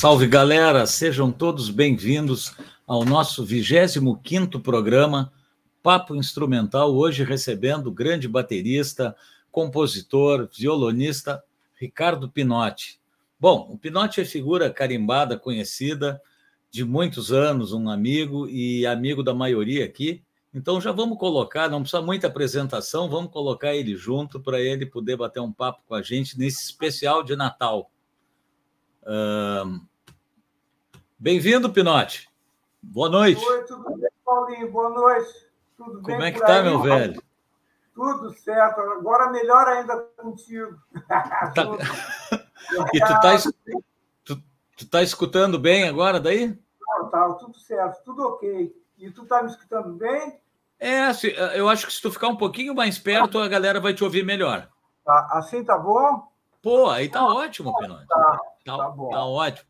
Salve 0.00 0.28
galera, 0.28 0.86
sejam 0.86 1.32
todos 1.32 1.70
bem-vindos 1.70 2.54
ao 2.86 3.04
nosso 3.04 3.44
25 3.44 4.60
programa 4.60 5.32
Papo 5.82 6.14
Instrumental. 6.14 6.94
Hoje 6.94 7.24
recebendo 7.24 7.88
o 7.88 7.92
grande 7.92 8.28
baterista, 8.28 9.16
compositor, 9.50 10.48
violonista 10.56 11.42
Ricardo 11.74 12.28
Pinotti. 12.28 13.00
Bom, 13.40 13.68
o 13.72 13.76
Pinotti 13.76 14.20
é 14.20 14.24
figura 14.24 14.70
carimbada, 14.70 15.36
conhecida 15.36 16.22
de 16.70 16.84
muitos 16.84 17.32
anos, 17.32 17.72
um 17.72 17.90
amigo 17.90 18.48
e 18.48 18.86
amigo 18.86 19.24
da 19.24 19.34
maioria 19.34 19.84
aqui. 19.84 20.22
Então 20.54 20.80
já 20.80 20.92
vamos 20.92 21.18
colocar, 21.18 21.68
não 21.68 21.80
precisa 21.80 22.00
muita 22.00 22.28
apresentação, 22.28 23.10
vamos 23.10 23.32
colocar 23.32 23.74
ele 23.74 23.96
junto 23.96 24.38
para 24.38 24.60
ele 24.60 24.86
poder 24.86 25.16
bater 25.16 25.40
um 25.40 25.52
papo 25.52 25.82
com 25.88 25.96
a 25.96 26.02
gente 26.02 26.38
nesse 26.38 26.62
especial 26.66 27.24
de 27.24 27.34
Natal. 27.34 27.90
Bem-vindo, 31.18 31.72
Pinote. 31.72 32.28
Boa 32.82 33.08
noite. 33.08 33.44
Oi, 33.44 33.64
tudo 33.64 33.96
bem, 33.96 34.10
Paulinho? 34.24 34.70
Boa 34.70 34.90
noite. 34.90 35.48
Tudo 35.76 36.02
Como 36.02 36.22
é 36.22 36.30
que 36.30 36.40
tá, 36.40 36.62
meu 36.62 36.80
velho? 36.80 37.22
Tudo 37.94 38.32
certo. 38.34 38.80
Agora 38.80 39.30
melhor 39.30 39.66
ainda 39.66 39.96
contigo. 40.16 40.78
Tá... 41.54 41.64
e 42.92 43.00
tu 43.00 43.20
tá, 43.20 43.36
tu, 44.24 44.42
tu 44.76 44.86
tá 44.90 45.02
escutando 45.02 45.58
bem 45.58 45.88
agora 45.88 46.20
daí? 46.20 46.58
Não, 46.80 47.08
tá, 47.08 47.32
tudo 47.34 47.58
certo, 47.58 48.04
tudo 48.04 48.22
ok. 48.26 48.74
E 48.98 49.10
tu 49.10 49.24
tá 49.24 49.42
me 49.42 49.50
escutando 49.50 49.94
bem? 49.94 50.38
É, 50.78 51.10
eu 51.54 51.68
acho 51.68 51.86
que 51.86 51.92
se 51.92 52.02
tu 52.02 52.12
ficar 52.12 52.28
um 52.28 52.36
pouquinho 52.36 52.74
mais 52.74 52.98
perto, 52.98 53.38
a 53.38 53.48
galera 53.48 53.80
vai 53.80 53.94
te 53.94 54.04
ouvir 54.04 54.24
melhor. 54.24 54.68
Tá, 55.04 55.28
assim 55.32 55.64
tá 55.64 55.78
bom? 55.78 56.28
Pô, 56.62 56.90
aí 56.90 57.08
tá 57.08 57.24
ótimo, 57.24 57.76
Pinote. 57.78 58.06
Tá, 58.06 58.38
tá, 58.76 58.84
tá, 58.84 58.90
bom. 58.90 59.10
Tá 59.10 59.24
ótimo. 59.24 59.68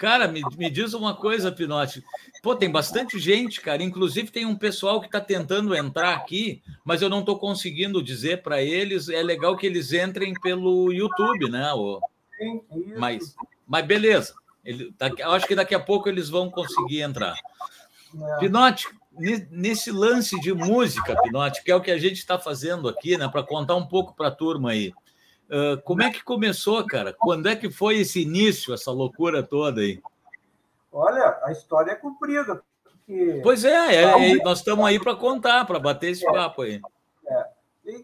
Cara, 0.00 0.26
me, 0.26 0.40
me 0.56 0.70
diz 0.70 0.94
uma 0.94 1.14
coisa, 1.14 1.52
Pinote. 1.52 2.02
Pô, 2.42 2.56
tem 2.56 2.70
bastante 2.70 3.18
gente, 3.18 3.60
cara. 3.60 3.82
Inclusive, 3.82 4.30
tem 4.30 4.46
um 4.46 4.56
pessoal 4.56 4.98
que 4.98 5.06
está 5.06 5.20
tentando 5.20 5.74
entrar 5.74 6.14
aqui, 6.14 6.62
mas 6.82 7.02
eu 7.02 7.10
não 7.10 7.20
estou 7.20 7.38
conseguindo 7.38 8.02
dizer 8.02 8.42
para 8.42 8.62
eles. 8.62 9.10
É 9.10 9.22
legal 9.22 9.58
que 9.58 9.66
eles 9.66 9.92
entrem 9.92 10.32
pelo 10.40 10.90
YouTube, 10.90 11.50
né? 11.50 11.70
O... 11.74 12.00
Sim, 12.38 12.62
isso. 12.86 12.98
Mas, 12.98 13.34
mas 13.66 13.86
beleza. 13.86 14.32
Ele, 14.64 14.90
daqui, 14.96 15.20
eu 15.20 15.32
acho 15.32 15.46
que 15.46 15.54
daqui 15.54 15.74
a 15.74 15.80
pouco 15.80 16.08
eles 16.08 16.30
vão 16.30 16.50
conseguir 16.50 17.02
entrar. 17.02 17.36
É. 18.14 18.38
Pinote, 18.38 18.88
nesse 19.50 19.90
lance 19.90 20.40
de 20.40 20.52
música, 20.54 21.14
Pinote, 21.22 21.62
que 21.62 21.70
é 21.70 21.76
o 21.76 21.80
que 21.80 21.90
a 21.90 21.98
gente 21.98 22.16
está 22.16 22.38
fazendo 22.38 22.88
aqui, 22.88 23.18
né? 23.18 23.28
Para 23.28 23.42
contar 23.42 23.76
um 23.76 23.86
pouco 23.86 24.14
para 24.14 24.28
a 24.28 24.34
turma 24.34 24.70
aí. 24.70 24.94
Uh, 25.50 25.82
como 25.82 26.00
é 26.00 26.10
que 26.10 26.22
começou, 26.22 26.86
cara? 26.86 27.12
Quando 27.12 27.48
é 27.48 27.56
que 27.56 27.68
foi 27.68 27.98
esse 27.98 28.22
início, 28.22 28.72
essa 28.72 28.92
loucura 28.92 29.42
toda 29.42 29.80
aí? 29.80 30.00
Olha, 30.92 31.40
a 31.42 31.50
história 31.50 31.90
é 31.90 31.96
comprida. 31.96 32.62
Porque... 32.84 33.40
Pois 33.42 33.64
é, 33.64 33.96
é, 33.96 34.32
é 34.32 34.44
nós 34.44 34.58
estamos 34.58 34.86
aí 34.86 35.00
para 35.00 35.16
contar, 35.16 35.64
para 35.64 35.80
bater 35.80 36.10
esse 36.10 36.24
é, 36.24 36.32
papo 36.32 36.62
aí. 36.62 36.80
É. 37.26 37.46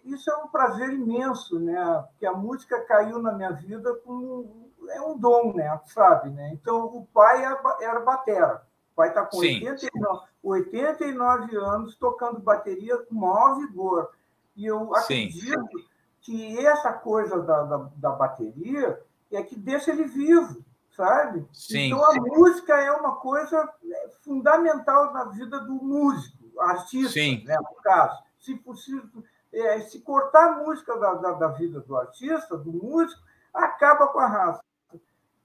Isso 0.05 0.29
é 0.29 0.37
um 0.39 0.49
prazer 0.49 0.93
imenso, 0.93 1.61
né? 1.61 2.05
Porque 2.09 2.27
a 2.27 2.33
música 2.33 2.81
caiu 2.81 3.21
na 3.21 3.33
minha 3.33 3.53
vida 3.53 3.95
com 4.05 4.67
é 4.91 5.01
um 5.01 5.17
dom, 5.17 5.53
né? 5.53 5.81
Sabe, 5.87 6.31
né? 6.31 6.51
Então 6.53 6.87
o 6.87 7.07
pai 7.15 7.45
era 7.81 8.01
batera. 8.01 8.63
O 8.93 8.97
pai 8.97 9.09
está 9.11 9.25
com 9.25 9.37
89, 9.37 10.27
89 10.43 11.57
anos 11.57 11.97
tocando 11.97 12.41
bateria 12.41 12.97
com 12.99 13.15
maior 13.15 13.57
vigor. 13.61 14.11
E 14.57 14.67
eu 14.67 14.93
acredito 14.97 15.69
Sim 15.71 15.87
que 16.27 16.59
essa 16.67 16.93
coisa 16.93 17.41
da, 17.41 17.63
da, 17.63 17.77
da, 17.95 18.11
bateria 18.11 19.01
é 19.31 19.41
que 19.45 19.55
deixa 19.55 19.93
ele 19.93 20.07
vivo, 20.07 20.61
sabe? 20.91 21.47
Sim, 21.53 21.87
então 21.87 22.05
a 22.05 22.15
sim. 22.15 22.21
música 22.21 22.77
é 22.77 22.91
uma 22.91 23.15
coisa 23.15 23.73
é, 23.85 24.09
fundamental 24.25 25.13
na 25.13 25.27
vida 25.27 25.61
do 25.61 25.75
músico, 25.75 26.61
artista, 26.61 27.13
sim. 27.13 27.45
Né, 27.45 27.57
no 27.57 27.81
caso. 27.81 28.21
Se 28.41 28.57
possível, 28.57 29.09
é, 29.53 29.81
se 29.83 30.01
cortar 30.01 30.49
a 30.49 30.65
música 30.65 30.99
da, 30.99 31.15
da, 31.15 31.33
da, 31.33 31.49
vida 31.49 31.79
do 31.81 31.97
artista, 31.97 32.57
do 32.57 32.73
músico, 32.73 33.23
acaba 33.55 34.09
com 34.09 34.19
a 34.19 34.27
raça. 34.27 34.65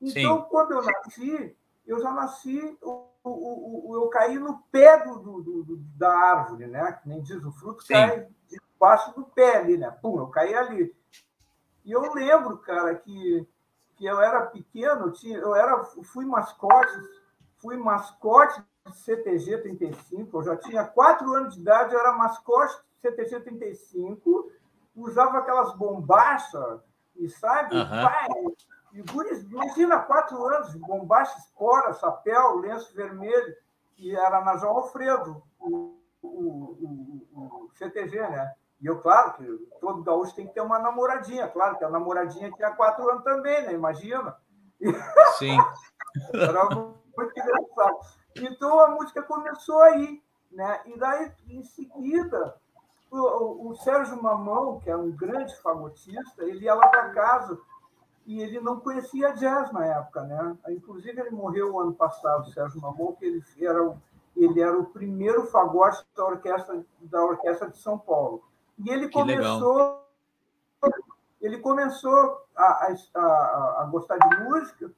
Então, 0.02 0.41
quando 0.50 0.72
eu 0.72 0.81
nasci, 0.81 1.56
eu 1.86 2.00
já 2.00 2.12
nasci, 2.12 2.75
o, 2.81 3.06
o, 3.24 3.91
o, 3.91 3.96
eu 3.97 4.09
caí 4.09 4.40
no 4.40 4.64
pé 4.72 5.06
do, 5.06 5.20
do, 5.20 5.64
do, 5.64 5.78
da 5.96 6.12
árvore, 6.12 6.66
né? 6.66 6.91
Que 6.94 7.08
nem 7.08 7.22
diz 7.22 7.44
o 7.44 7.52
fruto, 7.52 7.86
cai 7.88 8.28
debaixo 8.81 9.14
do 9.14 9.24
pé 9.24 9.58
ali, 9.58 9.78
né? 9.78 9.92
Pum, 10.02 10.18
eu 10.18 10.28
caí 10.28 10.56
ali. 10.56 10.96
E 11.86 11.92
eu 11.92 12.14
lembro, 12.14 12.58
cara, 12.58 12.96
que, 12.96 13.47
que 13.96 14.06
eu 14.06 14.19
era 14.19 14.47
pequeno, 14.47 15.12
tinha, 15.12 15.38
eu 15.38 15.56
era, 15.56 15.84
fui 15.84 16.25
mascote, 16.25 16.91
fui 17.58 17.78
mascote 17.78 18.64
de 18.88 18.97
CTG 18.97 19.59
35, 19.59 20.36
eu 20.36 20.44
já 20.44 20.58
tinha 20.58 20.84
quatro 20.84 21.31
anos 21.34 21.53
de 21.53 21.62
idade, 21.62 21.94
eu 21.94 22.00
era 22.00 22.14
mascote 22.14 22.75
de 22.96 23.02
CTG 23.02 23.41
35, 23.41 24.52
usava 24.96 25.38
aquelas 25.38 25.75
bombachas, 25.75 26.81
e 27.16 27.30
sabe? 27.30 27.76
Uhum. 27.76 27.88
Pai, 27.88 28.28
e, 28.94 29.03
imagina, 29.52 30.00
quatro 30.00 30.44
anos, 30.44 30.73
bombacha, 30.76 31.38
espora, 31.38 31.94
chapéu, 31.94 32.58
lenço 32.58 32.94
vermelho, 32.96 33.55
e 33.97 34.16
era 34.16 34.41
na 34.41 34.58
João 34.58 34.78
Alfredo, 34.78 35.44
o, 35.59 35.96
o, 36.22 37.28
o, 37.32 37.66
o 37.66 37.70
CTG, 37.76 38.20
né? 38.20 38.55
E 38.81 38.87
eu, 38.87 38.99
claro, 38.99 39.33
que 39.33 39.45
todo 39.79 40.03
gaúcho 40.03 40.35
tem 40.35 40.47
que 40.47 40.53
ter 40.53 40.61
uma 40.61 40.79
namoradinha, 40.79 41.47
claro, 41.47 41.78
que 41.78 41.83
a 41.83 41.89
namoradinha 41.89 42.51
tinha 42.51 42.72
quatro 42.72 43.07
anos 43.09 43.23
também, 43.23 43.63
né? 43.66 43.73
Imagina. 43.73 44.35
Sim. 45.37 45.57
Era 46.33 46.67
muito 46.69 47.39
engraçado. 47.39 47.99
Então 48.35 48.79
a 48.79 48.89
música 48.89 49.22
começou 49.22 49.81
aí, 49.83 50.22
né? 50.51 50.81
E 50.85 50.97
daí, 50.97 51.31
em 51.47 51.63
seguida, 51.63 52.55
o, 53.11 53.69
o 53.69 53.75
Sérgio 53.75 54.22
Mamão, 54.22 54.79
que 54.79 54.89
é 54.89 54.95
um 54.95 55.11
grande 55.11 55.55
fagotista, 55.61 56.43
ele 56.43 56.66
ia 56.66 56.73
lá 56.73 56.87
para 56.87 57.09
casa 57.09 57.59
e 58.25 58.41
ele 58.41 58.59
não 58.59 58.79
conhecia 58.79 59.33
jazz 59.33 59.72
na 59.72 59.85
época, 59.85 60.23
né? 60.23 60.57
Inclusive, 60.69 61.19
ele 61.19 61.31
morreu 61.31 61.79
ano 61.79 61.93
passado, 61.93 62.47
o 62.47 62.51
Sérgio 62.51 62.81
Mamão, 62.81 63.13
que 63.13 63.25
ele 63.25 63.43
era, 63.59 63.97
ele 64.35 64.61
era 64.61 64.78
o 64.78 64.85
primeiro 64.85 65.45
fagote 65.47 66.03
da 66.16 66.25
orquestra, 66.25 66.83
da 67.01 67.23
orquestra 67.23 67.69
de 67.69 67.78
São 67.78 67.99
Paulo. 67.99 68.43
E 68.79 68.90
ele 68.90 69.08
que 69.08 69.14
começou, 69.14 70.06
legal. 70.84 71.02
ele 71.41 71.58
começou 71.59 72.41
a, 72.56 72.94
a, 73.16 73.82
a, 73.82 73.88
gostar 73.91 74.18
de 74.18 74.44
música 74.44 74.91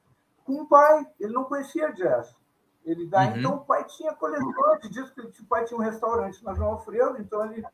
com 0.45 0.61
o 0.61 0.67
pai. 0.67 1.07
Ele 1.19 1.33
não 1.33 1.45
conhecia 1.45 1.91
jazz. 1.91 2.35
Ele 2.85 3.07
daí, 3.07 3.29
uhum. 3.29 3.37
então 3.37 3.55
o 3.55 3.65
pai 3.65 3.83
tinha 3.85 4.13
coletor 4.13 4.79
de 4.79 4.89
discos, 4.89 5.39
o 5.39 5.45
pai 5.45 5.63
tinha 5.63 5.79
um 5.79 5.83
restaurante 5.83 6.43
na 6.43 6.53
João 6.53 6.71
Alfredo, 6.73 7.17
então 7.17 7.45
ele, 7.45 7.65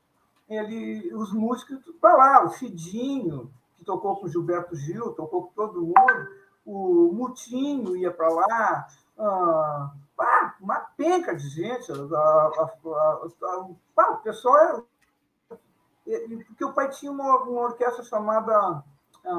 ele 0.47 1.13
os 1.15 1.33
músicos 1.33 1.79
para 1.99 2.15
lá, 2.15 2.45
o 2.45 2.49
Cidinho, 2.49 3.51
que 3.75 3.83
tocou 3.83 4.17
com 4.17 4.27
o 4.27 4.29
Gilberto 4.29 4.75
Gil, 4.75 5.13
tocou 5.13 5.47
com 5.47 5.53
todo 5.53 5.81
mundo, 5.81 6.29
o 6.63 7.11
Mutinho 7.11 7.95
ia 7.95 8.11
para 8.11 8.29
lá, 8.29 8.87
ah, 9.17 9.91
uma 10.61 10.79
penca 10.95 11.35
de 11.35 11.47
gente, 11.49 11.91
a, 11.91 11.95
a, 11.95 12.71
a, 13.97 14.11
o 14.11 14.17
pessoal 14.17 14.85
porque 16.47 16.65
o 16.65 16.73
pai 16.73 16.89
tinha 16.89 17.11
uma, 17.11 17.43
uma 17.43 17.61
orquestra 17.61 18.03
chamada 18.03 18.83
uh, 19.25 19.31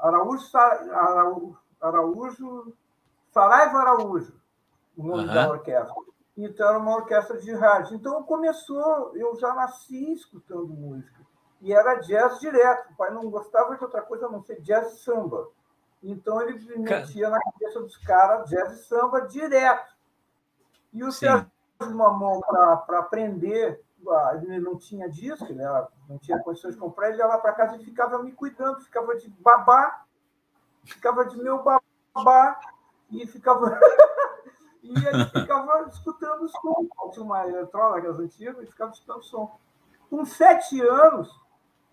Araújo, 0.00 0.56
Araújo, 0.56 1.58
Araújo, 1.80 2.76
Saraiva 3.30 3.78
Araújo, 3.78 4.34
o 4.96 5.02
nome 5.02 5.26
uhum. 5.26 5.34
da 5.34 5.50
orquestra. 5.50 5.94
Então, 6.36 6.68
era 6.68 6.78
uma 6.78 6.96
orquestra 6.96 7.38
de 7.38 7.52
rádio. 7.54 7.94
Então, 7.94 8.22
começou, 8.24 9.12
eu 9.14 9.36
já 9.36 9.54
nasci 9.54 10.12
escutando 10.12 10.68
música. 10.68 11.20
E 11.60 11.72
era 11.72 12.00
jazz 12.00 12.40
direto. 12.40 12.90
O 12.90 12.96
pai 12.96 13.10
não 13.12 13.30
gostava 13.30 13.76
de 13.76 13.84
outra 13.84 14.02
coisa 14.02 14.26
a 14.26 14.30
não 14.30 14.42
ser 14.42 14.60
jazz 14.60 14.94
e 14.94 15.04
samba. 15.04 15.48
Então, 16.02 16.42
ele 16.42 16.78
metia 16.78 17.30
na 17.30 17.40
cabeça 17.40 17.80
dos 17.80 17.96
caras 17.98 18.50
jazz 18.50 18.72
e 18.72 18.84
samba 18.84 19.20
direto. 19.22 19.94
E 20.92 21.04
o 21.04 21.12
Sérgio 21.12 21.50
Mamão, 21.80 22.40
para 22.40 22.98
aprender 22.98 23.83
ele 24.34 24.60
não 24.60 24.76
tinha 24.76 25.08
disco, 25.08 25.52
né? 25.52 25.86
não 26.08 26.18
tinha 26.18 26.38
condições 26.38 26.74
de 26.74 26.80
comprar, 26.80 27.08
ele 27.08 27.18
ia 27.18 27.26
lá 27.26 27.38
para 27.38 27.52
casa 27.52 27.76
e 27.76 27.84
ficava 27.84 28.22
me 28.22 28.32
cuidando, 28.32 28.80
ficava 28.80 29.16
de 29.16 29.28
babá, 29.28 30.04
ficava 30.84 31.24
de 31.24 31.36
meu 31.36 31.62
babá, 31.62 32.58
e 33.10 33.26
ficava. 33.26 33.78
e 34.82 34.90
ele 34.90 35.24
ficava 35.26 35.82
escutando 35.88 36.42
o 36.42 36.48
som. 36.48 36.86
Tinha 37.12 37.24
uma 37.24 37.46
eletrônica 37.46 38.10
antigas 38.10 38.62
e 38.62 38.66
ficava 38.66 38.92
escutando 38.92 39.18
o 39.18 39.24
som. 39.24 39.58
Com 40.10 40.24
sete 40.24 40.80
anos, 40.80 41.40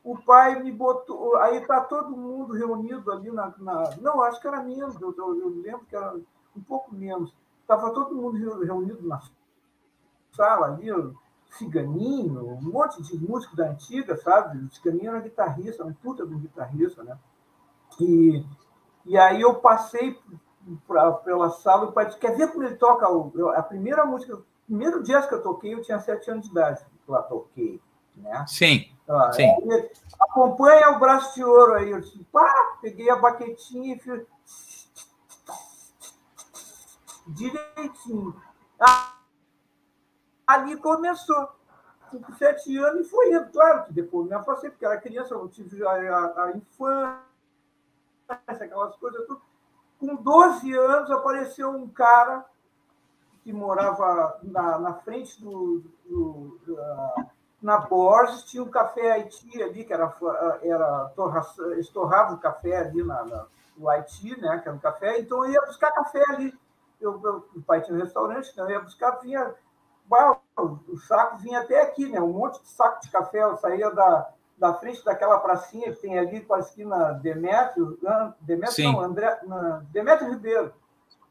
o 0.03 0.17
pai 0.17 0.61
me 0.61 0.71
botou. 0.71 1.37
Aí 1.37 1.57
está 1.57 1.81
todo 1.81 2.15
mundo 2.15 2.53
reunido 2.53 3.11
ali 3.11 3.31
na, 3.31 3.53
na. 3.57 3.95
Não, 3.97 4.21
acho 4.21 4.39
que 4.41 4.47
era 4.47 4.63
menos, 4.63 4.99
eu, 5.01 5.13
eu, 5.17 5.39
eu 5.39 5.49
lembro 5.49 5.85
que 5.85 5.95
era 5.95 6.15
um 6.55 6.61
pouco 6.61 6.93
menos. 6.93 7.35
Estava 7.61 7.93
todo 7.93 8.15
mundo 8.15 8.37
reunido 8.63 9.07
na 9.07 9.21
sala 10.33 10.67
ali, 10.67 10.87
Ciganinho, 11.57 12.47
um 12.47 12.61
monte 12.61 13.01
de 13.03 13.17
músico 13.17 13.55
da 13.55 13.69
antiga, 13.69 14.15
sabe? 14.17 14.57
O 14.59 14.71
Ciganinho 14.71 15.11
era 15.11 15.19
guitarrista, 15.19 15.83
um 15.83 15.93
puta 15.93 16.25
de 16.25 16.33
um 16.33 16.39
guitarrista, 16.39 17.03
né? 17.03 17.17
E, 17.99 18.43
e 19.05 19.17
aí 19.17 19.41
eu 19.41 19.55
passei 19.55 20.17
pra, 20.87 21.11
pela 21.11 21.49
sala, 21.49 21.85
o 21.85 21.91
pai 21.91 22.05
disse, 22.05 22.19
quer 22.19 22.35
ver 22.35 22.51
como 22.51 22.63
ele 22.63 22.75
toca? 22.75 23.09
O, 23.09 23.49
a 23.49 23.61
primeira 23.61 24.05
música, 24.05 24.35
o 24.35 24.45
primeiro 24.65 25.03
jazz 25.03 25.25
que 25.25 25.35
eu 25.35 25.43
toquei, 25.43 25.73
eu 25.73 25.81
tinha 25.81 25.99
sete 25.99 26.31
anos 26.31 26.45
de 26.45 26.51
idade. 26.51 26.85
Lá 27.07 27.21
toquei, 27.23 27.81
né? 28.15 28.45
Sim, 28.47 28.89
ah, 29.09 29.31
sim. 29.33 29.49
acompanha 30.19 30.91
o 30.91 30.99
braço 30.99 31.35
de 31.35 31.43
ouro 31.43 31.73
aí. 31.73 31.91
Eu 31.91 31.99
disse, 31.99 32.23
pá, 32.31 32.77
peguei 32.81 33.09
a 33.09 33.17
baquetinha 33.17 33.95
e 33.95 33.99
fiz 33.99 34.21
direitinho. 37.27 38.35
Ali 40.53 40.77
começou. 40.77 41.49
Com 42.09 42.33
sete 42.33 42.77
anos 42.77 43.07
e 43.07 43.09
foi 43.09 43.33
indo. 43.33 43.49
Claro 43.51 43.85
que 43.85 43.93
depois 43.93 44.27
me 44.27 44.33
afastei, 44.33 44.69
porque 44.69 44.85
era 44.85 44.99
criança, 44.99 45.33
eu 45.33 45.47
tive 45.47 45.85
a, 45.85 45.91
a, 45.91 46.43
a 46.43 46.51
infância, 46.57 47.19
aquelas 48.47 48.95
coisas 48.97 49.25
tudo. 49.27 49.41
Com 49.97 50.15
12 50.15 50.73
anos 50.73 51.11
apareceu 51.11 51.69
um 51.69 51.87
cara 51.87 52.43
que 53.43 53.53
morava 53.53 54.39
na, 54.43 54.79
na 54.79 54.93
frente 54.95 55.39
do, 55.41 55.83
do 56.05 56.59
uh, 56.67 57.25
na 57.61 57.77
Borges, 57.77 58.43
tinha 58.43 58.63
um 58.63 58.69
café 58.69 59.11
Haiti 59.11 59.61
ali, 59.61 59.85
que 59.85 59.93
era, 59.93 60.13
era 60.63 61.11
torra, 61.15 61.41
estorrava 61.77 62.33
o 62.33 62.39
café 62.39 62.77
ali 62.77 63.03
na, 63.03 63.23
na, 63.23 63.45
no 63.77 63.87
Haiti, 63.87 64.39
né, 64.41 64.59
que 64.59 64.67
era 64.67 64.75
um 64.75 64.79
café, 64.79 65.19
então 65.19 65.45
eu 65.45 65.51
ia 65.51 65.61
buscar 65.61 65.91
café 65.91 66.23
ali 66.29 66.53
eu, 67.01 67.19
eu, 67.23 67.49
o 67.55 67.61
pai 67.63 67.81
tinha 67.81 67.97
um 67.97 67.99
restaurante, 67.99 68.49
então 68.51 68.65
eu 68.65 68.71
ia 68.71 68.79
buscar, 68.79 69.19
vinha, 69.19 69.53
o 70.57 70.97
saco 70.97 71.37
vinha 71.37 71.61
até 71.61 71.81
aqui, 71.81 72.07
né? 72.07 72.19
Um 72.21 72.33
monte 72.33 72.61
de 72.61 72.67
saco 72.69 73.01
de 73.01 73.09
café, 73.09 73.43
eu 73.43 73.57
saía 73.57 73.89
da, 73.91 74.29
da 74.57 74.73
frente 74.73 75.03
daquela 75.03 75.39
pracinha 75.39 75.91
que 75.91 76.01
tem 76.01 76.17
ali 76.17 76.41
com 76.41 76.53
a 76.53 76.59
esquina 76.59 77.13
Demétrio, 77.13 77.97
Demétrio 78.41 78.75
Sim. 78.75 78.91
não, 78.91 78.99
André, 78.99 79.39
Demétrio 79.91 80.29
Ribeiro. 80.31 80.73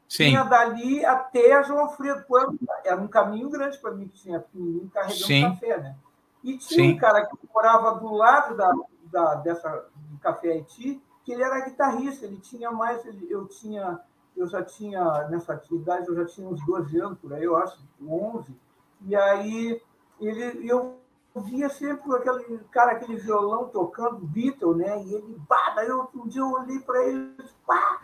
Sim. 0.08 0.24
Vinha 0.24 0.44
dali 0.44 1.04
até 1.04 1.62
João 1.62 1.80
Alfredo 1.80 2.24
Coelho. 2.24 2.58
Era 2.84 3.00
um 3.00 3.06
caminho 3.06 3.48
grande 3.48 3.78
para 3.78 3.92
mim, 3.92 4.08
que 4.08 4.18
tinha 4.18 4.40
pequenininho 4.40 4.90
carregando 4.90 5.24
Sim. 5.24 5.50
café, 5.50 5.78
né? 5.78 5.96
E 6.42 6.58
tinha 6.58 6.84
Sim. 6.84 6.94
um 6.94 6.96
cara 6.96 7.26
que 7.26 7.36
morava 7.54 8.00
do 8.00 8.12
lado 8.12 8.56
da, 8.56 8.72
da, 9.04 9.34
dessa, 9.36 9.86
do 9.94 10.18
Café 10.18 10.52
Haiti, 10.52 11.00
que 11.22 11.32
ele 11.32 11.42
era 11.42 11.64
guitarrista, 11.64 12.24
ele 12.24 12.38
tinha 12.38 12.72
mais, 12.72 13.04
ele, 13.04 13.26
eu 13.30 13.46
tinha 13.46 14.00
eu 14.36 14.46
já 14.46 14.62
tinha, 14.62 15.28
nessa 15.28 15.52
atividade, 15.52 16.08
eu 16.08 16.14
já 16.14 16.24
tinha 16.24 16.48
uns 16.48 16.64
12 16.64 16.98
anos, 16.98 17.18
por 17.18 17.32
aí, 17.32 17.44
eu 17.44 17.56
acho, 17.56 17.78
11, 18.02 18.56
e 19.02 19.16
aí 19.16 19.80
ele, 20.20 20.68
eu 20.68 20.98
via 21.34 21.68
sempre 21.68 22.14
aquele 22.14 22.58
cara, 22.70 22.92
aquele 22.92 23.16
violão 23.16 23.68
tocando 23.68 24.26
Beatle, 24.26 24.76
né? 24.76 25.02
E 25.04 25.14
ele, 25.14 25.40
pá, 25.48 25.72
daí 25.76 25.90
um 25.92 26.26
dia 26.28 26.42
eu 26.42 26.50
olhei 26.50 26.78
para 26.80 27.06
ele, 27.06 27.36
pá, 27.66 28.00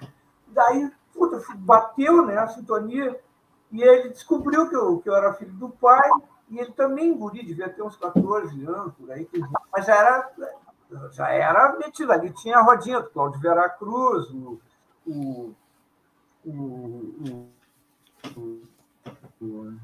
daí, 0.49 0.91
puta, 1.13 1.43
bateu, 1.57 2.25
né, 2.25 2.39
a 2.39 2.49
sintonia, 2.49 3.21
e 3.73 3.83
ele 3.83 4.11
descobriu 4.11 4.69
que 4.69 4.77
eu, 4.77 4.99
que 5.01 5.09
eu 5.09 5.15
era 5.15 5.35
filho 5.35 5.53
do 5.53 5.69
pai, 5.71 6.09
e 6.49 6.59
ele 6.59 6.73
também, 6.73 7.17
guri, 7.17 7.45
devia 7.45 7.69
ter 7.69 7.83
uns 7.83 7.97
14 7.97 8.65
anos, 8.65 8.95
por 8.95 9.11
aí, 9.11 9.29
mas 9.73 9.85
já 9.85 9.95
era, 9.95 10.31
já 11.11 11.29
era 11.29 11.77
metido 11.79 12.13
ali, 12.13 12.33
tinha 12.33 12.59
a 12.59 12.63
rodinha 12.63 13.01
do 13.01 13.11
Cláudio 13.11 13.41
Veracruz, 13.41 14.31
o 14.31 14.61
o, 15.07 15.55
o, 16.45 17.49
o, 19.41 19.79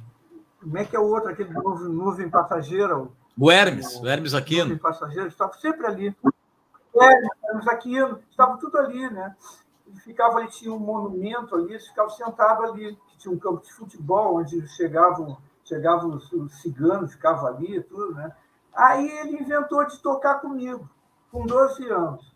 como 0.63 0.79
é 0.79 0.85
que 0.85 0.95
é 0.95 0.99
o 0.99 1.09
outro, 1.09 1.31
aquele 1.31 1.53
nuvem, 1.53 1.89
nuvem 1.89 2.31
passageira? 2.31 2.97
O 3.39 3.51
Hermes, 3.51 4.01
o, 4.01 4.07
Hermes 4.07 4.33
Aquino. 4.33 4.65
Nuvem 4.65 4.79
passageira, 4.79 5.29
estava 5.29 5.53
sempre 5.55 5.87
ali. 5.87 6.17
Hermes, 6.95 7.31
Hermes 7.45 7.69
Aquino, 7.69 8.21
estava 8.31 8.57
tudo 8.59 8.79
ali, 8.79 9.11
né? 9.11 9.35
Ele 9.87 9.99
ficava 10.01 10.39
ali, 10.39 10.49
tinha 10.49 10.73
um 10.73 10.79
monumento 10.79 11.57
ali, 11.57 11.71
eles 11.71 11.87
ficavam 11.87 12.11
sentados 12.11 12.71
ali, 12.71 12.97
que 13.09 13.19
tinha 13.19 13.35
um 13.35 13.39
campo 13.39 13.63
de 13.63 13.73
futebol, 13.73 14.37
onde 14.37 14.67
chegavam, 14.69 15.37
chegavam 15.65 16.11
os, 16.11 16.33
os 16.33 16.63
ciganos, 16.63 17.13
ficavam 17.13 17.47
ali 17.47 17.77
e 17.77 17.83
tudo, 17.83 18.15
né? 18.15 18.33
Aí 18.75 19.07
ele 19.19 19.43
inventou 19.43 19.85
de 19.85 19.99
tocar 19.99 20.37
comigo, 20.37 20.89
com 21.31 21.45
12 21.45 21.89
anos. 21.89 22.33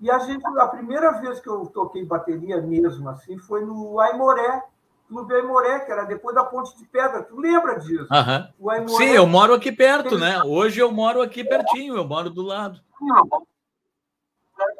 E 0.00 0.10
a 0.10 0.18
gente, 0.18 0.44
a 0.58 0.68
primeira 0.68 1.12
vez 1.20 1.40
que 1.40 1.48
eu 1.48 1.66
toquei 1.66 2.04
bateria 2.04 2.60
mesmo 2.60 3.08
assim 3.08 3.38
foi 3.38 3.64
no 3.64 4.00
Aimoré, 4.00 4.62
Clube 5.08 5.34
Aimoré, 5.34 5.80
que 5.80 5.92
era 5.92 6.04
depois 6.04 6.34
da 6.34 6.44
Ponte 6.44 6.76
de 6.76 6.84
Pedra. 6.86 7.22
Tu 7.22 7.36
lembra 7.38 7.78
disso? 7.78 8.06
Uhum. 8.10 8.70
Aimoré, 8.70 9.04
Sim, 9.04 9.12
eu 9.12 9.26
moro 9.26 9.54
aqui 9.54 9.70
perto, 9.70 10.18
né? 10.18 10.42
Hoje 10.42 10.80
eu 10.80 10.90
moro 10.90 11.22
aqui 11.22 11.44
pertinho, 11.44 11.96
eu 11.96 12.04
moro 12.04 12.30
do 12.30 12.42
lado. 12.42 12.80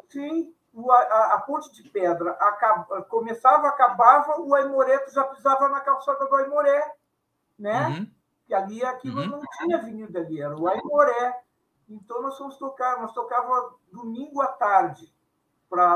Sim, 0.09 0.53
a, 0.89 1.35
a, 1.35 1.41
Ponte 1.41 1.71
de 1.71 1.89
Pedra 1.89 2.31
acaba, 2.31 3.01
começava, 3.03 3.67
acabava, 3.67 4.39
o 4.41 4.53
Aimoré 4.55 4.97
tu 4.99 5.13
já 5.13 5.23
pisava 5.23 5.69
na 5.69 5.79
calçada 5.79 6.25
do 6.25 6.35
Aimoré, 6.35 6.93
né? 7.57 7.87
Uhum. 7.87 8.11
E 8.49 8.53
ali 8.53 8.83
aquilo 8.83 9.21
uhum. 9.21 9.27
não 9.27 9.41
tinha 9.57 9.77
avenida 9.77 10.19
ali, 10.19 10.41
era 10.41 10.55
o 10.55 10.67
Aimoré. 10.67 11.41
Então, 11.89 12.21
nós 12.21 12.37
fomos 12.37 12.57
tocar, 12.57 13.01
nós 13.01 13.13
tocava 13.13 13.75
domingo 13.91 14.41
à 14.41 14.47
tarde 14.47 15.13
para 15.69 15.95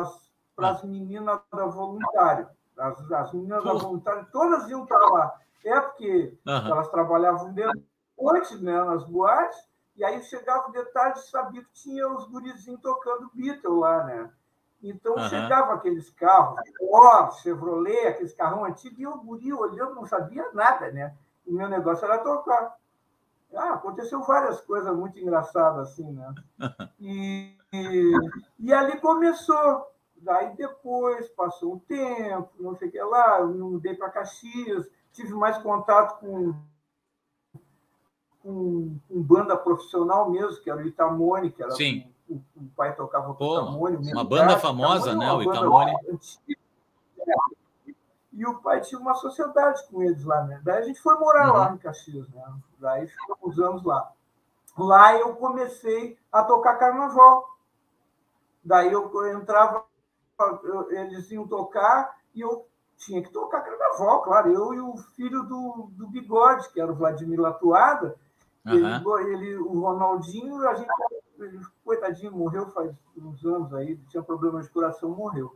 as 0.57 0.83
meninas 0.83 1.41
da 1.51 1.65
voluntária. 1.65 2.49
As, 2.81 3.11
as 3.11 3.33
meninas 3.33 3.63
da 3.63 3.73
voluntária, 3.73 4.27
todas 4.31 4.69
iam 4.69 4.85
para 4.85 5.05
lá. 5.09 5.39
É 5.63 5.79
porque 5.79 6.37
uhum. 6.45 6.67
elas 6.67 6.89
trabalhavam 6.89 7.53
de 7.53 7.63
noite 8.19 8.57
né, 8.57 8.83
nas 8.83 9.03
boates, 9.03 9.57
e 9.95 10.03
aí 10.03 10.21
chegava 10.23 10.71
de 10.71 10.83
tarde 10.85 11.19
e 11.19 11.29
sabia 11.29 11.61
que 11.63 11.73
tinha 11.73 12.07
os 12.07 12.25
gurizinhos 12.27 12.81
tocando 12.81 13.29
Beatle 13.33 13.79
lá, 13.79 14.03
né? 14.03 14.31
Então 14.81 15.13
uhum. 15.15 15.29
chegava 15.29 15.73
aqueles 15.73 16.09
carros, 16.11 16.59
Ford, 16.77 17.33
Chevrolet, 17.41 18.07
aqueles 18.07 18.33
carrão 18.33 18.65
antigos, 18.65 18.99
e 18.99 19.05
o 19.05 19.17
guri 19.17 19.53
olhando, 19.53 19.95
não 19.95 20.05
sabia 20.05 20.49
nada, 20.53 20.91
né? 20.91 21.15
O 21.45 21.53
meu 21.53 21.69
negócio 21.69 22.05
era 22.05 22.17
tocar. 22.19 22.75
Ah, 23.53 23.73
aconteceu 23.73 24.23
várias 24.23 24.61
coisas 24.61 24.95
muito 24.95 25.19
engraçadas 25.19 25.89
assim, 25.89 26.11
né? 26.11 26.33
E, 26.99 27.57
e, 27.73 28.11
e, 28.59 28.73
ali 28.73 28.99
começou. 28.99 29.90
Daí 30.21 30.55
depois 30.55 31.27
passou 31.29 31.73
um 31.73 31.79
tempo, 31.79 32.49
não 32.59 32.75
sei 32.75 32.89
o 32.89 32.91
que 32.91 33.01
lá, 33.01 33.39
eu 33.39 33.47
me 33.47 33.59
mudei 33.59 33.95
para 33.95 34.09
Caxias, 34.09 34.87
tive 35.11 35.33
mais 35.33 35.57
contato 35.57 36.19
com, 36.19 36.53
com, 38.43 38.99
com, 39.09 39.21
banda 39.23 39.57
profissional 39.57 40.29
mesmo, 40.29 40.61
que 40.61 40.69
era 40.69 40.79
o 40.79 40.87
Itamone, 40.87 41.51
que 41.51 41.63
era 41.63 41.71
Sim. 41.71 42.05
O, 42.29 42.35
o 42.55 42.69
pai 42.75 42.95
tocava 42.95 43.33
com 43.33 43.43
o 43.43 43.61
Itamone. 43.61 44.11
Uma 44.13 44.23
banda 44.23 44.57
famosa, 44.59 45.11
Itamone, 45.11 45.25
né? 45.25 45.33
O 45.33 45.41
Itamone. 45.41 45.95
Antiga, 46.09 46.61
e 48.33 48.45
o 48.45 48.59
pai 48.59 48.79
tinha 48.81 48.99
uma 48.99 49.13
sociedade 49.13 49.85
com 49.87 50.01
eles 50.01 50.23
lá, 50.23 50.43
né? 50.45 50.61
Daí 50.63 50.77
a 50.77 50.81
gente 50.81 51.01
foi 51.01 51.15
morar 51.15 51.49
uhum. 51.49 51.57
lá 51.57 51.73
em 51.73 51.77
Caxias, 51.77 52.27
né? 52.29 52.43
Daí 52.79 53.07
ficamos 53.07 53.59
anos 53.59 53.83
lá. 53.83 54.11
Lá 54.77 55.15
eu 55.15 55.35
comecei 55.35 56.17
a 56.31 56.43
tocar 56.43 56.77
carnaval. 56.77 57.45
Daí 58.63 58.91
eu 58.91 59.11
entrava, 59.37 59.83
eles 60.89 61.31
iam 61.31 61.47
tocar 61.47 62.17
e 62.33 62.41
eu 62.41 62.65
tinha 62.97 63.21
que 63.21 63.31
tocar 63.31 63.61
carnaval, 63.61 64.21
claro. 64.21 64.51
Eu 64.51 64.73
e 64.73 64.79
o 64.79 64.95
filho 65.15 65.43
do, 65.43 65.89
do 65.91 66.07
Bigode, 66.07 66.69
que 66.71 66.79
era 66.79 66.91
o 66.91 66.95
Vladimir 66.95 67.39
Latuada, 67.39 68.15
uhum. 68.65 69.19
ele, 69.19 69.33
ele, 69.33 69.55
o 69.57 69.79
Ronaldinho, 69.79 70.67
a 70.67 70.75
gente, 70.75 70.89
ele, 71.39 71.59
coitadinho, 71.83 72.31
morreu 72.31 72.67
faz 72.67 72.91
uns 73.17 73.43
anos 73.45 73.73
aí, 73.73 73.97
tinha 74.09 74.23
problema 74.23 74.61
de 74.61 74.69
coração, 74.69 75.09
morreu. 75.09 75.55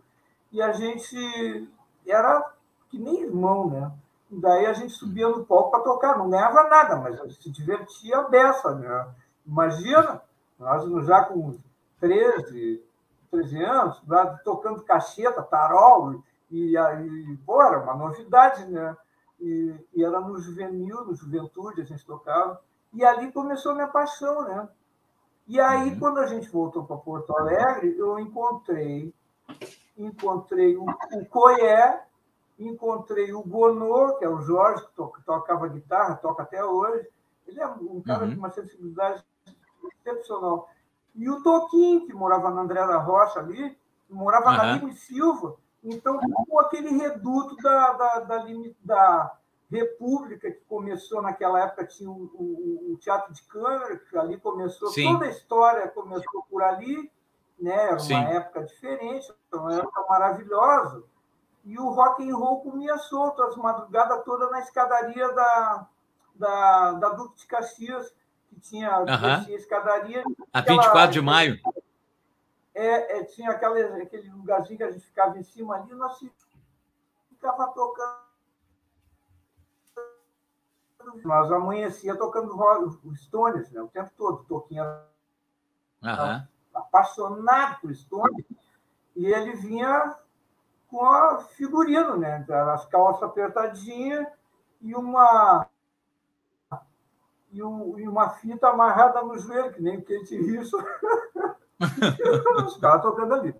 E 0.51 0.61
a 0.61 0.71
gente 0.71 1.69
era 2.05 2.51
que 2.89 2.97
nem 2.97 3.23
irmão, 3.23 3.69
né? 3.69 3.91
Daí 4.29 4.65
a 4.65 4.73
gente 4.73 4.93
subia 4.93 5.29
no 5.29 5.45
palco 5.45 5.71
para 5.71 5.83
tocar, 5.83 6.17
não 6.17 6.29
ganhava 6.29 6.67
nada, 6.67 6.95
mas 6.97 7.35
se 7.37 7.49
divertia 7.51 8.23
beça, 8.23 8.73
né? 8.75 9.07
Imagina, 9.45 10.21
nós 10.57 11.05
já 11.05 11.23
com 11.25 11.55
13, 11.99 12.83
13 13.29 13.63
anos, 13.63 14.01
tocando 14.43 14.83
cacheta, 14.83 15.41
tarol, 15.43 16.23
e 16.49 16.77
aí, 16.77 17.37
pô, 17.45 17.61
era 17.61 17.79
uma 17.79 17.95
novidade, 17.95 18.65
né? 18.65 18.95
E, 19.39 19.75
e 19.93 20.03
era 20.03 20.19
no 20.19 20.39
juvenil, 20.39 21.03
no 21.05 21.15
juventude, 21.15 21.81
a 21.81 21.85
gente 21.85 22.05
tocava. 22.05 22.61
E 22.93 23.03
ali 23.03 23.31
começou 23.31 23.73
a 23.73 23.75
minha 23.75 23.87
paixão, 23.87 24.43
né? 24.43 24.69
E 25.47 25.59
aí, 25.59 25.91
uhum. 25.91 25.99
quando 25.99 26.19
a 26.19 26.27
gente 26.27 26.49
voltou 26.49 26.85
para 26.85 26.97
Porto 26.97 27.35
Alegre, 27.37 27.95
eu 27.97 28.17
encontrei 28.19 29.13
encontrei 29.97 30.75
o, 30.75 30.85
o 30.85 31.25
Coé, 31.29 32.03
encontrei 32.59 33.33
o 33.33 33.43
Gonô, 33.43 34.15
que 34.17 34.25
é 34.25 34.29
o 34.29 34.41
Jorge, 34.41 34.85
que, 34.85 34.93
to 34.95 35.11
tocava 35.25 35.67
guitarra, 35.67 36.15
toca 36.15 36.43
até 36.43 36.63
hoje. 36.63 37.07
Ele 37.47 37.59
é 37.59 37.67
um 37.67 38.01
cara 38.01 38.25
uhum. 38.25 38.31
com 38.31 38.39
uma 38.39 38.51
sensibilidade 38.51 39.23
excepcional. 39.99 40.69
E 41.15 41.29
o 41.29 41.41
Toquinho, 41.41 42.05
que 42.05 42.13
morava 42.13 42.49
na 42.49 42.61
André 42.61 42.85
da 42.85 42.97
Rocha 42.97 43.39
ali, 43.39 43.77
morava 44.09 44.51
uhum. 44.51 44.57
na 44.57 44.63
Lima 44.73 44.89
e 44.89 44.95
Silva. 44.95 45.55
Então, 45.83 46.19
com 46.19 46.59
aquele 46.59 46.89
reduto 46.97 47.55
da, 47.57 47.93
da, 47.93 48.19
da, 48.19 48.45
da, 48.83 49.37
República, 49.69 50.51
que 50.51 50.61
começou 50.67 51.21
naquela 51.21 51.59
época, 51.59 51.85
tinha 51.85 52.09
o, 52.09 52.29
o, 52.33 52.93
o 52.93 52.97
Teatro 52.97 53.33
de 53.33 53.41
Câmara, 53.43 53.97
que 53.97 54.17
ali 54.17 54.37
começou, 54.37 54.89
Sim. 54.89 55.13
toda 55.13 55.25
a 55.25 55.29
história 55.29 55.87
começou 55.87 56.43
por 56.49 56.61
ali, 56.61 57.11
né? 57.59 57.73
era 57.73 57.93
uma 57.93 57.99
Sim. 57.99 58.15
época 58.15 58.63
diferente, 58.63 59.33
uma 59.53 59.75
época 59.75 60.05
maravilhosa. 60.07 61.03
e 61.63 61.79
o 61.79 61.89
rock 61.89 62.29
and 62.29 62.35
roll 62.35 62.61
comia 62.61 62.97
solto 62.97 63.41
as 63.41 63.55
madrugadas 63.55 64.23
todas 64.23 64.51
na 64.51 64.59
escadaria 64.59 65.31
da, 65.33 65.87
da, 66.35 66.91
da 66.93 67.09
Duque 67.09 67.37
de 67.37 67.47
Caxias, 67.47 68.13
que 68.49 68.59
tinha, 68.59 68.89
Aham. 68.97 69.43
tinha 69.43 69.57
escadaria. 69.57 70.23
A 70.53 70.59
aquela- 70.59 70.81
24 70.81 71.13
de 71.13 71.21
maio. 71.21 71.59
É, 72.73 73.19
é, 73.19 73.23
tinha 73.23 73.51
aquele, 73.51 74.01
aquele 74.01 74.29
lugarzinho 74.31 74.77
que 74.77 74.83
a 74.83 74.91
gente 74.91 75.05
ficava 75.05 75.37
em 75.39 75.43
cima 75.43 75.75
ali, 75.77 75.93
nós 75.93 76.19
ficava 77.29 77.67
tocando. 77.67 78.25
Nós 81.23 81.51
amanhecia 81.51 82.17
tocando 82.17 82.55
Stones, 83.15 83.71
né, 83.71 83.81
o 83.81 83.87
tempo 83.87 84.11
todo. 84.17 84.43
Toquinha 84.45 84.83
Aham. 86.03 86.47
apaixonado 86.73 87.79
por 87.79 87.93
Stones, 87.93 88.45
e 89.15 89.25
ele 89.27 89.53
vinha 89.53 90.15
com 90.89 91.05
a 91.05 91.39
figurino, 91.39 92.17
né? 92.17 92.45
As 92.73 92.85
calças 92.87 93.23
apertadinhas 93.23 94.27
e 94.81 94.95
uma 94.95 95.67
e, 97.55 97.63
um- 97.63 97.97
e 97.99 98.07
uma 98.07 98.29
fita 98.29 98.67
amarrada 98.69 99.21
no 99.21 99.37
joelho, 99.39 99.73
que 99.73 99.81
nem 99.81 99.97
o 99.97 100.01
Kate 100.03 100.35
Richard. 100.37 100.87
Os 102.65 102.77
caras 102.77 103.01
tocando 103.01 103.33
ali. 103.33 103.55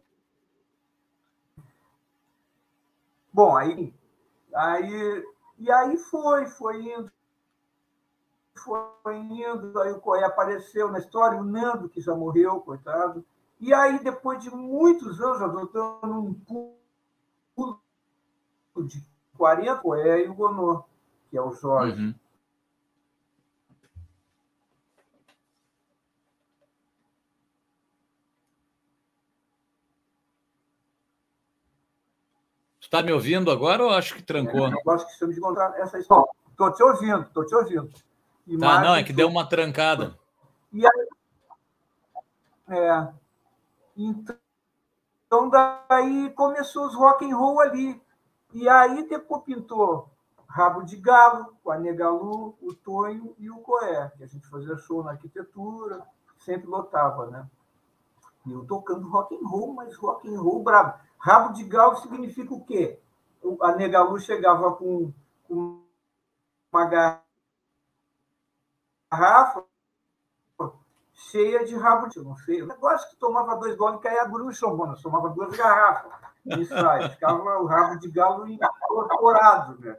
Bom, 3.32 3.56
aí, 3.56 3.94
aí 4.54 5.24
e 5.58 5.72
aí 5.72 5.98
foi, 5.98 6.46
foi 6.48 6.82
indo, 6.82 7.12
foi 9.04 9.18
indo, 9.18 9.80
aí 9.82 9.92
o 9.92 10.00
Coé 10.00 10.24
apareceu 10.24 10.90
na 10.92 11.00
história, 11.00 11.40
o 11.40 11.44
Nando, 11.44 11.90
que 11.90 12.02
já 12.02 12.16
morreu, 12.16 12.60
coitado. 12.62 13.26
E 13.60 13.74
aí, 13.74 14.02
depois 14.04 14.42
de 14.44 14.50
muitos 14.50 15.22
anos, 15.22 15.42
adotando 15.42 16.14
um 16.20 16.34
pulo 16.34 17.80
de 18.86 19.02
40, 19.38 19.78
Coé 19.82 20.26
e 20.26 20.30
o 20.30 20.34
Gonô, 20.34 20.84
que 21.30 21.38
é 21.38 21.42
o 21.42 21.52
Jorge. 21.52 22.02
Uhum. 22.02 22.16
Tu 32.86 32.90
tá 32.92 33.02
me 33.02 33.12
ouvindo 33.12 33.50
agora 33.50 33.84
ou 33.84 33.90
acho 33.90 34.14
que 34.14 34.22
trancou? 34.22 34.68
Eu 34.68 34.80
gosto 34.86 35.08
que 35.08 35.14
estamos 35.14 35.40
contar 35.40 35.74
essa 35.80 35.98
história. 35.98 36.30
Estou 36.52 36.72
te 36.72 36.84
ouvindo, 36.84 37.24
estou 37.24 37.44
te 37.44 37.56
ouvindo. 37.56 37.90
Tá, 37.90 38.00
Imagem, 38.46 38.84
não, 38.84 38.96
é 38.96 39.04
que 39.04 39.12
deu 39.12 39.28
uma 39.28 39.44
trancada. 39.50 40.16
E 40.72 40.86
aí, 40.86 41.08
é, 42.70 43.08
então, 43.98 45.50
daí 45.50 46.30
começou 46.36 46.86
os 46.86 46.94
rock 46.94 47.26
and 47.26 47.36
roll 47.36 47.60
ali. 47.60 48.00
E 48.54 48.70
aí 48.70 49.10
depois 49.10 49.42
pintou 49.42 50.12
Rabo 50.48 50.84
de 50.84 50.98
Galo, 50.98 51.58
com 51.64 51.72
a 51.72 51.80
Negalu, 51.80 52.56
o 52.62 52.72
Tonho 52.72 53.36
e 53.40 53.50
o 53.50 53.58
Coé, 53.62 54.12
que 54.16 54.24
a 54.24 54.28
gente 54.28 54.48
fazia 54.48 54.78
show 54.78 55.04
na 55.04 55.12
arquitetura, 55.12 56.04
sempre 56.38 56.68
lotava, 56.68 57.32
né? 57.32 57.50
Eu 58.48 58.66
tocando 58.66 59.10
rock 59.10 59.36
and 59.36 59.48
roll, 59.48 59.74
mas 59.74 59.96
rock 59.98 60.28
and 60.28 60.40
roll 60.40 60.64
bravo. 60.64 61.00
Rabo 61.18 61.54
de 61.54 61.64
Galo 61.64 61.96
significa 61.98 62.54
o 62.54 62.64
quê? 62.64 63.00
A 63.62 63.76
Negalu 63.76 64.20
chegava 64.20 64.74
com, 64.76 65.12
com 65.48 65.84
uma 66.72 66.86
garrafa 69.12 69.66
cheia 71.14 71.66
de 71.66 71.76
rabo 71.76 72.08
de 72.08 72.20
não 72.22 72.36
sei. 72.36 72.62
O 72.62 72.68
negócio 72.68 73.10
que 73.10 73.16
tomava 73.16 73.56
dois 73.56 73.76
goles 73.76 74.02
caía 74.02 74.28
no 74.28 74.54
chão, 74.54 74.76
mano. 74.76 74.96
Tomava 75.02 75.30
duas 75.30 75.56
garrafas. 75.56 76.12
Isso 76.46 76.76
aí, 76.76 77.10
ficava 77.10 77.60
o 77.60 77.66
rabo 77.66 78.00
de 78.00 78.10
galo 78.12 78.48
incorporado, 78.48 79.80
né? 79.80 79.98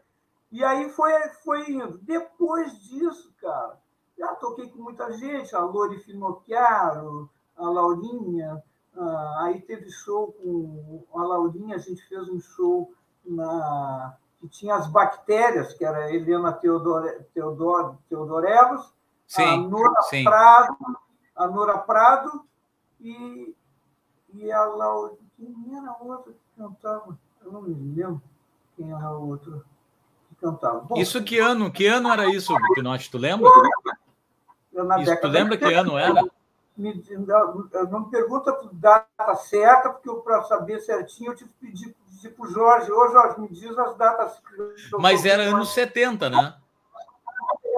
E 0.53 0.65
aí 0.65 0.89
foi, 0.91 1.13
foi 1.43 1.71
indo. 1.71 1.99
Depois 1.99 2.79
disso, 2.81 3.35
cara, 3.41 3.79
já 4.17 4.35
toquei 4.37 4.71
com 4.71 4.83
muita 4.83 5.13
gente, 5.13 5.55
a 5.57 5.61
Lori 5.61 5.99
Finocchiaro, 5.99 7.29
a 7.57 7.69
Laurinha, 7.69 8.63
ah, 8.97 9.45
aí 9.45 9.61
teve 9.61 9.91
show 9.91 10.33
com 10.33 11.05
a 11.19 11.23
Laurinha, 11.23 11.77
a 11.77 11.79
gente 11.79 12.03
fez 12.09 12.29
um 12.29 12.41
show 12.41 12.93
na 13.25 14.17
que 14.41 14.49
tinha 14.49 14.75
as 14.75 14.87
bactérias, 14.87 15.73
que 15.75 15.85
era 15.85 15.99
a 15.99 16.15
Helena 16.15 16.53
Teodore, 16.53 17.25
Teodoro, 17.33 17.99
Teodorelos, 18.09 18.93
a 19.37 19.57
Nora 19.57 20.03
sim. 20.03 20.25
Prado, 20.25 20.77
a 21.35 21.47
Nora 21.47 21.79
Prado 21.79 22.45
e, 23.01 23.55
e 24.35 24.53
a 24.53 24.65
Laura. 24.65 25.15
Quem 25.37 25.55
era 25.77 25.91
a 25.91 26.03
outra 26.03 26.33
que 26.33 26.63
cantava? 26.63 27.19
Eu 27.45 27.53
não 27.53 27.63
me 27.63 27.75
lembro 27.95 28.23
quem 28.77 28.93
era 28.93 29.07
a 29.07 29.19
outra 29.19 29.63
que 30.29 30.35
cantava. 30.37 30.81
Bom, 30.81 30.97
Isso 30.97 31.23
que 31.23 31.39
ano? 31.39 31.71
Que 31.71 31.87
ano 31.87 32.11
era 32.11 32.27
isso, 32.27 32.55
Pinote? 32.75 33.11
Tu 33.11 33.19
lembra? 33.19 33.51
Isso, 35.01 35.21
tu 35.21 35.29
lembra 35.29 35.57
que 35.57 35.73
ano 35.73 35.99
era? 35.99 36.23
Me, 36.77 37.03
não, 37.27 37.69
não 37.91 38.01
me 38.01 38.11
pergunta 38.11 38.51
a 38.51 38.69
data 38.73 39.35
certa, 39.37 39.91
porque 39.91 40.13
para 40.23 40.43
saber 40.45 40.81
certinho 40.81 41.33
eu 41.33 41.37
tive 41.37 41.51
que 41.51 41.67
pedir, 41.67 41.97
pedir 42.07 42.31
para 42.35 42.45
o 42.47 42.51
Jorge. 42.51 42.93
Ô, 42.93 43.09
Jorge, 43.09 43.41
me 43.41 43.49
diz 43.49 43.77
as 43.79 43.97
datas. 43.97 44.41
Mas 44.99 45.25
era 45.25 45.43
anos 45.45 45.73
70, 45.73 46.29
né? 46.31 46.57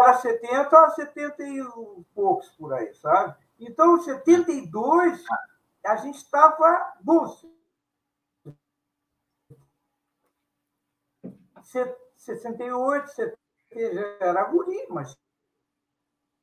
Era 0.00 0.14
70 0.14 0.78
a 0.78 0.90
70 0.90 1.42
e 1.42 1.64
poucos 2.14 2.48
por 2.50 2.72
aí, 2.72 2.92
sabe? 2.94 3.34
Então, 3.60 3.96
em 3.96 4.00
72, 4.02 5.24
a 5.84 5.96
gente 5.96 6.16
estava. 6.16 6.92
Bom, 7.00 7.26
se- 11.62 11.96
68, 12.16 13.08
70, 13.08 13.38
já 13.94 14.16
era 14.20 14.44
guri, 14.44 14.86
mas 14.90 15.16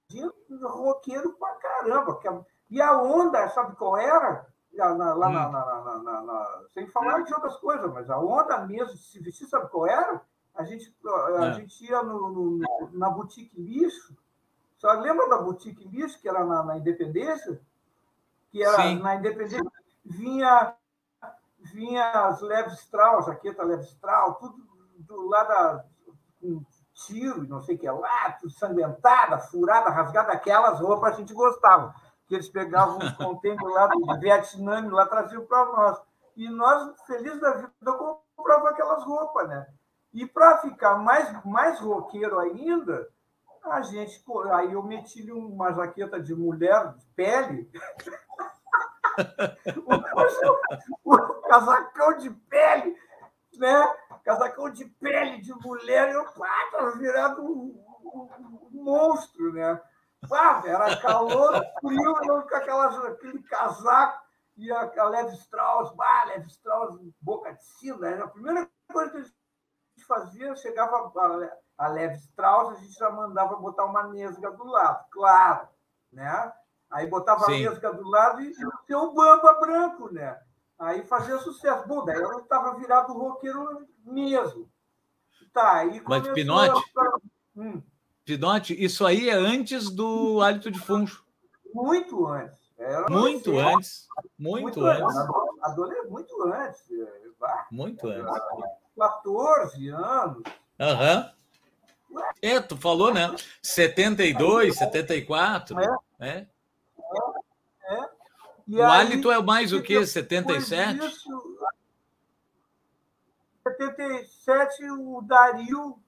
tinha 0.07 0.31
roqueiro 0.63 1.33
pra 1.33 1.53
caramba. 1.55 2.19
E 2.69 2.81
a 2.81 2.97
onda, 3.01 3.47
sabe 3.49 3.75
qual 3.75 3.97
era? 3.97 4.47
Lá, 4.73 4.93
na, 4.93 5.13
lá 5.13 5.27
Hum. 5.29 5.33
na- 5.33 5.49
na- 5.49 5.97
na- 6.03 6.21
na- 6.21 6.61
sem 6.73 6.85
falar 6.87 7.21
de 7.23 7.33
outras 7.33 7.55
coisas, 7.57 7.91
mas 7.93 8.09
a 8.09 8.19
onda 8.19 8.59
mesmo 8.65 8.93
de 8.93 8.99
se 8.99 9.19
vestir, 9.19 9.47
sabe 9.47 9.69
qual 9.69 9.87
era? 9.87 10.21
A 10.53 10.63
gente, 10.63 10.93
a 11.39 11.45
É. 11.45 11.53
gente 11.53 11.85
ia 11.89 12.01
no, 12.03 12.29
no- 12.29 12.89
na 12.91 13.09
boutique 13.09 13.59
lixo. 13.59 14.15
Só 14.77 14.91
lembra 14.93 15.29
da 15.29 15.37
boutique 15.37 15.87
lixo, 15.87 16.19
que 16.21 16.27
era 16.27 16.43
na, 16.43 16.61
na 16.63 16.77
Independência? 16.77 17.61
Que 18.51 18.63
era 18.63 18.75
Sim. 18.83 18.99
na 18.99 19.15
Independência, 19.15 19.63
vinha, 20.03 20.75
vinha 21.59 22.11
as 22.27 22.41
Levi 22.41 22.73
Strauss, 22.75 23.25
jaqueta 23.27 23.63
Levi 23.63 23.83
Strauss, 23.85 24.37
tudo 24.39 24.65
do 24.99 25.27
lado 25.27 25.47
da, 25.47 25.85
com 26.41 26.63
tiro, 26.95 27.47
não 27.47 27.61
sei 27.61 27.75
o 27.75 27.79
que 27.79 27.89
lá, 27.89 28.31
tudo 28.39 28.51
sanguentada, 28.51 29.37
furada, 29.37 29.89
rasgada, 29.89 30.31
aquelas 30.31 30.79
roupas 30.79 31.13
a 31.13 31.17
gente 31.17 31.33
gostava. 31.33 31.93
Que 32.27 32.35
eles 32.35 32.49
pegavam 32.49 32.97
os 32.97 33.11
contêineres 33.11 33.71
lá 33.73 33.87
do 33.87 34.19
Vietnã 34.19 34.79
e 34.79 34.89
lá 34.89 35.05
traziam 35.05 35.45
para 35.45 35.65
nós. 35.65 36.01
E 36.35 36.49
nós, 36.49 36.99
felizes 37.05 37.39
da 37.39 37.51
vida, 37.51 37.71
comprava 38.35 38.69
aquelas 38.69 39.03
roupas, 39.03 39.47
né? 39.47 39.67
E 40.13 40.25
para 40.25 40.57
ficar 40.59 40.97
mais, 40.97 41.43
mais 41.45 41.79
roqueiro 41.79 42.39
ainda, 42.39 43.07
a 43.63 43.81
gente. 43.81 44.23
Aí 44.53 44.73
eu 44.73 44.81
meti 44.81 45.29
uma 45.31 45.73
jaqueta 45.73 46.19
de 46.19 46.33
mulher 46.33 46.93
de 46.93 47.05
pele. 47.15 47.69
o, 51.03 51.13
o 51.13 51.41
casacão 51.41 52.17
de 52.17 52.29
pele, 52.29 52.97
né? 53.57 53.95
Casacão 54.25 54.71
de 54.71 54.85
pele 54.85 55.39
de 55.39 55.53
mulher, 55.53 56.11
eu 56.11 56.25
pá, 56.33 56.49
tava 56.71 56.97
virado 56.97 57.43
um, 57.43 57.79
um- 58.03 58.69
um 58.73 58.83
monstro, 58.83 59.53
né? 59.53 59.79
Pá, 60.27 60.63
era 60.65 60.97
calor, 60.99 61.53
frio, 61.79 62.15
eu 62.25 62.41
com 62.41 62.55
aquelas, 62.55 62.97
aquele 63.05 63.43
casaco 63.43 64.25
e 64.57 64.71
a, 64.71 64.91
a 64.97 65.09
Levi 65.09 65.35
Strauss, 65.35 65.93
bah, 65.95 66.23
Levi 66.25 66.47
Strauss, 66.47 66.99
boca 67.21 67.53
de 67.53 67.63
sino, 67.63 67.99
né? 67.99 68.19
A 68.19 68.27
primeira 68.27 68.67
coisa 68.91 69.11
que 69.11 69.17
a 69.17 69.21
gente 69.21 70.07
fazia, 70.07 70.55
chegava 70.55 71.11
a, 71.77 71.85
a 71.85 71.87
Levi 71.89 72.15
Strauss, 72.17 72.77
a 72.77 72.81
gente 72.81 72.93
já 72.93 73.11
mandava 73.11 73.57
botar 73.57 73.85
uma 73.85 74.07
nesga 74.07 74.49
do 74.49 74.63
lado, 74.63 75.05
claro, 75.11 75.67
né? 76.11 76.51
Aí 76.89 77.05
botava 77.05 77.45
Sim. 77.45 77.65
a 77.67 77.69
nesga 77.69 77.93
do 77.93 78.09
lado 78.09 78.41
e 78.41 78.51
tinha 78.85 78.97
o 78.97 79.13
bamba 79.13 79.53
branco, 79.59 80.11
né? 80.11 80.41
Aí 80.77 81.03
fazia 81.03 81.37
sucesso. 81.39 81.87
Bom, 81.87 82.03
daí 82.03 82.17
eu 82.17 82.39
estava 82.39 82.75
virado 82.77 83.13
roqueiro 83.13 83.87
mesmo. 84.05 84.69
Tá, 85.53 85.77
aí 85.77 86.01
Mas, 86.05 86.27
Pinote? 86.29 86.83
a- 86.97 87.17
Hum, 87.57 87.81
Pinote, 88.25 88.75
isso 88.83 89.05
aí 89.05 89.29
é 89.29 89.33
antes 89.33 89.89
do 89.89 90.41
hálito 90.41 90.69
de 90.69 90.79
funcho. 90.79 91.23
muito 91.73 92.27
antes. 92.27 92.57
Era 92.77 93.09
Muito 93.09 93.51
adolescente, 93.51 93.75
antes. 93.77 94.07
Muito 94.37 94.85
antes. 94.85 95.15
Adolescente, 95.61 96.09
muito 96.09 96.43
antes. 96.43 96.85
Muito 97.71 98.07
antes. 98.09 98.41
14 98.97 99.87
anos. 99.89 100.43
Aham. 100.77 101.31
É, 102.41 102.59
tu 102.59 102.75
falou, 102.77 103.13
né? 103.13 103.33
72, 103.61 104.77
74. 104.77 105.77
É. 106.19 106.47
E 108.67 108.77
O 108.77 108.83
aí, 108.83 109.01
hálito 109.01 109.31
é 109.31 109.41
mais 109.41 109.71
o 109.71 109.81
quê? 109.81 109.93
depois 109.95 110.11
77? 110.11 110.99
disso, 110.99 111.57
77, 113.63 114.89
o 114.91 115.21
Dario 115.21 115.99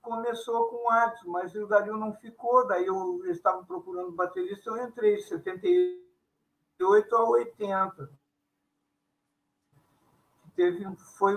começou 0.00 0.68
com 0.68 0.86
o 0.86 0.90
Adson, 0.90 1.30
mas 1.30 1.54
o 1.54 1.66
Dario 1.66 1.96
não 1.96 2.14
ficou, 2.14 2.66
daí 2.66 2.86
eu, 2.86 3.20
eles 3.24 3.36
estavam 3.36 3.64
procurando 3.64 4.12
baterista, 4.12 4.70
eu 4.70 4.82
entrei 4.82 5.16
de 5.16 5.22
78 5.24 7.16
a 7.16 7.24
80. 7.24 8.10
Teve, 10.56 10.96
foi 11.16 11.36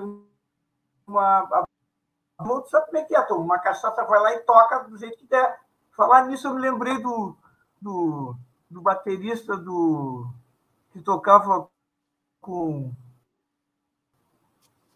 uma. 1.05 1.65
Sabe 2.69 2.85
como 2.87 2.97
é 2.97 3.03
que 3.03 3.15
é, 3.15 3.21
Tom? 3.23 3.35
Uma 3.35 3.59
cachaça 3.59 4.03
vai 4.05 4.19
lá 4.19 4.33
e 4.33 4.39
toca 4.39 4.79
do 4.79 4.97
jeito 4.97 5.17
que 5.17 5.27
der. 5.27 5.59
Falar 5.91 6.25
nisso, 6.25 6.47
eu 6.47 6.55
me 6.55 6.61
lembrei 6.61 6.97
do, 6.99 7.35
do, 7.79 8.35
do 8.69 8.81
baterista 8.81 9.55
do, 9.55 10.25
que 10.91 11.01
tocava 11.01 11.69
com, 12.39 12.91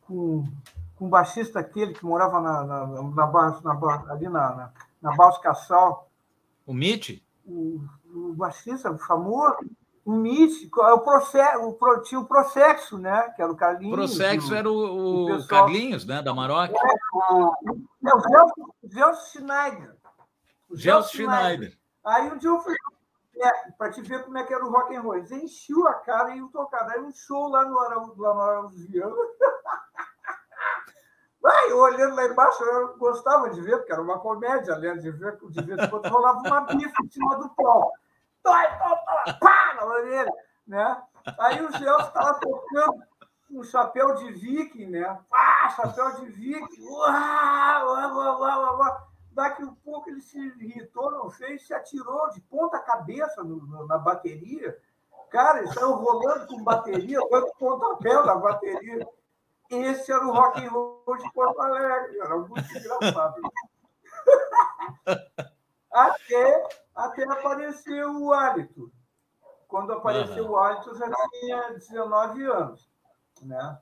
com, 0.01 0.43
com 0.95 1.05
o 1.05 1.09
baixista 1.09 1.59
aquele 1.59 1.93
que 1.93 2.05
morava 2.05 2.41
na, 2.41 2.63
na, 2.63 2.87
na, 2.87 3.03
na, 3.03 3.63
na 3.63 4.11
ali 4.11 4.29
na, 4.29 4.55
na, 4.55 4.71
na 5.01 5.15
Baus 5.15 5.37
Cassal. 5.37 6.09
O 6.65 6.73
Mitch? 6.73 7.21
O, 7.45 7.79
o 8.13 8.33
baixista 8.33 8.97
famoso, 8.97 9.57
o 10.03 10.11
Mitch, 10.11 10.63
é 10.63 10.93
o, 10.93 10.99
proce, 10.99 11.37
o, 11.57 12.01
tinha 12.01 12.19
o 12.19 12.25
Prosexo, 12.25 12.97
né? 12.97 13.29
Que 13.35 13.41
era 13.41 13.51
o 13.51 13.55
Carlinhos. 13.55 13.95
Prosexo 13.95 14.53
era 14.53 14.69
o, 14.69 14.75
o, 14.75 15.35
o 15.35 15.47
Carlinhos, 15.47 16.05
né? 16.05 16.21
Da 16.21 16.33
Maroc. 16.33 16.71
É, 16.71 16.75
é, 16.75 17.33
o 17.33 17.53
Gelson 18.83 19.21
Schneider. 19.31 19.95
Gelson 20.73 21.09
Schneider. 21.09 21.77
Aí 22.03 22.31
um 22.31 22.37
dia 22.37 22.49
eu 22.49 22.59
fui 22.59 22.75
é, 23.41 23.71
para 23.71 23.91
te 23.91 24.01
ver 24.01 24.23
como 24.23 24.37
é 24.37 24.43
que 24.43 24.53
era 24.53 24.65
o 24.65 24.71
rock 24.71 24.95
and 24.95 25.01
roll. 25.01 25.15
Eles 25.15 25.31
enchiam 25.31 25.87
a 25.87 25.95
cara 25.95 26.31
e 26.31 26.37
iam 26.37 26.47
tocar. 26.49 26.83
Daí 26.85 27.01
um 27.01 27.11
show 27.11 27.47
lá 27.49 27.65
no 27.65 27.79
Araújo, 27.79 28.21
lá 28.21 28.33
no 28.33 28.41
Araújo 28.41 28.87
Viana. 28.87 29.15
Vai, 31.41 31.71
eu 31.71 31.77
olhando 31.77 32.15
lá 32.15 32.25
embaixo, 32.25 32.63
eu 32.63 32.97
gostava 32.97 33.49
de 33.51 33.61
ver, 33.61 33.77
porque 33.77 33.93
era 33.93 34.01
uma 34.01 34.19
comédia, 34.19 34.77
né? 34.77 34.95
De 34.95 35.11
ver 35.11 35.37
de 35.37 35.61
vez 35.61 35.79
em 35.79 35.89
quando 35.89 36.07
rolava 36.07 36.39
uma 36.39 36.61
bifa 36.61 37.03
em 37.03 37.09
cima 37.09 37.37
do 37.37 37.49
pau. 37.49 37.91
Dói, 38.43 38.67
pá, 39.39 39.75
na 39.75 39.85
orelha, 39.85 40.33
né? 40.65 41.03
Aí 41.39 41.63
o 41.63 41.71
Gelson 41.71 42.07
estava 42.07 42.39
tocando 42.39 43.03
um 43.51 43.63
chapéu 43.63 44.15
de 44.15 44.31
viking, 44.31 44.87
né? 44.87 45.19
Pá, 45.29 45.69
chapéu 45.75 46.15
de 46.15 46.25
viking. 46.27 46.83
Uau, 46.87 47.87
uau, 47.87 48.15
uau, 48.15 48.41
uau, 48.41 48.79
uau. 48.79 49.14
Daqui 49.35 49.63
a 49.63 49.65
um 49.65 49.75
pouco 49.75 50.09
ele 50.09 50.21
se 50.21 50.39
irritou, 50.39 51.11
não 51.11 51.29
fez, 51.29 51.67
se 51.67 51.73
atirou 51.73 52.29
de 52.29 52.39
ponta 52.39 52.79
cabeça 52.79 53.43
no, 53.43 53.57
no, 53.57 53.85
na 53.85 53.97
bateria. 53.97 54.79
Cara, 55.29 55.59
ele 55.59 55.67
saiu 55.73 55.91
rolando 55.91 56.47
com 56.47 56.63
bateria, 56.63 57.19
dando 57.29 57.51
pontapé 57.59 58.13
na 58.13 58.35
bateria. 58.35 59.05
Esse 59.69 60.09
era 60.09 60.25
o 60.25 60.31
rock 60.31 60.65
and 60.65 60.69
roll 60.69 61.17
de 61.17 61.33
Porto 61.33 61.59
Alegre. 61.59 62.17
Era 62.21 62.37
muito 62.37 62.77
engraçado. 62.77 63.41
até, 65.91 66.69
até 66.95 67.23
apareceu 67.25 68.23
o 68.23 68.31
hálito. 68.31 68.89
Quando 69.67 69.91
apareceu 69.91 70.45
uhum. 70.45 70.51
o 70.51 70.57
hálito, 70.57 70.91
eu 70.91 70.95
já 70.95 71.11
tinha 71.29 71.73
19 71.73 72.45
anos. 72.45 72.89
Né? 73.41 73.79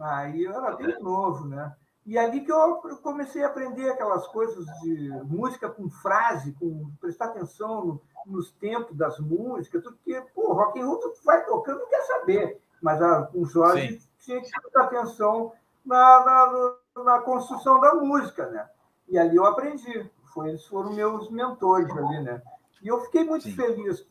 Aí 0.00 0.42
eu 0.42 0.52
era 0.52 0.74
bem 0.74 0.98
novo, 1.00 1.46
né? 1.46 1.76
E 2.06 2.16
ali 2.16 2.42
que 2.42 2.52
eu 2.52 2.80
comecei 3.02 3.42
a 3.42 3.48
aprender 3.48 3.90
aquelas 3.90 4.28
coisas 4.28 4.64
de 4.80 5.10
música 5.24 5.68
com 5.68 5.90
frase, 5.90 6.52
com 6.52 6.88
prestar 7.00 7.26
atenção 7.26 7.84
no, 7.84 8.02
nos 8.24 8.52
tempos 8.52 8.96
das 8.96 9.18
músicas, 9.18 9.82
porque, 9.82 10.22
pô, 10.32 10.52
rock 10.52 10.80
and 10.80 10.86
roll 10.86 11.00
tu 11.00 11.12
vai 11.24 11.44
tocando, 11.44 11.80
não 11.80 11.88
quer 11.88 12.02
saber. 12.02 12.60
Mas 12.80 13.02
a, 13.02 13.22
com 13.22 13.40
o 13.40 13.46
Jorge 13.46 13.98
Sim. 13.98 14.08
tinha 14.20 14.40
que 14.40 14.50
prestar 14.50 14.84
atenção 14.84 15.52
na, 15.84 16.76
na, 16.94 17.02
na, 17.02 17.18
construção 17.22 17.80
da 17.80 17.94
música, 17.94 18.46
né? 18.50 18.68
E 19.08 19.18
ali 19.18 19.34
eu 19.34 19.44
aprendi. 19.44 20.08
Foi, 20.32 20.50
eles 20.50 20.64
foram 20.66 20.92
meus 20.92 21.28
mentores 21.28 21.90
ali, 21.90 22.20
né? 22.22 22.40
E 22.82 22.88
eu 22.88 23.00
fiquei 23.00 23.24
muito 23.24 23.44
Sim. 23.44 23.56
feliz 23.56 24.06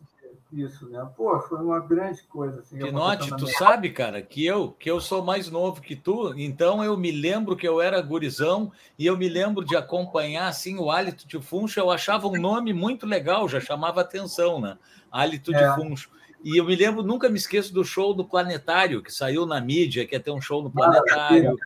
isso, 0.56 0.90
né? 0.90 1.06
Pô, 1.16 1.40
foi 1.42 1.60
uma 1.60 1.80
grande 1.80 2.24
coisa. 2.24 2.60
Assim, 2.60 2.78
Pinote, 2.78 3.30
tu 3.30 3.44
minha... 3.44 3.58
sabe, 3.58 3.90
cara, 3.90 4.22
que 4.22 4.46
eu, 4.46 4.72
que 4.72 4.90
eu 4.90 5.02
sou 5.02 5.24
mais 5.24 5.50
novo 5.50 5.82
que 5.82 5.96
tu, 5.96 6.34
então 6.38 6.84
eu 6.84 6.96
me 6.98 7.12
lembro 7.12 7.56
que 7.56 7.68
eu 7.68 7.82
era 7.82 8.02
gurizão 8.02 8.72
e 8.98 9.06
eu 9.06 9.18
me 9.18 9.28
lembro 9.28 9.66
de 9.66 9.76
acompanhar, 9.76 10.48
assim, 10.48 10.78
o 10.78 10.90
Hálito 10.90 11.28
de 11.28 11.42
Funcho, 11.42 11.80
eu 11.80 11.92
achava 11.92 12.28
um 12.28 12.40
nome 12.40 12.74
muito 12.74 13.06
legal, 13.06 13.50
já 13.50 13.60
chamava 13.60 14.02
atenção, 14.02 14.62
né? 14.62 14.78
Hálito 15.12 15.54
é. 15.54 15.58
de 15.58 15.76
Funcho. 15.76 16.10
E 16.44 16.58
eu 16.58 16.66
me 16.66 16.76
lembro, 16.76 17.02
nunca 17.02 17.28
me 17.28 17.38
esqueço 17.38 17.74
do 17.74 17.84
show 17.84 18.14
do 18.14 18.24
Planetário, 18.24 19.02
que 19.02 19.12
saiu 19.12 19.46
na 19.46 19.60
mídia, 19.60 20.06
que 20.06 20.16
ia 20.16 20.20
ter 20.20 20.32
um 20.32 20.42
show 20.42 20.62
no 20.62 20.70
Planetário. 20.70 21.58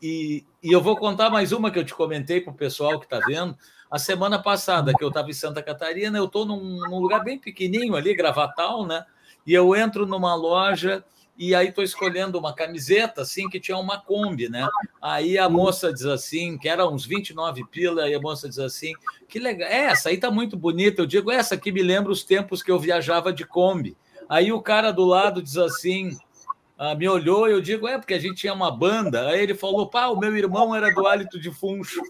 E, 0.00 0.44
e 0.62 0.70
eu 0.70 0.80
vou 0.80 0.96
contar 0.96 1.28
mais 1.28 1.50
uma 1.52 1.70
que 1.70 1.78
eu 1.78 1.84
te 1.84 1.94
comentei 1.94 2.40
para 2.40 2.52
o 2.52 2.56
pessoal 2.56 3.00
que 3.00 3.06
está 3.06 3.18
vendo. 3.26 3.56
A 3.96 3.98
semana 3.98 4.38
passada, 4.38 4.92
que 4.92 5.02
eu 5.02 5.08
estava 5.08 5.30
em 5.30 5.32
Santa 5.32 5.62
Catarina, 5.62 6.18
eu 6.18 6.26
estou 6.26 6.44
num, 6.44 6.80
num, 6.80 6.98
lugar 6.98 7.24
bem 7.24 7.38
pequenininho 7.38 7.96
ali, 7.96 8.14
Gravatal, 8.14 8.84
né? 8.84 9.02
E 9.46 9.54
eu 9.54 9.74
entro 9.74 10.04
numa 10.04 10.34
loja 10.34 11.02
e 11.34 11.54
aí 11.54 11.68
estou 11.68 11.82
escolhendo 11.82 12.38
uma 12.38 12.54
camiseta, 12.54 13.22
assim, 13.22 13.48
que 13.48 13.58
tinha 13.58 13.78
uma 13.78 13.98
Kombi, 13.98 14.50
né? 14.50 14.68
Aí 15.00 15.38
a 15.38 15.48
moça 15.48 15.90
diz 15.90 16.04
assim, 16.04 16.58
que 16.58 16.68
era 16.68 16.86
uns 16.86 17.06
29 17.06 17.64
pila, 17.70 18.06
e 18.06 18.14
a 18.14 18.20
moça 18.20 18.50
diz 18.50 18.58
assim, 18.58 18.92
que 19.26 19.38
legal, 19.38 19.66
essa 19.66 20.10
aí 20.10 20.18
tá 20.18 20.30
muito 20.30 20.58
bonita. 20.58 21.00
Eu 21.00 21.06
digo, 21.06 21.30
essa 21.30 21.54
aqui 21.54 21.72
me 21.72 21.82
lembra 21.82 22.12
os 22.12 22.22
tempos 22.22 22.62
que 22.62 22.70
eu 22.70 22.78
viajava 22.78 23.32
de 23.32 23.46
Kombi. 23.46 23.96
Aí 24.28 24.52
o 24.52 24.60
cara 24.60 24.92
do 24.92 25.06
lado 25.06 25.42
diz 25.42 25.56
assim, 25.56 26.14
ah, 26.78 26.94
me 26.94 27.08
olhou 27.08 27.48
e 27.48 27.52
eu 27.52 27.60
digo, 27.60 27.88
é, 27.88 27.96
porque 27.96 28.12
a 28.12 28.18
gente 28.18 28.36
tinha 28.36 28.52
uma 28.52 28.70
banda. 28.70 29.28
Aí 29.28 29.40
ele 29.40 29.54
falou, 29.54 29.88
pá, 29.88 30.08
o 30.08 30.18
meu 30.18 30.36
irmão 30.36 30.74
era 30.74 30.92
do 30.94 31.06
hálito 31.06 31.40
de 31.40 31.50
funcho. 31.50 32.02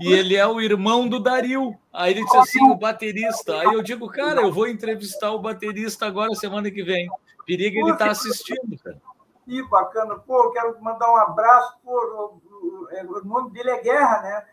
e 0.00 0.12
ele 0.12 0.34
é 0.34 0.46
o 0.46 0.58
irmão 0.60 1.06
do 1.06 1.20
Dario. 1.20 1.76
Aí 1.92 2.12
ele 2.12 2.24
disse 2.24 2.36
assim, 2.38 2.70
o 2.70 2.74
baterista. 2.74 3.60
Aí 3.60 3.74
eu 3.74 3.82
digo, 3.82 4.08
cara, 4.08 4.40
eu 4.40 4.50
vou 4.50 4.66
entrevistar 4.66 5.30
o 5.32 5.38
baterista 5.38 6.06
agora, 6.06 6.34
semana 6.34 6.70
que 6.70 6.82
vem. 6.82 7.06
Periga 7.46 7.78
ele 7.78 7.96
tá 7.96 8.10
assistindo, 8.10 8.78
cara. 8.82 9.00
Que 9.44 9.62
bacana. 9.68 10.16
Pô, 10.16 10.44
eu 10.44 10.50
quero 10.52 10.82
mandar 10.82 11.12
um 11.12 11.16
abraço. 11.16 11.76
Pô, 11.84 12.40
o, 12.40 13.18
o 13.18 13.24
nome 13.26 13.50
dele 13.50 13.70
é 13.70 13.82
Guerra, 13.82 14.22
né? 14.22 14.44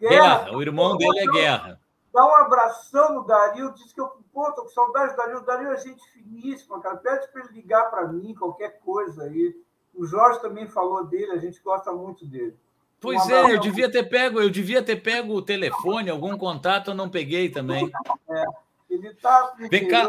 Guerra, 0.00 0.38
Guerra 0.38 0.56
o 0.56 0.62
irmão 0.62 0.96
dele 0.96 1.20
é 1.20 1.26
Guerra. 1.26 1.80
Dá 2.12 2.26
um 2.26 2.34
abração 2.34 3.14
no 3.14 3.24
Dario, 3.24 3.72
diz 3.74 3.92
que 3.92 4.00
eu 4.00 4.10
pô, 4.32 4.50
tô 4.52 4.62
com 4.62 4.68
saudade 4.68 5.12
do 5.12 5.16
Dario. 5.16 5.38
O 5.38 5.44
Dario 5.44 5.72
é 5.72 5.78
gente 5.78 6.02
finíssima, 6.10 6.80
cara. 6.80 6.96
Pede 6.96 7.28
para 7.28 7.44
ele 7.44 7.52
ligar 7.54 7.90
para 7.90 8.08
mim, 8.08 8.34
qualquer 8.34 8.80
coisa 8.80 9.24
aí. 9.24 9.54
O 9.94 10.06
Jorge 10.06 10.40
também 10.40 10.68
falou 10.68 11.04
dele, 11.04 11.32
a 11.32 11.38
gente 11.38 11.60
gosta 11.62 11.92
muito 11.92 12.26
dele. 12.26 12.56
Pois 13.00 13.24
um 13.26 13.30
é, 13.30 13.54
eu 13.54 13.60
devia 13.60 13.90
ter 13.90 14.04
pego, 14.04 14.40
eu 14.40 14.50
devia 14.50 14.82
ter 14.82 14.96
pego 14.96 15.34
o 15.34 15.42
telefone, 15.42 16.10
algum 16.10 16.36
contato, 16.36 16.90
eu 16.90 16.94
não 16.94 17.08
peguei 17.08 17.48
também. 17.48 17.90
É, 18.28 18.44
ele 18.88 19.12
tá 19.14 19.54
Vem 19.70 19.88
cá. 19.88 20.08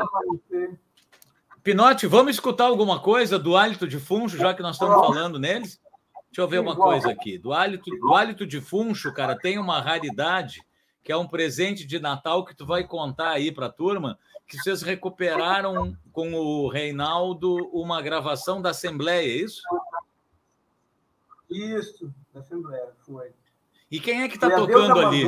Pinote, 1.64 2.06
vamos 2.08 2.36
escutar 2.36 2.66
alguma 2.66 3.00
coisa 3.00 3.38
do 3.40 3.56
hálito 3.56 3.88
de 3.88 4.00
funcho, 4.00 4.38
já 4.38 4.54
que 4.54 4.62
nós 4.62 4.76
estamos 4.76 4.96
falando 4.96 5.40
neles? 5.40 5.80
Deixa 6.26 6.42
eu 6.42 6.48
ver 6.48 6.60
uma 6.60 6.76
coisa 6.76 7.10
aqui. 7.10 7.38
Do 7.38 7.52
hálito, 7.52 7.90
do 7.90 8.14
hálito 8.14 8.46
de 8.46 8.62
funcho, 8.62 9.14
cara, 9.14 9.38
tem 9.38 9.58
uma 9.60 9.80
raridade 9.82 10.64
que 11.04 11.12
é 11.12 11.18
um 11.18 11.28
presente 11.28 11.86
de 11.86 12.00
Natal 12.00 12.46
que 12.46 12.56
tu 12.56 12.66
vai 12.66 12.86
contar 12.86 13.32
aí 13.32 13.52
para 13.52 13.68
a 13.68 13.72
turma, 13.72 14.20
que 14.48 14.58
vocês 14.58 14.82
recuperaram 14.82 15.96
com 16.12 16.34
o 16.34 16.68
Reinaldo 16.68 17.56
uma 17.72 18.02
gravação 18.02 18.62
da 18.62 18.72
Assembleia, 18.72 19.28
é 19.28 19.44
isso? 19.44 19.62
Isso, 21.50 22.14
da 22.34 22.42
Assembleia, 22.42 22.94
foi. 23.00 23.32
E 23.90 24.00
quem 24.00 24.22
é 24.22 24.28
que 24.28 24.36
está 24.36 24.50
tocando 24.50 25.00
ali? 25.00 25.26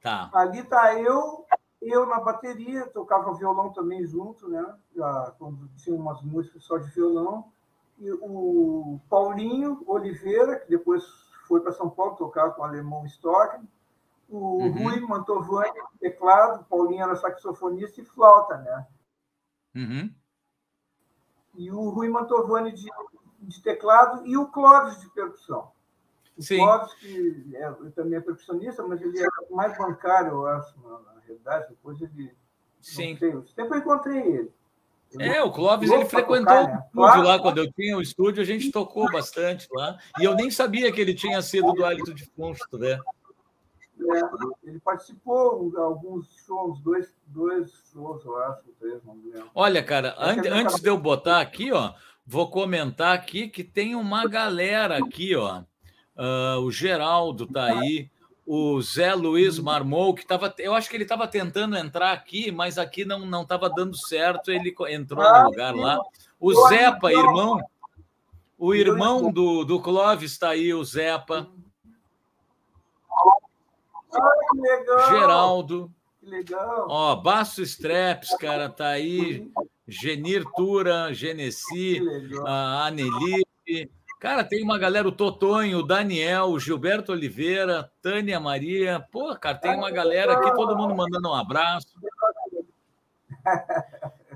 Tá. 0.00 0.30
Ali 0.32 0.60
está 0.60 0.94
eu, 1.00 1.44
eu 1.82 2.06
na 2.06 2.20
bateria, 2.20 2.86
tocava 2.86 3.34
violão 3.34 3.72
também 3.72 4.06
junto, 4.06 4.48
né? 4.48 4.64
Já, 4.94 5.34
quando 5.38 5.68
tinha 5.76 5.96
umas 5.96 6.22
músicas 6.22 6.62
só 6.64 6.78
de 6.78 6.88
violão. 6.90 7.50
E 7.98 8.10
o 8.12 9.00
Paulinho 9.08 9.82
Oliveira, 9.86 10.60
que 10.60 10.68
depois 10.68 11.02
foi 11.48 11.60
para 11.60 11.72
São 11.72 11.88
Paulo 11.88 12.14
tocar 12.14 12.50
com 12.50 12.62
o 12.62 12.64
alemão 12.64 13.04
Stock, 13.06 13.58
o 14.28 14.64
uhum. 14.64 14.72
Rui 14.72 15.00
Mantovani, 15.00 15.80
teclado, 16.00 16.64
Paulinho 16.64 17.02
era 17.02 17.16
saxofonista 17.16 18.00
e 18.00 18.04
flauta, 18.04 18.56
né? 18.58 18.86
Uhum. 19.74 20.14
E 21.54 21.70
o 21.70 21.88
Rui 21.90 22.08
Mantovani 22.08 22.72
de, 22.72 22.88
de 23.40 23.62
teclado 23.62 24.26
e 24.26 24.36
o 24.36 24.46
Clóvis 24.48 25.00
de 25.00 25.08
percussão. 25.10 25.70
O 26.36 26.42
Sim. 26.42 26.58
Clóvis, 26.58 26.92
que 26.94 27.50
é, 27.54 27.72
também 27.94 28.18
é 28.18 28.20
percussionista, 28.20 28.82
mas 28.82 29.00
ele 29.00 29.18
é 29.18 29.26
mais 29.50 29.76
bancário, 29.78 30.32
eu 30.32 30.46
acho, 30.46 30.74
na, 30.82 31.20
realidade. 31.26 31.68
Depois 31.70 32.00
ele. 32.00 32.34
Sim. 32.80 33.16
Sei, 33.16 33.32
tempo 33.54 33.74
eu 33.74 33.78
encontrei 33.78 34.18
ele. 34.18 34.52
é, 35.18 35.42
o 35.42 35.52
Clóvis 35.52 35.90
ele 35.90 36.04
frequentou 36.04 36.44
tocar, 36.44 36.68
né? 36.68 36.84
o 36.94 37.06
estúdio 37.06 37.22
lá 37.22 37.38
quando 37.38 37.58
eu 37.58 37.72
tinha 37.72 37.96
o 37.96 38.02
estúdio, 38.02 38.42
a 38.42 38.46
gente 38.46 38.70
tocou 38.70 39.10
bastante 39.10 39.66
lá. 39.72 39.98
E 40.20 40.24
eu 40.24 40.34
nem 40.34 40.50
sabia 40.50 40.92
que 40.92 41.00
ele 41.00 41.14
tinha 41.14 41.40
sido 41.40 41.72
do 41.72 41.84
Hálito 41.84 42.12
de 42.12 42.28
tu 42.70 42.78
vê? 42.78 42.98
É, 43.98 44.68
ele 44.68 44.78
participou 44.80 45.70
de 45.70 45.78
alguns 45.78 46.28
shows, 46.46 46.80
dois, 46.80 47.14
dois 47.26 47.72
shows, 47.92 48.24
eu 48.24 48.36
acho, 48.44 48.62
três, 48.78 49.02
não 49.04 49.14
lembro. 49.14 49.50
Olha, 49.54 49.82
cara, 49.82 50.14
an 50.18 50.36
antes 50.50 50.80
de 50.80 50.88
eu 50.88 50.98
botar 50.98 51.40
aqui, 51.40 51.72
ó, 51.72 51.94
vou 52.26 52.50
comentar 52.50 53.14
aqui 53.14 53.48
que 53.48 53.64
tem 53.64 53.94
uma 53.94 54.28
galera 54.28 54.98
aqui, 54.98 55.34
ó. 55.34 55.62
Uh, 56.14 56.60
o 56.60 56.70
Geraldo 56.70 57.46
tá 57.46 57.64
aí, 57.64 58.10
o 58.46 58.80
Zé 58.80 59.12
Luiz 59.14 59.58
Marmou, 59.58 60.14
que 60.14 60.22
estava. 60.22 60.54
Eu 60.58 60.72
acho 60.72 60.88
que 60.88 60.96
ele 60.96 61.02
estava 61.02 61.26
tentando 61.26 61.76
entrar 61.76 62.12
aqui, 62.12 62.52
mas 62.52 62.78
aqui 62.78 63.04
não 63.04 63.26
não 63.26 63.42
estava 63.42 63.68
dando 63.68 63.96
certo. 63.96 64.50
Ele 64.50 64.74
entrou 64.88 65.22
no 65.22 65.50
lugar 65.50 65.74
lá. 65.74 65.98
O 66.38 66.68
Zepa, 66.68 67.10
irmão. 67.10 67.60
O 68.58 68.74
irmão 68.74 69.30
do, 69.30 69.64
do 69.64 69.80
Clóvis 69.80 70.32
está 70.32 70.50
aí, 70.50 70.72
o 70.72 70.84
Zepa. 70.84 71.48
Legal. 74.54 75.08
Geraldo. 75.08 75.92
Que 76.20 76.26
legal. 76.26 76.86
Ó, 76.88 77.16
Baço 77.16 77.62
Streps, 77.62 78.36
cara, 78.38 78.68
tá 78.68 78.88
aí. 78.88 79.50
Genir 79.88 80.44
Tura, 80.56 81.12
Genesi, 81.14 82.00
a 82.44 82.86
Anelipe. 82.86 83.90
Cara, 84.18 84.42
tem 84.42 84.62
uma 84.62 84.78
galera, 84.78 85.06
o 85.06 85.12
Totonho, 85.12 85.78
o 85.78 85.82
Daniel, 85.82 86.46
o 86.46 86.58
Gilberto 86.58 87.12
Oliveira, 87.12 87.90
Tânia 88.02 88.40
Maria. 88.40 89.06
Pô, 89.12 89.36
cara, 89.36 89.56
tem 89.56 89.76
uma 89.76 89.90
galera 89.90 90.32
aqui, 90.32 90.52
todo 90.54 90.76
mundo 90.76 90.94
mandando 90.94 91.28
um 91.28 91.34
abraço. 91.34 91.94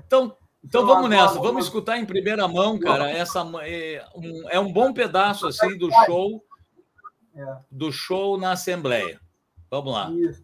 Então, 0.05 0.37
então 0.63 0.85
vamos 0.85 1.09
nessa, 1.09 1.39
vamos 1.39 1.65
escutar 1.65 1.97
em 1.97 2.05
primeira 2.05 2.47
mão, 2.47 2.79
cara. 2.79 3.09
Essa 3.09 3.39
é 3.63 4.05
um, 4.15 4.49
é 4.49 4.59
um 4.59 4.71
bom 4.71 4.93
pedaço 4.93 5.47
assim 5.47 5.77
do 5.77 5.89
show, 6.05 6.45
do 7.69 7.91
show 7.91 8.37
na 8.37 8.51
Assembleia. 8.51 9.19
Vamos 9.71 9.93
lá. 9.93 10.11
Isso. 10.11 10.41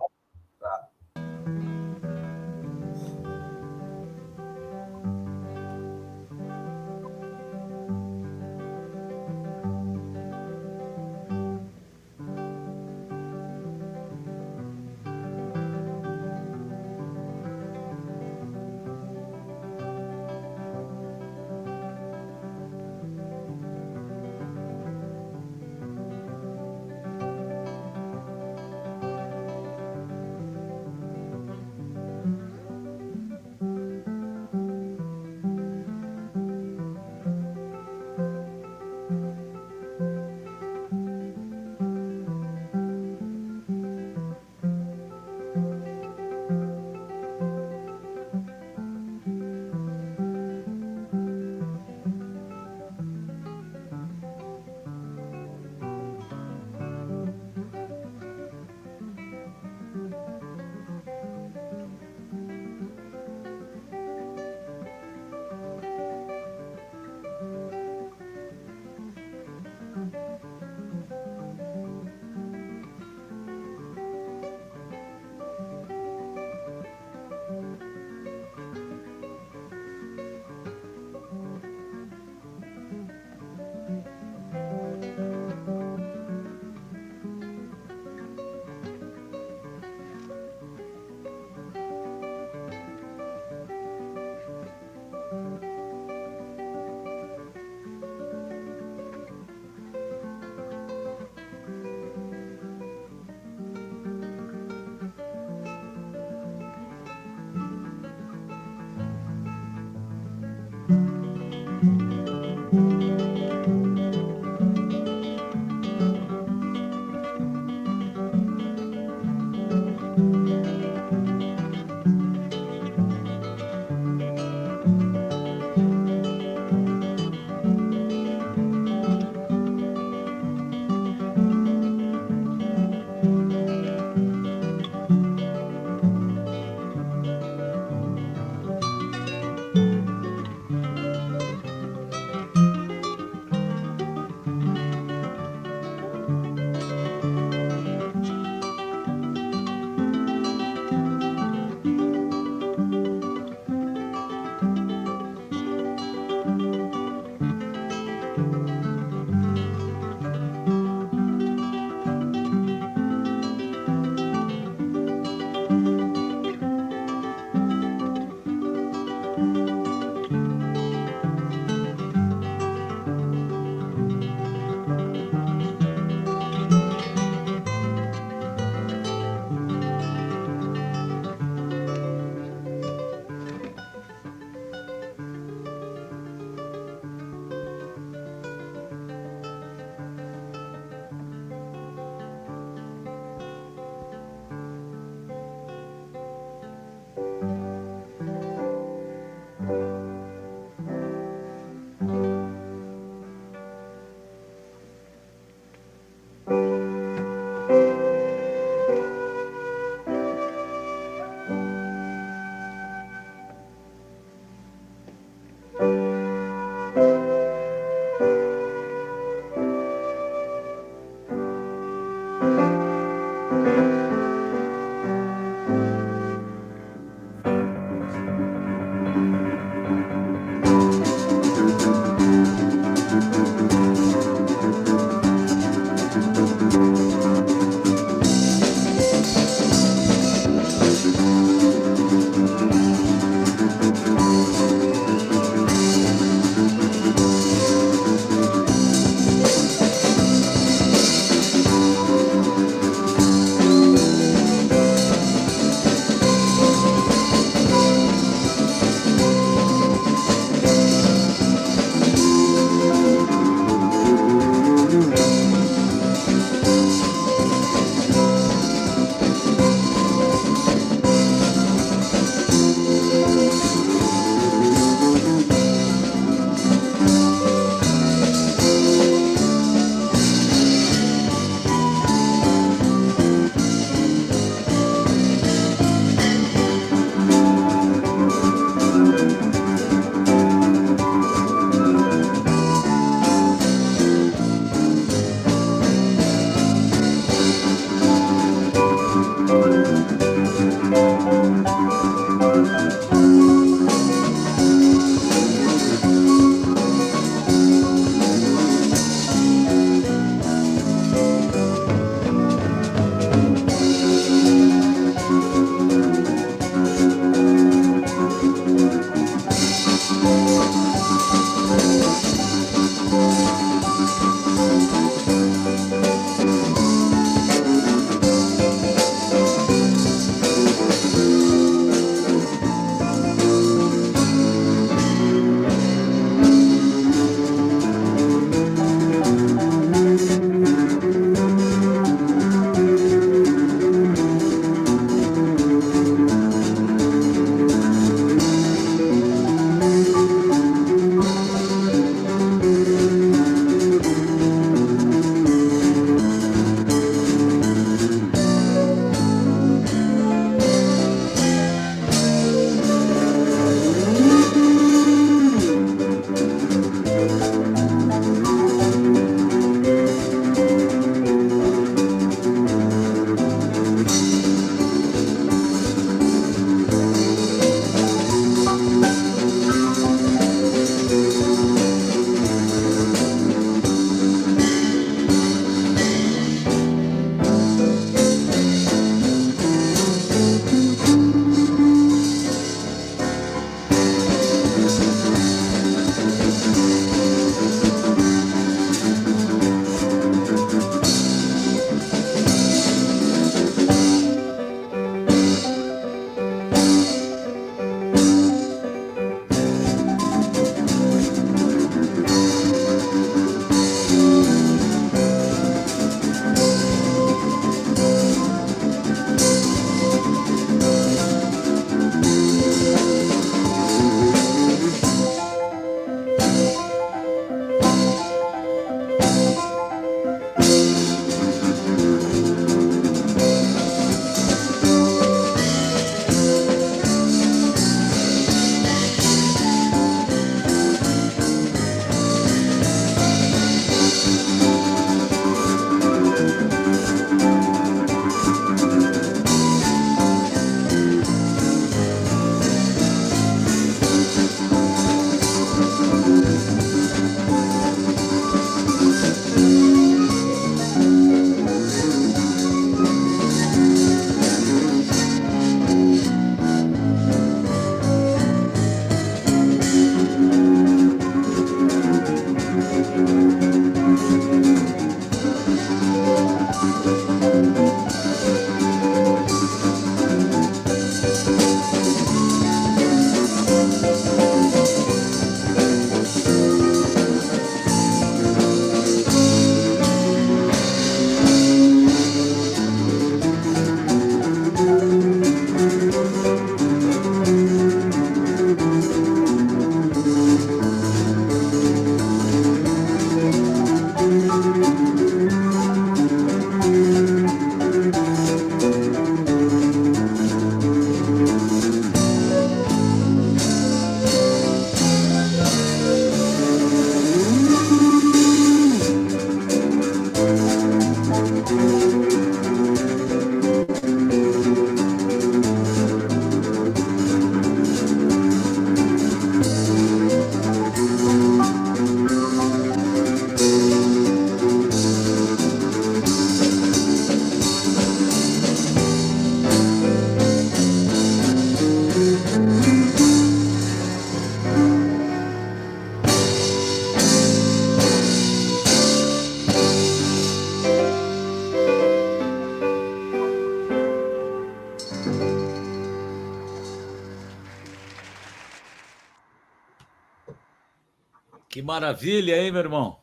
Maravilha, 562.08 562.62
hein, 562.62 562.72
meu 562.72 562.82
irmão? 562.82 563.20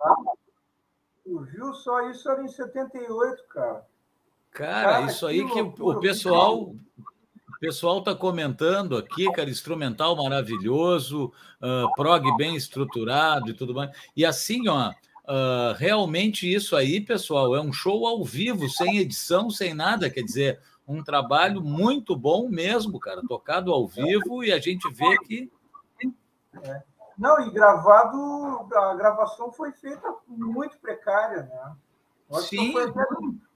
Ah, 0.00 0.14
viu 1.26 1.74
só 1.74 2.10
isso 2.10 2.28
era 2.30 2.42
em 2.42 2.48
78, 2.48 3.44
cara. 3.48 3.86
Cara, 4.52 4.90
cara 4.90 5.06
isso 5.06 5.26
aí 5.26 5.44
que, 5.44 5.70
que 5.70 5.82
o 5.82 6.00
pessoal 6.00 6.62
o 6.62 7.58
pessoal 7.58 7.98
está 8.00 8.14
comentando 8.14 8.96
aqui, 8.96 9.30
cara, 9.32 9.48
instrumental 9.48 10.14
maravilhoso, 10.14 11.32
uh, 11.60 11.94
prog 11.94 12.22
bem 12.36 12.54
estruturado 12.54 13.50
e 13.50 13.54
tudo 13.54 13.74
mais. 13.74 13.90
E 14.14 14.26
assim, 14.26 14.68
ó, 14.68 14.90
uh, 14.90 15.74
realmente 15.76 16.52
isso 16.52 16.76
aí, 16.76 17.00
pessoal, 17.00 17.56
é 17.56 17.60
um 17.60 17.72
show 17.72 18.06
ao 18.06 18.22
vivo, 18.22 18.68
sem 18.68 18.98
edição, 18.98 19.50
sem 19.50 19.72
nada, 19.72 20.10
quer 20.10 20.22
dizer, 20.22 20.60
um 20.86 21.02
trabalho 21.02 21.62
muito 21.62 22.14
bom 22.14 22.46
mesmo, 22.48 23.00
cara, 23.00 23.22
tocado 23.26 23.72
ao 23.72 23.86
vivo 23.86 24.44
e 24.44 24.52
a 24.52 24.58
gente 24.58 24.86
vê 24.92 25.16
que. 25.26 25.50
É. 26.62 26.95
Não, 27.18 27.40
e 27.40 27.50
gravado, 27.50 28.68
a 28.74 28.94
gravação 28.94 29.50
foi 29.50 29.72
feita 29.72 30.14
muito 30.26 30.78
precária, 30.78 31.42
né? 31.42 31.72
Acho 32.30 32.48
Sim. 32.48 32.72
Foi 32.72 32.92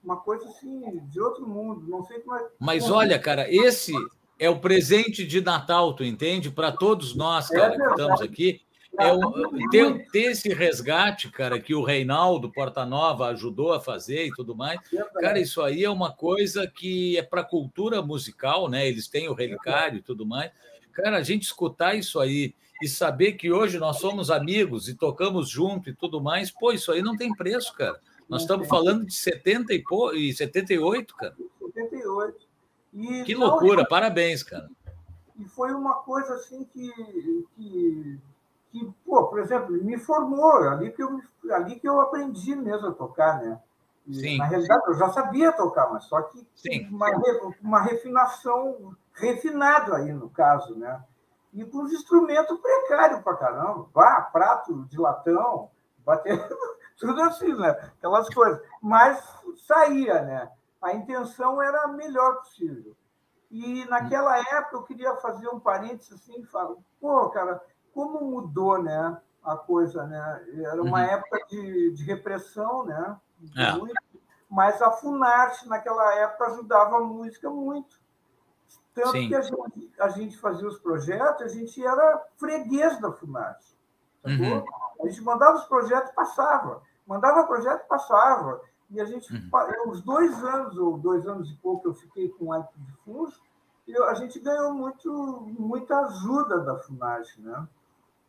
uma 0.03 0.17
coisa 0.17 0.47
assim 0.47 0.99
de 1.09 1.19
outro 1.19 1.47
mundo, 1.47 1.85
não 1.87 2.03
sei 2.03 2.19
como 2.19 2.37
é. 2.37 2.47
Mas 2.59 2.89
olha, 2.89 3.19
cara, 3.19 3.45
esse 3.53 3.93
é 4.39 4.49
o 4.49 4.59
presente 4.59 5.25
de 5.25 5.41
Natal, 5.41 5.93
tu 5.93 6.03
entende? 6.03 6.49
Para 6.49 6.71
todos 6.71 7.13
nós, 7.13 7.51
é 7.51 7.59
cara, 7.59 7.75
é 7.75 7.77
que 7.77 7.83
estamos 7.83 8.21
aqui. 8.21 8.61
É 8.99 9.11
um, 9.13 9.69
ter, 9.69 10.07
ter, 10.11 10.31
esse 10.31 10.49
resgate, 10.53 11.29
cara, 11.31 11.59
que 11.59 11.73
o 11.73 11.83
Reinaldo 11.83 12.51
Portanova 12.51 13.27
ajudou 13.27 13.73
a 13.73 13.79
fazer 13.79 14.25
e 14.25 14.33
tudo 14.33 14.53
mais. 14.53 14.79
Cara, 15.13 15.39
isso 15.39 15.61
aí 15.61 15.83
é 15.83 15.89
uma 15.89 16.11
coisa 16.11 16.67
que 16.67 17.17
é 17.17 17.21
para 17.21 17.41
a 17.41 17.45
cultura 17.45 18.01
musical, 18.01 18.67
né? 18.67 18.87
Eles 18.87 19.07
têm 19.07 19.29
o 19.29 19.33
relicário 19.33 19.99
e 19.99 20.01
tudo 20.01 20.25
mais. 20.25 20.51
Cara, 20.91 21.17
a 21.17 21.23
gente 21.23 21.43
escutar 21.43 21.95
isso 21.95 22.19
aí 22.19 22.53
e 22.81 22.87
saber 22.87 23.33
que 23.33 23.51
hoje 23.51 23.77
nós 23.77 23.99
somos 23.99 24.31
amigos 24.31 24.87
e 24.87 24.95
tocamos 24.95 25.49
junto 25.49 25.89
e 25.89 25.93
tudo 25.93 26.19
mais, 26.19 26.49
pô, 26.49 26.71
isso 26.71 26.91
aí 26.91 27.01
não 27.01 27.15
tem 27.15 27.33
preço, 27.33 27.73
cara. 27.75 27.99
Nós 28.27 28.41
estamos 28.43 28.67
falando 28.67 29.05
de 29.05 29.13
70 29.13 29.73
e, 29.73 29.83
pô, 29.83 30.13
e 30.13 30.33
78, 30.33 31.15
cara. 31.15 31.35
78. 31.59 32.47
E, 32.93 33.23
que 33.23 33.35
loucura, 33.35 33.85
parabéns, 33.85 34.41
cara. 34.41 34.69
E 35.37 35.45
foi 35.45 35.73
uma 35.73 35.95
coisa 35.95 36.35
assim 36.35 36.63
que, 36.63 36.91
que, 37.55 38.19
que, 38.71 38.93
pô, 39.05 39.27
por 39.27 39.39
exemplo, 39.39 39.71
me 39.71 39.97
formou, 39.97 40.69
ali 40.69 40.91
que, 40.91 41.03
eu, 41.03 41.21
ali 41.51 41.79
que 41.79 41.87
eu 41.87 41.99
aprendi 41.99 42.55
mesmo 42.55 42.87
a 42.87 42.91
tocar, 42.93 43.41
né? 43.41 43.59
E, 44.07 44.15
Sim. 44.15 44.37
Na 44.37 44.45
realidade, 44.45 44.81
eu 44.87 44.93
já 44.95 45.09
sabia 45.09 45.51
tocar, 45.51 45.91
mas 45.91 46.05
só 46.05 46.21
que 46.23 46.45
Sim. 46.55 46.87
Uma, 46.89 47.07
uma 47.61 47.81
refinação, 47.81 48.95
refinado 49.13 49.93
aí 49.93 50.11
no 50.11 50.29
caso, 50.29 50.75
né? 50.75 51.03
E 51.53 51.65
com 51.65 51.83
os 51.83 51.91
instrumentos 51.91 52.57
precários 52.59 53.21
para 53.21 53.37
caramba. 53.37 53.87
Vá, 53.93 54.21
prato 54.31 54.85
de 54.85 54.97
latão, 54.97 55.69
bater 56.05 56.37
tudo 56.97 57.21
assim, 57.23 57.53
né? 57.55 57.69
Aquelas 57.69 58.33
coisas. 58.33 58.61
Mas 58.81 59.21
saía, 59.67 60.21
né? 60.21 60.51
A 60.81 60.93
intenção 60.93 61.61
era 61.61 61.83
a 61.83 61.87
melhor 61.89 62.37
possível. 62.37 62.95
E 63.51 63.85
naquela 63.85 64.37
época 64.39 64.77
eu 64.77 64.83
queria 64.83 65.15
fazer 65.17 65.49
um 65.49 65.59
parênteses 65.59 66.13
assim, 66.13 66.43
falar, 66.45 66.75
pô, 66.99 67.29
cara, 67.29 67.61
como 67.93 68.21
mudou, 68.21 68.81
né? 68.81 69.21
A 69.43 69.57
coisa, 69.57 70.05
né? 70.05 70.45
Era 70.65 70.81
uma 70.81 70.99
uhum. 70.99 71.05
época 71.05 71.45
de, 71.49 71.91
de 71.91 72.03
repressão, 72.05 72.85
né? 72.85 73.17
É. 73.57 73.71
mas 74.49 74.81
a 74.81 74.91
Funarte, 74.91 75.67
naquela 75.67 76.15
época, 76.15 76.45
ajudava 76.45 76.97
a 76.97 77.01
música 77.01 77.49
muito. 77.49 77.99
Tanto 78.93 79.11
Sim. 79.11 79.27
que 79.27 79.35
a 79.35 79.41
gente, 79.41 79.91
a 79.99 80.09
gente 80.09 80.37
fazia 80.37 80.67
os 80.67 80.79
projetos, 80.79 81.43
a 81.43 81.47
gente 81.47 81.85
era 81.85 82.27
freguês 82.37 82.99
da 82.99 83.11
Funarte. 83.11 83.77
Uhum. 84.25 84.63
A 85.01 85.07
gente 85.07 85.21
mandava 85.23 85.57
os 85.57 85.65
projetos 85.65 86.11
e 86.11 86.15
passava. 86.15 86.81
Mandava 87.07 87.47
projeto, 87.47 87.87
passava. 87.87 88.61
E 88.89 88.99
a 88.99 89.05
gente, 89.05 89.33
uhum. 89.33 89.91
os 89.91 90.01
dois 90.01 90.43
anos, 90.43 90.77
ou 90.77 90.97
dois 90.97 91.25
anos 91.25 91.49
e 91.49 91.55
pouco, 91.55 91.87
eu 91.87 91.93
fiquei 91.93 92.29
com 92.29 92.45
o 92.45 92.53
hábito 92.53 92.77
de 92.79 92.91
FUNS, 93.05 93.39
e 93.87 93.97
a 93.97 94.13
gente 94.13 94.39
ganhou 94.39 94.73
muito, 94.73 95.45
muita 95.57 95.97
ajuda 95.99 96.59
da 96.59 96.77
FUNAG. 96.77 97.27
Né? 97.39 97.67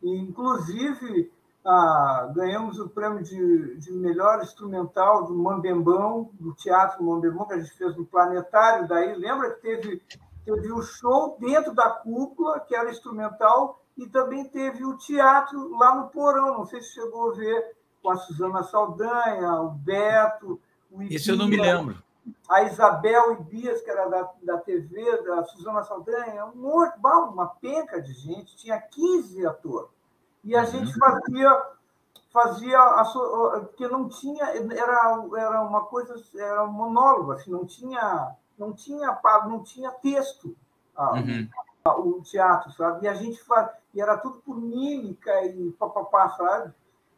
E, 0.02 0.18
inclusive, 0.18 1.32
ah, 1.64 2.32
ganhamos 2.34 2.78
o 2.80 2.88
prêmio 2.88 3.22
de, 3.22 3.76
de 3.76 3.92
melhor 3.92 4.42
instrumental 4.42 5.24
do 5.24 5.34
Mambembão, 5.34 6.30
do 6.34 6.52
Teatro 6.54 7.04
Mambembão, 7.04 7.46
que 7.46 7.54
a 7.54 7.60
gente 7.60 7.76
fez 7.76 7.96
no 7.96 8.04
Planetário. 8.04 8.88
Daí, 8.88 9.14
lembra 9.14 9.50
que 9.50 9.62
teve, 9.62 10.02
teve 10.44 10.72
o 10.72 10.82
show 10.82 11.36
dentro 11.38 11.74
da 11.74 11.90
cúpula, 11.90 12.60
que 12.60 12.74
era 12.74 12.90
instrumental, 12.90 13.80
e 13.96 14.06
também 14.06 14.44
teve 14.48 14.84
o 14.84 14.96
teatro 14.96 15.76
lá 15.76 15.94
no 15.94 16.08
Porão. 16.08 16.58
Não 16.58 16.66
sei 16.66 16.80
se 16.80 16.94
chegou 16.94 17.30
a 17.30 17.34
ver 17.34 17.76
com 18.02 18.10
a 18.10 18.16
Suzana 18.16 18.62
Saldanha, 18.62 19.60
o 19.60 19.70
Beto, 19.70 20.60
o 20.90 21.02
Ibia, 21.02 21.16
Isso 21.16 21.30
eu 21.30 21.36
não 21.36 21.46
me 21.46 21.56
lembro. 21.56 22.02
A 22.48 22.62
Isabel 22.62 23.32
Ibias, 23.32 23.80
que 23.82 23.90
era 23.90 24.08
da, 24.08 24.30
da 24.42 24.58
TV, 24.58 25.22
da 25.22 25.44
Suzana 25.44 25.82
Saldanha, 25.82 26.46
um 26.46 26.68
uma 27.32 27.46
penca 27.60 28.00
de 28.00 28.12
gente, 28.12 28.56
tinha 28.56 28.80
15 28.80 29.46
atores. 29.46 29.90
E 30.44 30.56
a 30.56 30.60
uhum. 30.60 30.66
gente 30.66 30.98
fazia 30.98 31.62
fazia 32.32 32.78
a, 32.78 33.60
porque 33.60 33.86
não 33.86 34.08
tinha 34.08 34.44
era 34.46 35.22
era 35.36 35.62
uma 35.62 35.82
coisa 35.84 36.14
era 36.34 36.64
um 36.64 36.72
monólogo 36.72 37.32
assim 37.32 37.50
não 37.50 37.66
tinha 37.66 38.34
não 38.62 38.72
tinha 38.72 39.18
não 39.44 39.62
tinha 39.62 39.90
texto 39.90 40.56
uhum. 40.96 41.48
o, 41.84 42.18
o, 42.18 42.22
teatro 42.22 42.72
sabe 42.72 43.04
e 43.04 43.08
a 43.08 43.14
gente 43.14 43.42
faz, 43.44 43.70
e 43.94 44.00
era 44.00 44.16
tudo 44.16 44.38
por 44.38 44.56
mímica 44.56 45.44
e 45.44 45.70
papapá 45.72 46.30
sabe 46.30 46.72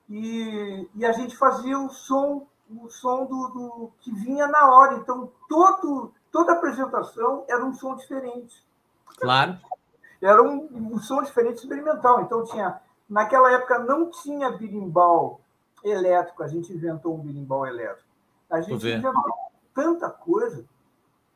e, 0.08 0.88
e 0.94 1.04
a 1.04 1.12
gente 1.12 1.36
fazia 1.36 1.78
o 1.78 1.88
som 1.90 2.46
o 2.70 2.88
som 2.88 3.26
do, 3.26 3.48
do, 3.48 3.92
que 4.00 4.12
vinha 4.12 4.46
na 4.46 4.70
hora. 4.70 4.94
Então, 4.94 5.30
todo, 5.48 6.12
toda 6.32 6.52
apresentação 6.52 7.44
era 7.48 7.64
um 7.64 7.74
som 7.74 7.94
diferente. 7.94 8.64
Claro. 9.18 9.58
Era 10.20 10.42
um, 10.42 10.68
um 10.72 10.98
som 10.98 11.22
diferente 11.22 11.58
experimental. 11.58 12.22
Então, 12.22 12.44
tinha 12.44 12.80
naquela 13.08 13.52
época 13.52 13.78
não 13.80 14.10
tinha 14.10 14.50
birimbau 14.50 15.40
elétrico, 15.84 16.42
a 16.42 16.48
gente 16.48 16.72
inventou 16.72 17.14
um 17.14 17.20
birimbau 17.20 17.66
elétrico. 17.66 18.08
A 18.50 18.60
gente 18.60 18.86
inventou 18.86 19.34
tanta 19.74 20.08
coisa 20.08 20.64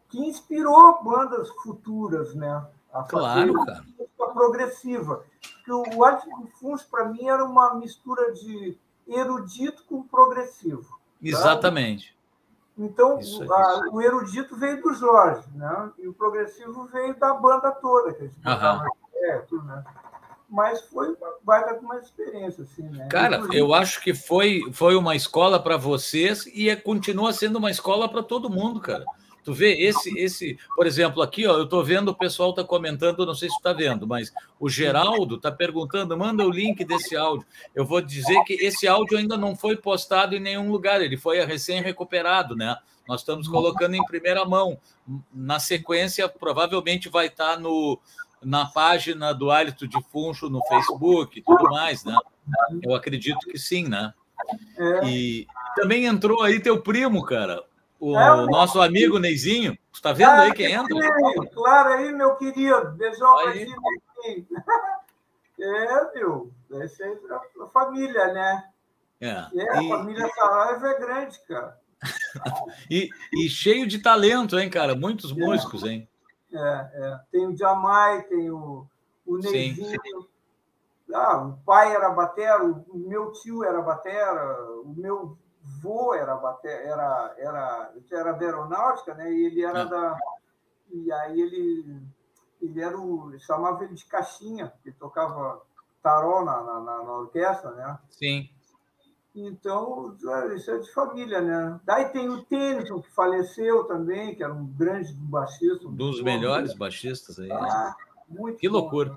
que 0.08 0.18
inspirou 0.18 1.02
bandas 1.02 1.48
futuras, 1.62 2.34
né? 2.34 2.66
A 2.92 3.02
claro, 3.02 3.52
cara. 3.64 3.84
progressiva. 4.32 5.24
Porque 5.40 5.94
o 5.94 6.04
Arte 6.04 6.28
Funs, 6.58 6.82
para 6.82 7.06
mim, 7.06 7.28
era 7.28 7.44
uma 7.44 7.74
mistura 7.74 8.32
de 8.32 8.76
erudito 9.06 9.84
com 9.88 10.02
progressivo. 10.02 10.98
Exatamente. 11.22 12.12
Tá? 12.12 12.18
Então, 12.84 13.18
isso, 13.18 13.52
a, 13.52 13.72
isso. 13.72 13.90
o 13.92 14.00
erudito 14.00 14.56
veio 14.56 14.80
do 14.80 14.94
Jorge, 14.94 15.44
né? 15.54 15.90
E 15.98 16.06
o 16.06 16.14
progressivo 16.14 16.86
veio 16.86 17.18
da 17.18 17.34
banda 17.34 17.72
toda, 17.72 18.14
que 18.14 18.22
a 18.22 18.26
gente 18.26 18.38
perto, 19.12 19.62
né? 19.64 19.84
Mas 20.48 20.80
foi 20.82 21.08
uma 21.08 21.34
baita 21.42 21.78
uma 21.80 21.98
experiência, 21.98 22.62
assim, 22.62 22.82
né? 22.82 23.08
Cara, 23.08 23.36
Inclusive, 23.36 23.58
eu 23.58 23.74
acho 23.74 24.00
que 24.00 24.14
foi, 24.14 24.62
foi 24.72 24.96
uma 24.96 25.14
escola 25.14 25.60
para 25.60 25.76
vocês 25.76 26.46
e 26.46 26.70
é, 26.70 26.76
continua 26.76 27.32
sendo 27.32 27.56
uma 27.56 27.70
escola 27.70 28.08
para 28.08 28.22
todo 28.22 28.48
mundo, 28.48 28.80
cara. 28.80 29.04
Tu 29.48 29.54
vê 29.54 29.72
esse, 29.80 30.10
esse, 30.18 30.58
por 30.76 30.86
exemplo, 30.86 31.22
aqui, 31.22 31.46
ó, 31.46 31.56
eu 31.56 31.64
estou 31.64 31.82
vendo 31.82 32.10
o 32.10 32.14
pessoal 32.14 32.50
está 32.50 32.62
comentando, 32.62 33.24
não 33.24 33.34
sei 33.34 33.48
se 33.48 33.56
está 33.56 33.72
vendo, 33.72 34.06
mas 34.06 34.30
o 34.60 34.68
Geraldo 34.68 35.36
está 35.36 35.50
perguntando, 35.50 36.14
manda 36.18 36.44
o 36.44 36.50
link 36.50 36.84
desse 36.84 37.16
áudio. 37.16 37.46
Eu 37.74 37.86
vou 37.86 38.02
dizer 38.02 38.44
que 38.44 38.52
esse 38.52 38.86
áudio 38.86 39.16
ainda 39.16 39.38
não 39.38 39.56
foi 39.56 39.74
postado 39.74 40.36
em 40.36 40.38
nenhum 40.38 40.70
lugar, 40.70 41.00
ele 41.00 41.16
foi 41.16 41.42
recém 41.46 41.80
recuperado, 41.80 42.54
né? 42.54 42.76
Nós 43.08 43.22
estamos 43.22 43.48
colocando 43.48 43.94
em 43.94 44.04
primeira 44.04 44.44
mão. 44.44 44.78
Na 45.32 45.58
sequência, 45.58 46.28
provavelmente 46.28 47.08
vai 47.08 47.28
estar 47.28 47.54
tá 47.54 47.58
no, 47.58 47.98
na 48.42 48.66
página 48.66 49.32
do 49.32 49.50
Hálito 49.50 49.88
de 49.88 49.98
Funcho 50.12 50.50
no 50.50 50.62
Facebook 50.66 51.38
e 51.38 51.42
tudo 51.42 51.70
mais, 51.70 52.04
né? 52.04 52.14
Eu 52.82 52.94
acredito 52.94 53.48
que 53.50 53.56
sim, 53.56 53.88
né? 53.88 54.12
É. 54.76 55.06
E 55.08 55.46
também 55.74 56.04
entrou 56.04 56.42
aí 56.42 56.60
teu 56.60 56.82
primo, 56.82 57.24
cara, 57.24 57.62
o 57.98 58.16
é, 58.16 58.46
nosso 58.46 58.80
amigo 58.80 59.18
Neizinho. 59.18 59.76
Está 59.92 60.12
vendo 60.12 60.30
aí 60.30 60.52
quem 60.52 60.72
entra? 60.72 60.96
Claro, 61.52 61.92
aí, 61.94 62.12
meu 62.12 62.36
querido. 62.36 62.92
Beijão 62.92 63.34
para 63.34 63.52
ti, 63.52 63.66
Neizinho. 64.24 64.46
É, 65.60 66.14
meu. 66.14 66.52
Essa 66.80 67.04
é 67.04 67.16
a 67.62 67.66
família, 67.68 68.32
né? 68.32 68.64
É, 69.20 69.28
é 69.28 69.82
e, 69.82 69.92
a 69.92 69.96
família 69.96 70.28
Saraiva 70.28 70.88
é 70.88 71.00
grande, 71.00 71.40
cara. 71.46 71.78
e, 72.88 73.10
e, 73.32 73.48
cheio 73.48 73.86
de 73.86 73.98
talento, 73.98 74.58
hein, 74.58 74.70
cara? 74.70 74.94
Muitos 74.94 75.32
músicos, 75.32 75.82
hein? 75.82 76.08
É, 76.52 76.58
é. 76.58 77.20
Tem 77.32 77.46
o 77.46 77.56
Jamai, 77.56 78.22
tem 78.22 78.50
o, 78.50 78.86
o 79.26 79.38
Neizinho. 79.38 79.86
Sim. 79.86 79.96
Ah, 81.12 81.38
o 81.38 81.52
pai 81.64 81.94
era 81.94 82.10
batera, 82.10 82.62
o 82.64 82.98
meu 82.98 83.32
tio 83.32 83.64
era 83.64 83.80
batera, 83.80 84.62
o 84.84 84.94
meu 84.96 85.38
vô 85.80 86.14
era, 86.14 86.40
era, 86.64 87.34
era, 87.38 87.92
era 88.10 88.32
da 88.32 88.46
aeronáutica, 88.46 89.14
né? 89.14 89.32
E 89.32 89.46
ele 89.46 89.64
era 89.64 89.80
é. 89.80 89.86
da. 89.86 90.18
E 90.90 91.12
aí 91.12 91.40
ele, 91.40 92.02
ele 92.60 92.80
era 92.80 92.98
o. 92.98 93.38
chamava 93.38 93.84
ele 93.84 93.94
de 93.94 94.04
caixinha, 94.06 94.72
ele 94.84 94.94
tocava 94.98 95.62
tarol 96.02 96.44
na, 96.44 96.62
na, 96.62 96.80
na, 96.80 97.12
orquestra, 97.12 97.70
né? 97.72 97.98
Sim. 98.10 98.48
Então, 99.34 100.16
isso 100.56 100.70
é 100.70 100.78
de 100.78 100.92
família, 100.92 101.40
né? 101.40 101.78
Daí 101.84 102.08
tem 102.08 102.28
o 102.28 102.42
Tennyson, 102.42 103.00
que 103.00 103.10
faleceu 103.10 103.84
também, 103.84 104.34
que 104.34 104.42
era 104.42 104.52
um 104.52 104.66
grande 104.66 105.12
baixista. 105.12 105.86
Um 105.86 105.94
dos 105.94 106.22
melhores 106.22 106.74
baixistas 106.74 107.38
aí. 107.38 107.52
Ah, 107.52 107.94
muito 108.28 108.58
que 108.58 108.68
bom. 108.68 108.78
loucura. 108.78 109.14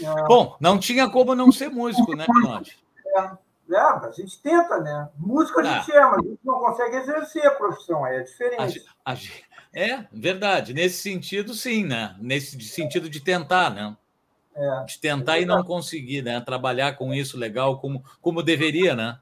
É. 0.00 0.26
Bom, 0.28 0.56
não 0.60 0.78
tinha 0.78 1.10
como 1.10 1.34
não 1.34 1.50
ser 1.50 1.68
músico, 1.68 2.14
né, 2.14 2.26
Pinote? 2.26 2.78
É. 3.16 3.43
É, 3.70 3.78
a 3.78 4.10
gente 4.10 4.40
tenta, 4.40 4.78
né? 4.78 5.08
Músico 5.16 5.60
a 5.60 5.62
ah. 5.62 5.80
gente 5.80 5.92
é, 5.92 6.00
mas 6.04 6.18
a 6.18 6.28
gente 6.28 6.40
não 6.44 6.58
consegue 6.58 6.96
exercer 6.96 7.46
a 7.46 7.50
profissão, 7.52 8.06
é 8.06 8.22
diferente. 8.22 8.84
A, 9.04 9.12
a, 9.12 9.16
é, 9.72 10.06
verdade. 10.12 10.72
Nesse 10.74 11.02
sentido, 11.02 11.54
sim, 11.54 11.84
né? 11.84 12.14
Nesse 12.20 12.60
sentido 12.60 13.08
de 13.08 13.20
tentar, 13.20 13.70
né? 13.70 13.96
É, 14.54 14.84
de 14.84 15.00
tentar 15.00 15.38
é 15.38 15.42
e 15.42 15.46
não 15.46 15.64
conseguir, 15.64 16.22
né? 16.22 16.40
Trabalhar 16.40 16.96
com 16.96 17.12
isso 17.12 17.36
legal 17.36 17.80
como, 17.80 18.04
como 18.20 18.42
deveria, 18.42 18.94
né? 18.94 19.18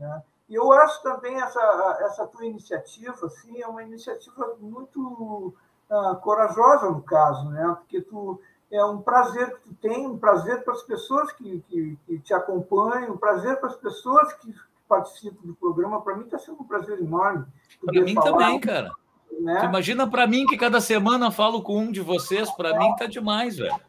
É. 0.00 0.22
E 0.48 0.54
eu 0.54 0.72
acho 0.72 1.02
também 1.02 1.34
essa, 1.40 1.98
essa 2.02 2.26
tua 2.26 2.46
iniciativa, 2.46 3.26
assim, 3.26 3.60
é 3.60 3.66
uma 3.66 3.82
iniciativa 3.82 4.56
muito 4.60 5.54
uh, 5.90 6.16
corajosa 6.16 6.90
no 6.90 7.02
caso, 7.02 7.50
né? 7.50 7.76
Porque 7.78 8.00
tu 8.00 8.40
é 8.70 8.84
um 8.84 9.00
prazer 9.00 9.54
que 9.56 9.60
tu 9.68 9.74
tem, 9.80 10.06
um 10.06 10.18
prazer 10.18 10.62
para 10.62 10.74
as 10.74 10.82
pessoas 10.82 11.32
que, 11.32 11.60
que, 11.68 11.98
que, 12.06 12.18
te 12.18 12.34
acompanham, 12.34 13.14
um 13.14 13.16
prazer 13.16 13.58
para 13.58 13.70
as 13.70 13.76
pessoas 13.76 14.32
que 14.34 14.54
participam 14.88 15.46
do 15.46 15.54
programa. 15.54 16.00
Para 16.02 16.16
mim 16.16 16.24
está 16.24 16.38
sendo 16.38 16.60
um 16.60 16.64
prazer 16.64 16.98
enorme. 16.98 17.46
Para 17.84 18.02
mim 18.02 18.14
falar, 18.14 18.30
também, 18.30 18.60
cara. 18.60 18.92
Né? 19.40 19.64
Imagina 19.64 20.08
para 20.08 20.26
mim 20.26 20.46
que 20.46 20.56
cada 20.56 20.80
semana 20.80 21.30
falo 21.30 21.62
com 21.62 21.78
um 21.78 21.92
de 21.92 22.00
vocês, 22.00 22.50
para 22.50 22.70
é. 22.70 22.78
mim 22.78 22.90
está 22.90 23.06
demais, 23.06 23.56
velho. 23.56 23.80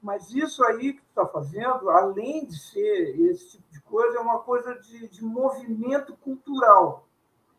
Mas 0.00 0.30
isso 0.30 0.64
aí 0.64 0.92
que 0.92 1.00
tu 1.00 1.08
está 1.08 1.26
fazendo, 1.26 1.90
além 1.90 2.46
de 2.46 2.56
ser 2.56 3.20
esse 3.30 3.50
tipo 3.50 3.72
de 3.72 3.80
coisa, 3.80 4.18
é 4.18 4.20
uma 4.20 4.38
coisa 4.38 4.74
de, 4.76 5.08
de 5.08 5.24
movimento 5.24 6.16
cultural, 6.22 7.06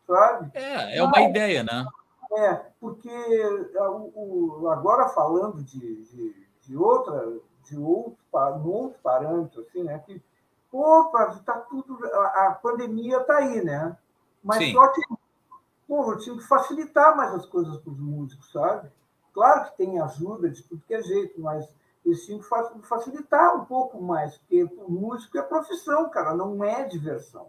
sabe? 0.06 0.50
É, 0.54 0.98
é 0.98 1.02
uma 1.02 1.20
ideia, 1.20 1.62
né? 1.62 1.84
É, 2.32 2.54
porque 2.80 3.10
é, 3.10 3.82
o, 3.88 4.60
o, 4.62 4.68
agora 4.68 5.08
falando 5.08 5.62
de, 5.64 6.04
de, 6.04 6.46
de, 6.62 6.76
outra, 6.76 7.38
de 7.64 7.76
outro, 7.76 8.16
um 8.32 8.68
outro 8.68 8.98
parâmetro, 9.02 9.62
assim, 9.62 9.82
né? 9.82 9.98
Que, 10.00 10.22
opa, 10.72 11.40
tá 11.44 11.58
tudo. 11.68 11.98
A, 12.04 12.48
a 12.48 12.54
pandemia 12.54 13.18
está 13.18 13.38
aí, 13.38 13.64
né? 13.64 13.96
Mas 14.42 14.58
Sim. 14.58 14.72
só 14.72 14.86
que, 14.88 15.00
pô, 15.88 16.12
eu 16.12 16.18
tinha 16.18 16.36
que 16.36 16.46
facilitar 16.46 17.16
mais 17.16 17.34
as 17.34 17.46
coisas 17.46 17.76
para 17.78 17.92
os 17.92 17.98
músicos, 17.98 18.50
sabe? 18.52 18.88
Claro 19.32 19.64
que 19.64 19.76
tem 19.76 20.00
ajuda 20.00 20.48
de 20.48 20.62
tudo 20.62 20.82
que 20.86 20.94
é 20.94 21.02
jeito, 21.02 21.40
mas 21.40 21.68
eles 22.04 22.24
tinham 22.24 22.40
que 22.40 22.86
facilitar 22.86 23.56
um 23.56 23.64
pouco 23.64 24.00
mais, 24.00 24.38
porque 24.38 24.64
o 24.64 24.90
músico 24.90 25.36
é 25.36 25.42
profissão, 25.42 26.08
cara, 26.08 26.34
não 26.34 26.64
é 26.64 26.84
diversão. 26.84 27.48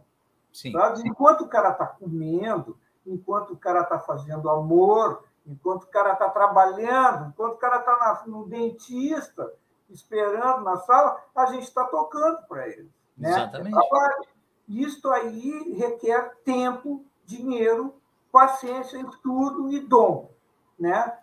Sim, 0.51 0.71
sabe? 0.73 0.99
Sim. 0.99 1.07
Enquanto 1.07 1.41
o 1.41 1.47
cara 1.47 1.71
está 1.71 1.85
comendo, 1.85 2.77
enquanto 3.05 3.51
o 3.51 3.57
cara 3.57 3.81
está 3.81 3.99
fazendo 3.99 4.49
amor, 4.49 5.23
enquanto 5.45 5.83
o 5.83 5.87
cara 5.87 6.13
está 6.13 6.29
trabalhando, 6.29 7.29
enquanto 7.29 7.53
o 7.53 7.57
cara 7.57 7.77
está 7.77 8.23
no 8.27 8.45
dentista, 8.47 9.51
esperando 9.89 10.63
na 10.63 10.77
sala, 10.77 11.21
a 11.35 11.45
gente 11.47 11.63
está 11.63 11.83
tocando 11.85 12.45
para 12.47 12.67
ele. 12.67 12.89
Né? 13.17 13.29
Exatamente. 13.29 13.77
É 13.77 14.21
Isto 14.67 15.09
aí 15.09 15.73
requer 15.77 16.35
tempo, 16.45 17.05
dinheiro, 17.25 17.93
paciência, 18.31 18.97
estudo 18.97 19.71
e 19.71 19.79
dom. 19.79 20.31
Né? 20.79 21.13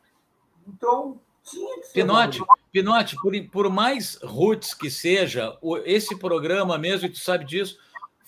Então, 0.67 1.21
tinha 1.43 1.77
que 1.81 1.87
ser. 1.87 1.93
Pinote, 1.95 2.43
Pinote 2.71 3.17
por, 3.17 3.33
por 3.51 3.71
mais 3.71 4.19
roots 4.23 4.75
que 4.75 4.91
seja, 4.91 5.59
esse 5.85 6.17
programa 6.17 6.77
mesmo, 6.77 7.07
e 7.07 7.11
tu 7.11 7.19
sabe 7.19 7.45
disso, 7.45 7.79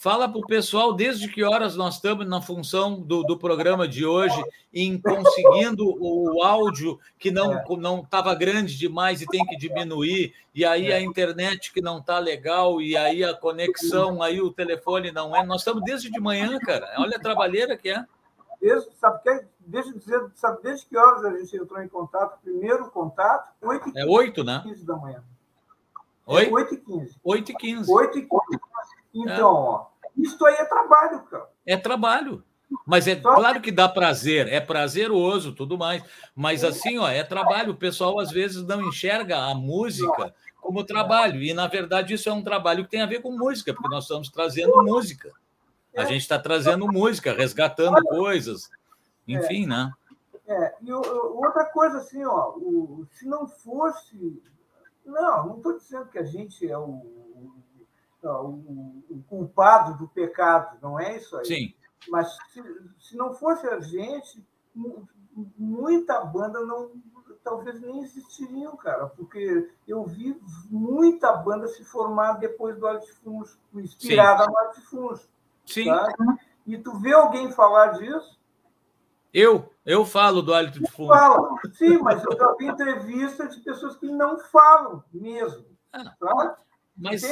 Fala 0.01 0.27
para 0.27 0.39
o 0.39 0.47
pessoal 0.47 0.95
desde 0.95 1.29
que 1.29 1.45
horas 1.45 1.77
nós 1.77 1.97
estamos 1.97 2.27
na 2.27 2.41
função 2.41 2.99
do, 2.99 3.23
do 3.23 3.37
programa 3.37 3.87
de 3.87 4.07
hoje, 4.07 4.43
em 4.73 4.99
conseguindo 4.99 5.85
o 6.01 6.43
áudio 6.43 6.99
que 7.19 7.31
não 7.31 7.53
é. 7.53 7.65
não 7.77 8.01
estava 8.01 8.35
grande 8.35 8.79
demais 8.79 9.21
e 9.21 9.27
tem 9.27 9.45
que 9.45 9.59
diminuir, 9.59 10.35
e 10.55 10.65
aí 10.65 10.91
a 10.91 10.97
é. 10.97 11.03
internet 11.03 11.71
que 11.71 11.83
não 11.83 11.99
está 11.99 12.19
legal, 12.19 12.81
e 12.81 12.97
aí 12.97 13.23
a 13.23 13.35
conexão, 13.35 14.23
aí 14.23 14.41
o 14.41 14.51
telefone 14.51 15.13
não 15.13 15.37
é. 15.37 15.45
Nós 15.45 15.61
estamos 15.61 15.85
desde 15.85 16.11
de 16.11 16.19
manhã, 16.19 16.59
cara. 16.61 16.95
Olha 16.97 17.19
a 17.19 17.21
trabalheira 17.21 17.77
que 17.77 17.91
é. 17.91 18.03
Desde, 18.59 18.89
sabe, 18.97 19.23
que, 19.23 19.45
deixa 19.67 19.91
eu 19.91 19.99
dizer, 19.99 20.31
sabe 20.35 20.63
desde 20.63 20.87
que 20.87 20.97
horas 20.97 21.27
a 21.27 21.37
gente 21.37 21.55
entrou 21.55 21.83
em 21.83 21.89
contato? 21.89 22.41
Primeiro 22.43 22.91
contato, 22.91 23.53
8 23.61 23.91
h 23.91 24.01
É 24.01 24.07
8, 24.07 24.45
né? 24.45 24.63
15 24.65 24.83
da 24.87 24.97
manhã. 24.97 25.23
Oi? 26.25 26.47
É 26.47 26.51
8 26.51 26.75
h 26.75 26.83
15. 26.87 27.17
8 27.23 27.53
h 27.53 27.59
15. 27.59 27.93
8 27.93 28.19
h 28.19 28.27
15. 28.27 28.71
Então, 29.13 29.35
é. 29.35 29.43
ó, 29.43 29.90
isso 30.23 30.45
aí 30.47 30.55
é 30.55 30.65
trabalho, 30.65 31.23
cara. 31.25 31.49
É 31.67 31.77
trabalho. 31.77 32.45
Mas 32.87 33.09
é 33.09 33.21
Só... 33.21 33.35
claro 33.35 33.61
que 33.61 33.73
dá 33.73 33.89
prazer, 33.89 34.47
é 34.47 34.61
prazeroso, 34.61 35.53
tudo 35.53 35.77
mais. 35.77 36.03
Mas 36.35 36.63
assim, 36.63 36.99
ó, 36.99 37.09
é 37.09 37.25
trabalho. 37.25 37.73
O 37.73 37.77
pessoal 37.77 38.19
às 38.21 38.31
vezes 38.31 38.65
não 38.65 38.81
enxerga 38.83 39.39
a 39.39 39.55
música 39.55 40.35
como 40.61 40.85
trabalho. 40.85 41.43
E 41.43 41.53
na 41.53 41.67
verdade 41.67 42.15
isso 42.15 42.29
é 42.29 42.33
um 42.33 42.45
trabalho 42.45 42.85
que 42.85 42.91
tem 42.91 43.03
a 43.03 43.07
ver 43.07 43.21
com 43.23 43.37
música, 43.37 43.73
porque 43.75 43.89
nós 43.89 44.05
estamos 44.05 44.29
trazendo 44.29 44.83
música. 44.83 45.33
A 45.97 46.05
gente 46.05 46.23
está 46.23 46.39
trazendo 46.39 46.87
música, 46.87 47.33
resgatando 47.33 48.01
coisas, 48.05 48.71
enfim, 49.27 49.67
né? 49.67 49.91
É, 50.47 50.75
e 50.81 50.93
outra 50.93 51.65
coisa 51.67 51.99
assim, 51.99 52.25
ó, 52.25 52.51
o, 52.57 53.07
se 53.13 53.27
não 53.27 53.49
fosse. 53.49 54.41
Não, 55.05 55.47
não 55.47 55.57
estou 55.57 55.77
dizendo 55.77 56.07
que 56.07 56.19
a 56.19 56.25
gente 56.25 56.69
é 56.69 56.79
o 56.79 57.21
o, 57.41 57.60
o, 58.23 59.23
culpado 59.29 59.99
do 59.99 60.09
pecado, 60.09 60.79
não 60.83 60.99
é 60.99 61.17
isso 61.17 61.37
aí? 61.37 61.45
Sim. 61.45 61.75
Mas 62.09 62.37
se, 62.53 62.63
se 62.99 63.17
não 63.17 63.35
fosse 63.35 63.67
a 63.67 63.81
gente, 63.81 64.45
muita 65.57 66.25
banda 66.25 66.61
não 66.65 66.91
talvez 67.43 67.81
nem 67.81 68.03
existiriam, 68.03 68.77
cara, 68.77 69.07
porque 69.07 69.71
eu 69.89 70.05
vi 70.05 70.39
muita 70.71 71.33
banda 71.33 71.67
se 71.69 71.85
formar 71.85 72.35
depois 72.35 72.77
do 72.79 72.87
Arte 72.87 73.11
Funs, 73.15 73.59
inspirada 73.75 74.47
no 74.47 74.59
Arte 74.59 74.81
Funs. 74.83 75.29
Sim. 75.65 75.87
Tá? 75.87 76.09
E 76.67 76.77
tu 76.79 76.99
vê 76.99 77.13
alguém 77.13 77.51
falar 77.51 77.99
disso? 77.99 78.39
Eu, 79.33 79.73
eu 79.87 80.05
falo 80.05 80.43
do 80.43 80.53
hálito 80.53 80.81
de 80.81 80.91
fundo. 80.91 81.09
Fala. 81.09 81.57
Sim, 81.73 81.99
mas 81.99 82.23
eu 82.25 82.37
já 82.37 82.55
vi 82.55 82.67
entrevistas 82.67 83.55
de 83.55 83.63
pessoas 83.63 83.97
que 83.97 84.07
não 84.07 84.39
falam 84.39 85.03
mesmo. 85.13 85.65
Ah, 85.93 86.05
tá? 86.19 86.59
Mas, 86.97 87.23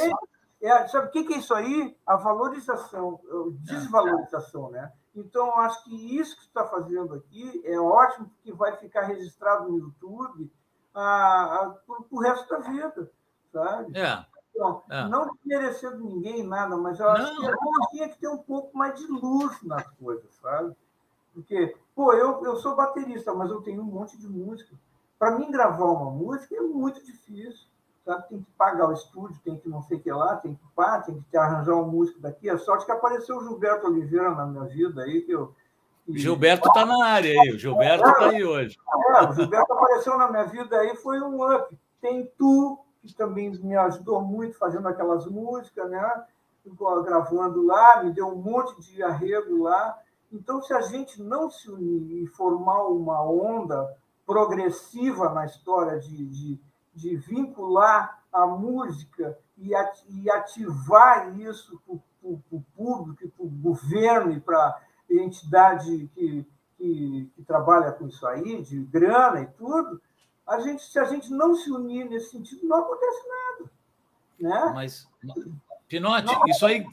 é, 0.61 0.87
sabe 0.87 1.07
o 1.07 1.11
que 1.11 1.33
é 1.33 1.37
isso 1.37 1.53
aí? 1.53 1.97
A 2.05 2.17
valorização, 2.17 3.19
a 3.29 3.49
desvalorização, 3.65 4.69
né? 4.69 4.91
Então, 5.15 5.57
acho 5.59 5.83
que 5.85 6.17
isso 6.17 6.35
que 6.35 6.43
você 6.43 6.47
está 6.47 6.65
fazendo 6.65 7.13
aqui 7.13 7.61
é 7.65 7.79
ótimo, 7.79 8.29
porque 8.29 8.51
vai 8.53 8.75
ficar 8.77 9.03
registrado 9.03 9.69
no 9.69 9.77
YouTube 9.79 10.51
a, 10.93 11.75
o 12.11 12.19
resto 12.19 12.49
da 12.49 12.59
vida, 12.59 13.11
sabe? 13.51 13.97
É. 13.97 14.25
Então, 14.51 14.83
é. 14.89 15.07
Não 15.07 15.29
merecendo 15.45 16.03
ninguém 16.03 16.43
nada, 16.43 16.75
mas 16.75 16.99
eu 16.99 17.09
acho 17.09 17.41
não. 17.41 17.51
que 17.51 17.89
tinha 17.91 18.09
que 18.09 18.19
ter 18.19 18.27
um 18.27 18.37
pouco 18.37 18.77
mais 18.77 18.99
de 18.99 19.07
luz 19.07 19.61
nas 19.63 19.87
coisas, 19.91 20.29
sabe? 20.41 20.75
Porque, 21.33 21.75
pô, 21.95 22.13
eu, 22.13 22.43
eu 22.43 22.57
sou 22.57 22.75
baterista, 22.75 23.33
mas 23.33 23.49
eu 23.49 23.61
tenho 23.61 23.81
um 23.81 23.85
monte 23.85 24.17
de 24.17 24.27
música. 24.27 24.75
Para 25.17 25.37
mim, 25.37 25.51
gravar 25.51 25.85
uma 25.85 26.11
música 26.11 26.55
é 26.55 26.61
muito 26.61 27.03
difícil 27.03 27.67
Tem 28.15 28.39
que 28.39 28.51
pagar 28.57 28.89
o 28.89 28.93
estúdio, 28.93 29.39
tem 29.43 29.57
que 29.57 29.69
não 29.69 29.81
sei 29.83 29.97
o 29.97 29.99
que 29.99 30.11
lá, 30.11 30.35
tem 30.37 30.55
que 30.55 30.65
pá, 30.75 30.99
tem 30.99 31.23
que 31.29 31.37
arranjar 31.37 31.75
um 31.75 31.87
músico 31.87 32.19
daqui. 32.19 32.49
A 32.49 32.57
sorte 32.57 32.85
que 32.85 32.91
apareceu 32.91 33.37
o 33.37 33.43
Gilberto 33.43 33.87
Oliveira 33.87 34.31
na 34.31 34.45
minha 34.45 34.65
vida 34.65 35.03
aí, 35.03 35.21
que 35.21 35.31
eu. 35.31 35.53
Gilberto 36.07 36.67
está 36.67 36.85
na 36.85 37.05
área 37.05 37.39
aí, 37.39 37.51
o 37.51 37.59
Gilberto 37.59 38.07
está 38.07 38.23
é, 38.23 38.29
aí 38.29 38.43
hoje. 38.43 38.77
É, 39.15 39.23
o 39.23 39.33
Gilberto 39.33 39.73
apareceu 39.73 40.17
na 40.17 40.31
minha 40.31 40.45
vida 40.45 40.77
aí, 40.77 40.95
foi 40.95 41.21
um 41.21 41.55
up. 41.55 41.77
Tem 42.01 42.25
tu, 42.37 42.79
que 43.05 43.13
também 43.13 43.51
me 43.51 43.75
ajudou 43.75 44.21
muito 44.21 44.57
fazendo 44.57 44.87
aquelas 44.87 45.27
músicas, 45.27 45.89
né? 45.89 46.23
Gravando 47.03 47.65
lá, 47.65 48.03
me 48.03 48.11
deu 48.11 48.27
um 48.27 48.35
monte 48.35 48.79
de 48.81 49.03
arrego 49.03 49.63
lá. 49.63 49.97
Então, 50.31 50.61
se 50.61 50.73
a 50.73 50.81
gente 50.81 51.21
não 51.21 51.49
se 51.49 51.69
unir 51.69 52.23
e 52.23 52.27
formar 52.27 52.83
uma 52.87 53.23
onda 53.23 53.95
progressiva 54.25 55.29
na 55.29 55.45
história 55.45 55.99
de, 55.99 56.25
de 56.27 56.59
de 56.99 57.15
vincular 57.15 58.21
a 58.31 58.45
música 58.45 59.37
e 59.57 59.73
ativar 60.29 61.37
isso 61.39 61.81
para 61.85 61.95
o 62.23 62.63
público, 62.75 63.29
para 63.29 63.45
o 63.45 63.49
governo 63.49 64.31
e 64.33 64.39
para 64.39 64.57
a 64.57 65.13
entidade 65.13 66.09
que, 66.13 66.45
que, 66.77 67.31
que, 67.35 67.43
trabalha 67.43 67.91
com 67.91 68.07
isso 68.07 68.25
aí, 68.27 68.61
de 68.61 68.79
grana 68.83 69.41
e 69.41 69.47
tudo, 69.47 70.01
a 70.47 70.59
gente, 70.59 70.83
se 70.83 70.99
a 70.99 71.05
gente 71.05 71.31
não 71.31 71.55
se 71.55 71.71
unir 71.71 72.09
nesse 72.09 72.31
sentido, 72.31 72.67
não 72.67 72.77
acontece 72.77 73.21
nada. 73.27 73.71
Né? 74.39 74.71
Mas, 74.73 75.07
Pinote, 75.87 76.33
isso 76.47 76.65
aí 76.65 76.85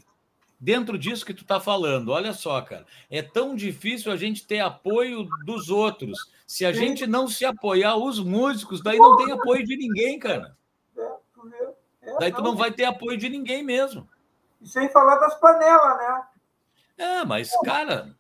dentro 0.58 0.98
disso 0.98 1.24
que 1.24 1.34
tu 1.34 1.42
está 1.42 1.60
falando, 1.60 2.10
olha 2.10 2.32
só, 2.32 2.60
cara, 2.62 2.86
é 3.10 3.22
tão 3.22 3.54
difícil 3.54 4.10
a 4.10 4.16
gente 4.16 4.46
ter 4.46 4.60
apoio 4.60 5.28
dos 5.44 5.68
outros. 5.68 6.30
Se 6.46 6.64
a 6.64 6.72
gente 6.72 7.06
não 7.06 7.28
se 7.28 7.44
apoiar, 7.44 7.96
os 7.96 8.20
músicos, 8.20 8.82
daí 8.82 8.98
não 8.98 9.16
tem 9.16 9.32
apoio 9.32 9.64
de 9.64 9.76
ninguém, 9.76 10.18
cara. 10.18 10.56
É, 10.96 11.12
tu 11.34 11.48
vê. 11.48 11.68
É, 12.02 12.18
Daí 12.18 12.32
tu 12.32 12.42
não 12.42 12.56
vai 12.56 12.70
ter 12.70 12.84
apoio 12.84 13.18
de 13.18 13.28
ninguém 13.28 13.62
mesmo. 13.62 14.08
E 14.60 14.68
sem 14.68 14.88
falar 14.90 15.16
das 15.16 15.34
panelas, 15.40 15.98
né? 15.98 16.22
É, 16.98 17.24
mas, 17.24 17.50
cara. 17.64 18.14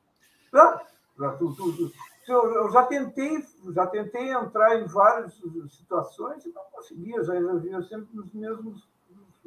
Eu 2.28 2.70
já 2.72 2.82
tentei, 2.86 3.46
já 3.72 3.86
tentei 3.86 4.30
entrar 4.32 4.80
em 4.80 4.86
várias 4.86 5.34
situações 5.70 6.44
e 6.44 6.52
não 6.52 6.64
conseguia, 6.72 7.22
já 7.22 7.34
via 7.54 7.80
sempre 7.82 8.18
os 8.18 8.32
mesmos, 8.32 8.88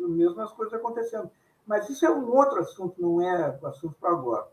as 0.01 0.09
mesmas 0.09 0.51
coisas 0.53 0.73
acontecendo. 0.73 1.29
Mas 1.69 1.87
isso 1.87 2.03
é 2.03 2.09
um 2.09 2.35
outro 2.35 2.59
assunto, 2.61 2.99
não 2.99 3.21
é 3.21 3.55
assunto 3.63 3.95
para 4.01 4.09
agora. 4.09 4.47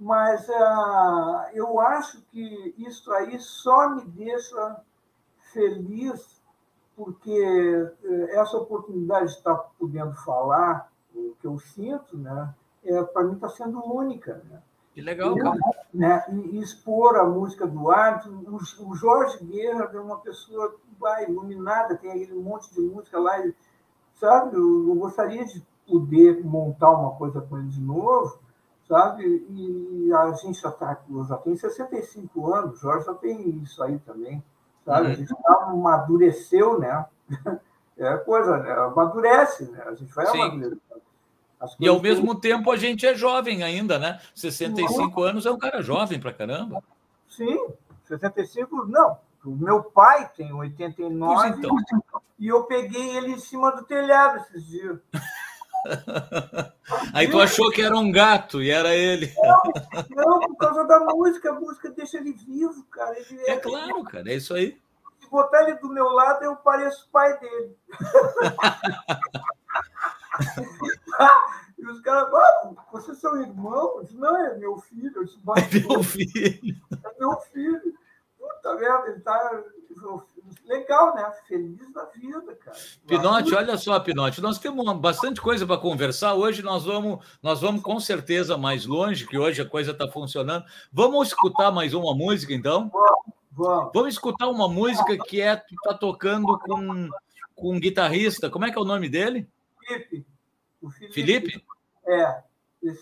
Mas 0.00 0.48
uh, 0.48 1.50
eu 1.52 1.78
acho 1.78 2.22
que 2.30 2.74
isso 2.78 3.12
aí 3.12 3.38
só 3.38 3.90
me 3.90 4.02
deixa 4.06 4.80
feliz, 5.52 6.40
porque 6.96 7.30
eh, 8.02 8.38
essa 8.38 8.56
oportunidade 8.56 9.26
de 9.26 9.32
estar 9.32 9.56
podendo 9.78 10.14
falar 10.14 10.90
o 11.14 11.34
que 11.38 11.46
eu 11.46 11.58
sinto, 11.58 12.16
né, 12.16 12.54
é, 12.82 13.02
para 13.02 13.24
mim 13.24 13.34
está 13.34 13.50
sendo 13.50 13.84
única. 13.84 14.42
Né? 14.50 14.62
Que 14.94 15.02
legal, 15.02 15.36
cara. 15.36 15.58
Né, 15.92 16.24
e, 16.30 16.60
expor 16.60 17.16
a 17.16 17.24
música 17.24 17.66
do 17.66 17.90
arte. 17.90 18.28
O, 18.28 18.94
Jorge 18.94 19.44
Guerra 19.44 19.90
é 19.92 20.00
uma 20.00 20.18
pessoa 20.18 20.74
vai, 20.98 21.24
iluminada, 21.24 21.96
tem 21.96 22.10
aquele 22.10 22.40
monte 22.40 22.72
de 22.72 22.80
música 22.80 23.18
lá, 23.18 23.38
e, 23.44 23.54
sabe? 24.14 24.56
Eu, 24.56 24.88
eu 24.88 24.94
gostaria 24.94 25.44
de 25.44 25.62
poder 25.88 26.44
montar 26.44 26.90
uma 26.90 27.12
coisa 27.12 27.40
com 27.40 27.58
ele 27.58 27.68
de 27.68 27.80
novo, 27.80 28.38
sabe? 28.86 29.24
E 29.50 30.12
a 30.12 30.32
gente 30.32 30.60
já 30.60 30.68
está, 30.68 30.98
já 31.28 31.36
tem 31.38 31.56
65 31.56 32.54
anos, 32.54 32.78
o 32.78 32.80
Jorge 32.80 33.06
já 33.06 33.14
tem 33.14 33.48
isso 33.62 33.82
aí 33.82 33.98
também, 34.00 34.42
sabe? 34.84 35.06
Uhum. 35.06 35.12
A 35.12 35.14
gente 35.14 35.28
já 35.28 35.54
amadureceu, 35.64 36.78
né? 36.78 37.06
É 38.00 38.16
coisa, 38.18 38.58
né? 38.58 38.70
amadurece, 38.70 39.72
né? 39.72 39.82
A 39.84 39.92
gente 39.92 40.14
vai 40.14 40.24
Sim. 40.26 40.40
amadurecendo. 40.40 41.02
E 41.80 41.88
ao 41.88 42.00
mesmo 42.00 42.36
que... 42.36 42.42
tempo 42.42 42.70
a 42.70 42.76
gente 42.76 43.04
é 43.04 43.12
jovem 43.12 43.64
ainda, 43.64 43.98
né? 43.98 44.20
65 44.36 45.20
anos 45.20 45.46
é 45.46 45.50
um 45.50 45.58
cara 45.58 45.82
jovem 45.82 46.20
pra 46.20 46.32
caramba. 46.32 46.80
Sim, 47.28 47.58
65, 48.04 48.86
não. 48.86 49.18
O 49.44 49.50
meu 49.50 49.82
pai 49.82 50.30
tem 50.36 50.52
89 50.52 51.48
então. 51.48 51.76
e 52.38 52.46
eu 52.46 52.64
peguei 52.64 53.16
ele 53.16 53.32
em 53.32 53.38
cima 53.38 53.72
do 53.72 53.82
telhado 53.82 54.38
esses 54.38 54.64
dias. 54.66 55.00
Aí 57.12 57.30
tu 57.30 57.38
achou 57.40 57.70
que 57.70 57.82
era 57.82 57.96
um 57.96 58.10
gato 58.10 58.60
e 58.62 58.70
era 58.70 58.94
ele. 58.94 59.32
Não, 60.14 60.26
não 60.26 60.40
por 60.40 60.56
causa 60.56 60.84
da 60.84 61.00
música. 61.00 61.50
A 61.50 61.54
música 61.54 61.90
deixa 61.90 62.18
ele 62.18 62.32
vivo, 62.32 62.84
cara. 62.90 63.18
Ele 63.18 63.40
é, 63.42 63.50
é 63.52 63.56
claro, 63.56 64.04
cara. 64.04 64.30
É 64.30 64.36
isso 64.36 64.54
aí. 64.54 64.78
Se 65.20 65.28
botar 65.30 65.62
ele 65.62 65.74
do 65.74 65.88
meu 65.88 66.08
lado, 66.08 66.44
eu 66.44 66.56
pareço 66.56 67.08
pai 67.12 67.38
dele. 67.38 67.76
e 71.78 71.86
os 71.86 72.00
caras, 72.00 72.28
ah, 72.32 72.72
vocês 72.92 73.18
são 73.18 73.40
irmãos? 73.40 74.12
Não, 74.14 74.36
é 74.36 74.56
meu 74.56 74.78
filho. 74.78 75.24
Disse, 75.24 75.38
é 75.38 75.88
meu 75.88 76.02
filho. 76.02 76.76
É 77.04 77.18
meu 77.18 77.36
filho. 77.52 77.94
Puta 78.68 78.74
merda, 78.74 79.08
ele 79.08 79.20
tá 79.20 79.64
legal, 80.66 81.14
né? 81.14 81.32
Feliz 81.46 81.92
da 81.92 82.04
vida, 82.06 82.54
cara. 82.56 82.76
Pinote, 83.06 83.54
olha 83.54 83.78
só, 83.78 83.98
Pinote, 83.98 84.42
nós 84.42 84.58
temos 84.58 84.92
bastante 84.98 85.40
coisa 85.40 85.66
para 85.66 85.80
conversar. 85.80 86.34
Hoje 86.34 86.62
nós 86.62 86.84
vamos, 86.84 87.24
nós 87.42 87.60
vamos 87.60 87.82
com 87.82 87.98
certeza 87.98 88.58
mais 88.58 88.84
longe, 88.84 89.26
que 89.26 89.38
hoje 89.38 89.62
a 89.62 89.68
coisa 89.68 89.92
está 89.92 90.06
funcionando. 90.08 90.64
Vamos 90.92 91.28
escutar 91.28 91.70
mais 91.70 91.94
uma 91.94 92.14
música, 92.14 92.52
então? 92.52 92.90
Vamos. 92.92 93.38
Vamos, 93.50 93.90
vamos 93.92 94.14
escutar 94.14 94.48
uma 94.48 94.68
música 94.68 95.16
que 95.18 95.40
é 95.40 95.56
tá 95.82 95.94
tocando 95.94 96.58
com, 96.60 97.08
com 97.56 97.74
um 97.74 97.80
guitarrista. 97.80 98.48
Como 98.48 98.64
é 98.64 98.70
que 98.70 98.78
é 98.78 98.80
o 98.80 98.84
nome 98.84 99.08
dele? 99.08 99.48
Felipe. 99.84 100.26
Felipe? 100.80 101.12
Felipe? 101.12 101.64
É. 102.06 102.42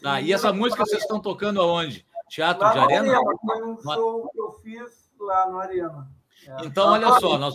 Tá, 0.03 0.21
e 0.23 0.33
essa 0.33 0.53
música 0.53 0.87
vocês 0.87 1.03
estão 1.03 1.21
tocando 1.21 1.61
aonde? 1.61 2.07
Teatro 2.31 2.65
lá 2.65 2.73
de 2.73 2.79
Arena? 2.79 3.21
Foi 3.45 3.63
um 3.63 3.79
show 3.83 4.31
que 4.33 4.41
eu 4.41 4.53
fiz 4.63 5.06
lá 5.27 5.51
no 5.51 5.59
Arena. 5.59 6.09
É. 6.47 6.67
Então, 6.67 6.93
olha 6.93 7.19
só, 7.21 7.39
nós, 7.39 7.55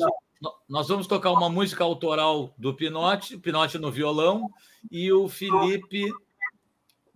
nós 0.68 0.88
vamos 0.88 1.08
tocar 1.08 1.32
uma 1.32 1.50
música 1.50 1.84
autoral 1.84 2.54
do 2.58 2.74
Pinote, 2.74 3.38
Pinote 3.38 3.78
no 3.78 3.92
violão 3.92 4.50
e 4.92 5.12
o 5.12 5.30
Felipe, 5.30 6.12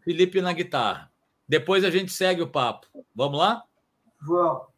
Felipe 0.03 0.41
na 0.41 0.53
guitarra. 0.53 1.11
Depois 1.47 1.83
a 1.83 1.89
gente 1.89 2.11
segue 2.11 2.41
o 2.41 2.47
papo. 2.47 2.87
Vamos 3.13 3.39
lá? 3.39 3.63
Vamos. 4.21 4.74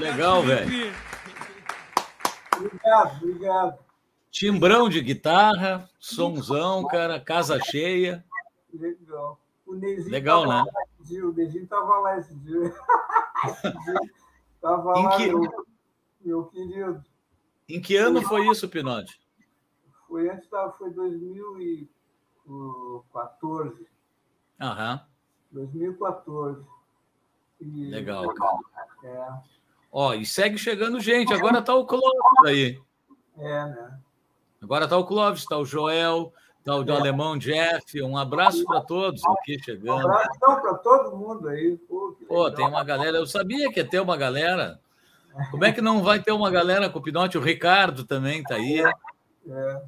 Legal, 0.00 0.42
velho. 0.42 0.92
Obrigado, 2.56 3.22
obrigado. 3.22 3.78
Timbrão 4.30 4.88
de 4.88 5.00
guitarra, 5.00 5.90
somzão, 5.98 6.86
cara, 6.86 7.18
casa 7.20 7.58
cheia. 7.60 8.24
Legal. 8.72 9.40
O 9.66 9.74
Neizinho 9.74 10.10
Legal, 10.10 10.46
né? 10.46 10.62
Dia, 11.00 11.26
o 11.26 11.32
Neizinho 11.32 11.64
estava 11.64 11.98
lá 12.00 12.16
esse 12.18 12.32
dia. 12.36 12.72
Estava 14.54 14.92
lá, 14.98 15.16
que... 15.16 15.26
meu, 15.26 15.66
meu 16.20 16.44
querido. 16.46 17.04
Em 17.68 17.80
que 17.80 17.96
ano 17.96 18.22
foi 18.22 18.46
isso, 18.48 18.68
Pinote? 18.68 19.20
Foi 20.08 20.28
antes 20.28 20.48
da. 20.50 20.70
Foi 20.72 20.92
2014. 20.92 23.86
Aham. 24.60 25.00
2014. 25.52 26.66
E, 27.60 27.90
Legal, 27.90 28.34
cara. 28.34 28.58
É. 29.04 29.59
Ó, 29.92 30.14
e 30.14 30.24
segue 30.24 30.56
chegando 30.56 31.00
gente. 31.00 31.32
Agora 31.32 31.60
tá 31.60 31.74
o 31.74 31.84
Clóvis 31.84 32.46
aí. 32.46 32.80
É, 33.38 33.64
né? 33.64 33.98
Agora 34.62 34.86
tá 34.86 34.96
o 34.96 35.04
Clóvis, 35.04 35.44
tá 35.44 35.56
o 35.56 35.64
Joel, 35.64 36.32
tá 36.64 36.76
o 36.76 36.84
do 36.84 36.92
é. 36.92 36.96
Alemão 36.96 37.36
Jeff. 37.36 38.00
Um 38.02 38.16
abraço 38.16 38.64
para 38.64 38.80
todos 38.82 39.22
aqui 39.26 39.58
chegando. 39.62 40.06
Um 40.06 40.06
abraço 40.06 40.38
para 40.38 40.74
todo 40.74 41.16
mundo 41.16 41.48
aí. 41.48 41.76
Pô, 41.88 42.16
Pô, 42.28 42.50
tem 42.50 42.66
uma 42.66 42.84
galera. 42.84 43.16
Eu 43.16 43.26
sabia 43.26 43.72
que 43.72 43.80
ia 43.80 43.88
ter 43.88 44.00
uma 44.00 44.16
galera. 44.16 44.78
Como 45.50 45.64
é 45.64 45.72
que 45.72 45.80
não 45.80 46.02
vai 46.02 46.20
ter 46.20 46.32
uma 46.32 46.50
galera 46.50 46.88
com 46.88 46.98
o 46.98 47.02
Pinote? 47.02 47.38
O 47.38 47.42
Ricardo 47.42 48.04
também 48.04 48.42
tá 48.42 48.56
aí. 48.56 48.80
É. 48.80 49.82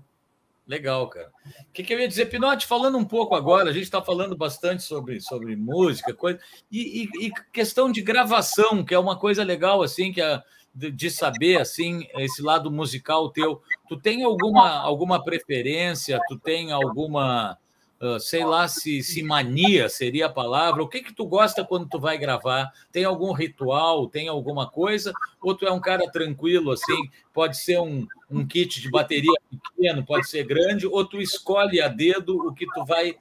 Legal, 0.72 1.06
cara. 1.06 1.30
O 1.68 1.72
que, 1.74 1.82
que 1.82 1.92
eu 1.92 2.00
ia 2.00 2.08
dizer, 2.08 2.30
Pinote, 2.30 2.66
falando 2.66 2.96
um 2.96 3.04
pouco 3.04 3.34
agora, 3.34 3.68
a 3.68 3.72
gente 3.74 3.82
está 3.82 4.00
falando 4.00 4.34
bastante 4.34 4.82
sobre, 4.82 5.20
sobre 5.20 5.54
música, 5.54 6.14
coisa, 6.14 6.40
e, 6.70 7.02
e, 7.02 7.26
e, 7.26 7.32
questão 7.52 7.92
de 7.92 8.00
gravação, 8.00 8.82
que 8.82 8.94
é 8.94 8.98
uma 8.98 9.18
coisa 9.18 9.44
legal, 9.44 9.82
assim, 9.82 10.10
que 10.10 10.22
é 10.22 10.42
de, 10.74 10.90
de 10.90 11.10
saber, 11.10 11.60
assim, 11.60 12.06
esse 12.16 12.40
lado 12.40 12.70
musical 12.70 13.28
teu. 13.28 13.60
Tu 13.86 14.00
tem 14.00 14.24
alguma, 14.24 14.78
alguma 14.78 15.22
preferência? 15.22 16.18
Tu 16.26 16.38
tem 16.38 16.72
alguma 16.72 17.58
uh, 18.02 18.18
sei 18.18 18.44
lá 18.44 18.66
se, 18.66 19.02
se 19.02 19.22
mania 19.22 19.88
seria 19.88 20.26
a 20.26 20.32
palavra. 20.32 20.82
O 20.82 20.88
que 20.88 21.02
que 21.02 21.14
tu 21.14 21.24
gosta 21.24 21.64
quando 21.64 21.88
tu 21.88 22.00
vai 22.00 22.18
gravar? 22.18 22.72
Tem 22.90 23.04
algum 23.04 23.32
ritual? 23.32 24.08
Tem 24.08 24.28
alguma 24.28 24.68
coisa? 24.68 25.12
Ou 25.40 25.54
tu 25.54 25.66
é 25.66 25.72
um 25.72 25.80
cara 25.80 26.10
tranquilo 26.10 26.72
assim? 26.72 27.10
Pode 27.32 27.56
ser 27.56 27.78
um, 27.78 28.06
um 28.28 28.46
kit 28.46 28.80
de 28.80 28.90
bateria 28.90 29.32
pequeno, 29.50 30.04
pode 30.04 30.28
ser 30.28 30.44
grande, 30.44 30.86
ou 30.86 31.04
tu 31.04 31.20
escolhe 31.20 31.80
a 31.80 31.88
dedo 31.88 32.36
o 32.48 32.52
que 32.52 32.66
tu 32.66 32.84
vai 32.84 33.16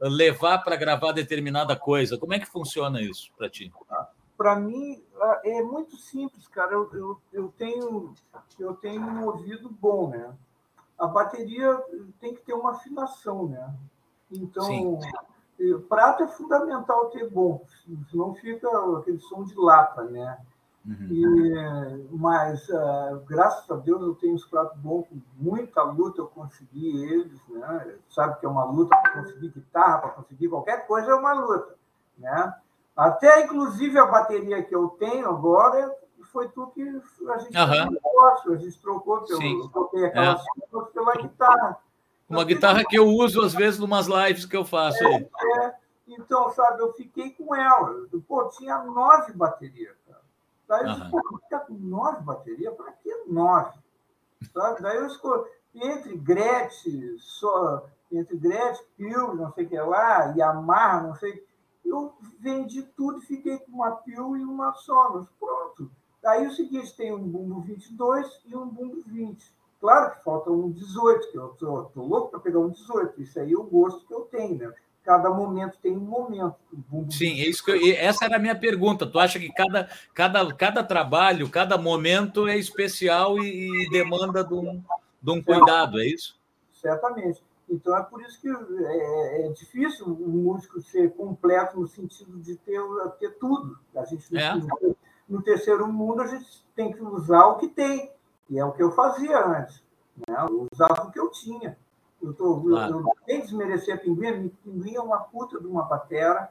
levar 0.00 0.58
para 0.58 0.76
gravar 0.76 1.12
determinada 1.12 1.76
coisa. 1.76 2.16
Como 2.16 2.32
é 2.32 2.38
que 2.38 2.46
funciona 2.46 3.02
isso 3.02 3.30
para 3.36 3.50
ti? 3.50 3.70
Para 4.36 4.56
mim 4.56 5.02
é 5.44 5.62
muito 5.62 5.96
simples, 5.96 6.48
cara. 6.48 6.72
Eu, 6.72 6.90
eu, 6.94 7.20
eu, 7.32 7.54
tenho 7.58 8.14
eu 8.58 8.74
tenho 8.74 9.02
um 9.02 9.26
ouvido 9.26 9.68
bom, 9.68 10.08
né? 10.08 10.32
A 10.98 11.06
bateria 11.06 11.78
tem 12.18 12.34
que 12.34 12.40
ter 12.42 12.54
uma 12.54 12.72
afinação, 12.72 13.48
né? 13.48 13.74
Então, 14.32 14.98
prato 15.88 16.22
é 16.22 16.28
fundamental 16.28 17.10
ter 17.10 17.28
bom, 17.28 17.64
senão 18.10 18.34
fica 18.34 18.68
aquele 18.98 19.18
som 19.18 19.44
de 19.44 19.54
lata, 19.56 20.04
né? 20.04 20.38
Uhum. 20.86 21.08
E, 21.10 22.08
mas, 22.12 22.66
uh, 22.70 23.20
graças 23.26 23.70
a 23.70 23.76
Deus, 23.76 24.00
eu 24.00 24.14
tenho 24.14 24.34
os 24.34 24.46
pratos 24.46 24.78
bons, 24.78 25.06
com 25.08 25.20
muita 25.36 25.82
luta 25.82 26.22
eu 26.22 26.26
consegui 26.28 27.04
eles, 27.04 27.38
né? 27.48 27.96
Sabe 28.08 28.40
que 28.40 28.46
é 28.46 28.48
uma 28.48 28.64
luta 28.64 28.96
para 28.96 29.22
conseguir 29.22 29.50
guitarra, 29.50 29.98
para 29.98 30.10
conseguir 30.10 30.48
qualquer 30.48 30.86
coisa 30.86 31.10
é 31.10 31.14
uma 31.14 31.34
luta, 31.34 31.74
né? 32.16 32.54
Até, 32.96 33.44
inclusive, 33.44 33.98
a 33.98 34.06
bateria 34.06 34.62
que 34.62 34.74
eu 34.74 34.88
tenho 34.98 35.28
agora 35.28 35.94
foi 36.32 36.48
tu 36.48 36.68
que 36.68 36.82
a 36.82 37.38
gente 37.38 37.58
uhum. 37.58 37.90
negócio, 37.90 38.52
a 38.52 38.56
gente 38.56 38.80
trocou, 38.80 39.24
eu, 39.28 39.42
eu 39.42 39.68
troquei 39.68 40.06
aquela 40.06 40.32
é. 40.32 40.92
pela 40.94 41.14
guitarra. 41.14 41.78
Uma 42.30 42.44
guitarra 42.44 42.84
que 42.84 42.96
eu 42.96 43.08
uso, 43.08 43.42
às 43.42 43.52
vezes, 43.52 43.80
em 43.80 43.84
umas 43.84 44.06
lives 44.06 44.44
que 44.44 44.56
eu 44.56 44.64
faço 44.64 45.04
aí. 45.04 45.28
É, 45.58 45.74
então, 46.06 46.48
sabe, 46.50 46.80
eu 46.80 46.92
fiquei 46.92 47.30
com 47.30 47.52
ela. 47.54 48.06
Pô, 48.28 48.48
tinha 48.50 48.78
nove 48.84 49.32
baterias, 49.32 49.96
cara. 50.06 50.22
Daí 50.68 50.84
eu 50.84 50.94
disse, 50.94 51.10
pô, 51.10 51.38
ficar 51.42 51.60
com 51.60 51.74
nove 51.74 52.22
baterias? 52.22 52.72
Para 52.76 52.92
que 52.92 53.24
nove? 53.26 53.76
Sabe? 54.54 54.80
Daí 54.80 54.96
eu 54.96 55.06
escolhi 55.08 55.50
entre 55.74 56.16
Gretchen, 56.16 57.18
só, 57.18 57.84
entre 58.12 58.36
Gretchen, 58.36 58.86
Pil, 58.96 59.34
não 59.34 59.52
sei 59.52 59.64
o 59.64 59.68
que 59.68 59.80
lá, 59.80 60.32
Yamaha, 60.36 61.02
não 61.02 61.14
sei. 61.16 61.44
Eu 61.84 62.14
vendi 62.38 62.82
tudo 62.96 63.18
e 63.18 63.26
fiquei 63.26 63.58
com 63.58 63.72
uma 63.72 63.90
Pil 63.90 64.36
e 64.36 64.44
uma 64.44 64.72
Sonos. 64.74 65.26
Pronto. 65.38 65.90
Daí 66.22 66.46
o 66.46 66.52
seguinte, 66.52 66.94
tem 66.96 67.12
um 67.12 67.26
bumbo 67.26 67.60
22 67.60 68.42
e 68.46 68.56
um 68.56 68.68
bumbo 68.68 69.02
20. 69.04 69.59
Claro 69.80 70.12
que 70.12 70.22
falta 70.22 70.50
um 70.50 70.70
18, 70.70 71.30
que 71.30 71.38
eu 71.38 71.48
tô, 71.58 71.84
tô 71.84 72.02
louco 72.02 72.30
para 72.30 72.40
pegar 72.40 72.58
um 72.58 72.68
18. 72.68 73.22
Isso 73.22 73.40
aí 73.40 73.52
é 73.52 73.56
o 73.56 73.62
gosto 73.62 74.06
que 74.06 74.12
eu 74.12 74.20
tenho, 74.22 74.58
né? 74.58 74.72
Cada 75.02 75.30
momento 75.30 75.78
tem 75.82 75.96
um 75.96 76.00
momento. 76.00 76.56
Sim, 77.10 77.40
é 77.40 77.48
isso 77.48 77.64
que 77.64 77.70
eu, 77.70 77.96
essa 77.96 78.26
era 78.26 78.36
a 78.36 78.38
minha 78.38 78.54
pergunta. 78.54 79.06
Tu 79.06 79.18
acha 79.18 79.38
que 79.38 79.50
cada, 79.50 79.88
cada, 80.12 80.54
cada 80.54 80.84
trabalho, 80.84 81.48
cada 81.48 81.78
momento 81.78 82.46
é 82.46 82.58
especial 82.58 83.38
e, 83.38 83.86
e 83.86 83.90
demanda 83.90 84.44
de 84.44 84.52
um, 84.52 84.82
de 85.22 85.30
um 85.30 85.42
cuidado, 85.42 85.98
é 85.98 86.06
isso? 86.06 86.38
Certamente. 86.74 87.42
Então 87.70 87.96
é 87.96 88.02
por 88.02 88.20
isso 88.20 88.40
que 88.40 88.48
é, 88.48 89.46
é, 89.46 89.48
difícil 89.52 90.06
um 90.06 90.28
músico 90.28 90.80
ser 90.82 91.12
completo 91.14 91.80
no 91.80 91.86
sentido 91.86 92.38
de 92.38 92.56
ter, 92.56 92.80
ter 93.18 93.38
tudo. 93.38 93.78
A 93.96 94.04
gente 94.04 94.36
é. 94.36 94.52
no 95.28 95.40
terceiro 95.40 95.86
mundo 95.90 96.20
a 96.20 96.26
gente 96.26 96.46
tem 96.74 96.92
que 96.92 97.00
usar 97.00 97.46
o 97.46 97.56
que 97.56 97.68
tem. 97.68 98.10
E 98.50 98.58
é 98.58 98.64
o 98.64 98.72
que 98.72 98.82
eu 98.82 98.90
fazia 98.90 99.46
antes. 99.46 99.82
Né? 100.28 100.36
Eu 100.48 100.66
usava 100.72 101.04
o 101.04 101.10
que 101.10 101.20
eu 101.20 101.30
tinha. 101.30 101.78
Eu, 102.20 102.34
tô, 102.34 102.60
claro. 102.60 102.94
eu, 102.94 103.00
eu 103.00 103.12
nem 103.26 103.40
desmerecer 103.40 103.94
a 103.94 103.98
Pinguim, 103.98 104.48
Pinguim 104.62 104.94
é 104.94 105.00
uma 105.00 105.20
puta 105.20 105.58
de 105.58 105.66
uma 105.66 105.84
batera, 105.84 106.50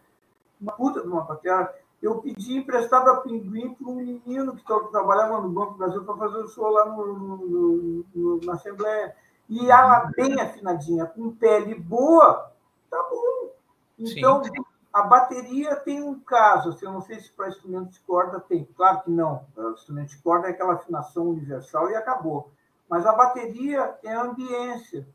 uma 0.59 0.71
puta 0.71 1.01
de 1.01 1.07
uma 1.07 1.21
batera. 1.21 1.75
Eu 2.01 2.21
pedi 2.21 2.57
emprestado 2.57 3.09
a 3.09 3.17
Pinguim 3.17 3.73
para 3.75 3.87
um 3.87 3.95
menino 3.95 4.55
que 4.55 4.63
trabalhava 4.63 5.41
no 5.41 5.49
Banco 5.49 5.73
do 5.73 5.77
Brasil 5.77 6.03
para 6.05 6.15
fazer 6.15 6.37
o 6.37 6.47
show 6.47 6.69
lá 6.69 6.85
no, 6.85 7.05
no, 7.05 8.05
no, 8.15 8.39
na 8.45 8.53
Assembleia. 8.53 9.15
E 9.49 9.69
ela 9.69 10.11
bem 10.15 10.39
afinadinha, 10.39 11.05
com 11.05 11.31
pele 11.31 11.75
boa, 11.75 12.51
tá 12.89 13.03
bom. 13.09 13.51
Então, 13.97 14.43
Sim. 14.43 14.51
A 14.91 15.03
bateria 15.03 15.75
tem 15.75 16.01
um 16.01 16.19
caso, 16.19 16.69
assim, 16.69 16.85
eu 16.85 16.91
não 16.91 17.01
sei 17.01 17.19
se 17.19 17.31
para 17.31 17.49
instrumento 17.49 17.91
de 17.91 17.99
corda 18.01 18.39
tem, 18.39 18.65
claro 18.75 19.01
que 19.01 19.11
não. 19.11 19.45
O 19.55 19.71
instrumento 19.71 20.09
de 20.09 20.17
corda 20.17 20.47
é 20.47 20.51
aquela 20.51 20.73
afinação 20.73 21.29
universal 21.29 21.89
e 21.91 21.95
acabou. 21.95 22.51
Mas 22.89 23.05
a 23.05 23.13
bateria 23.13 23.97
é 24.03 24.13
a 24.13 24.23
ambiência. 24.23 25.07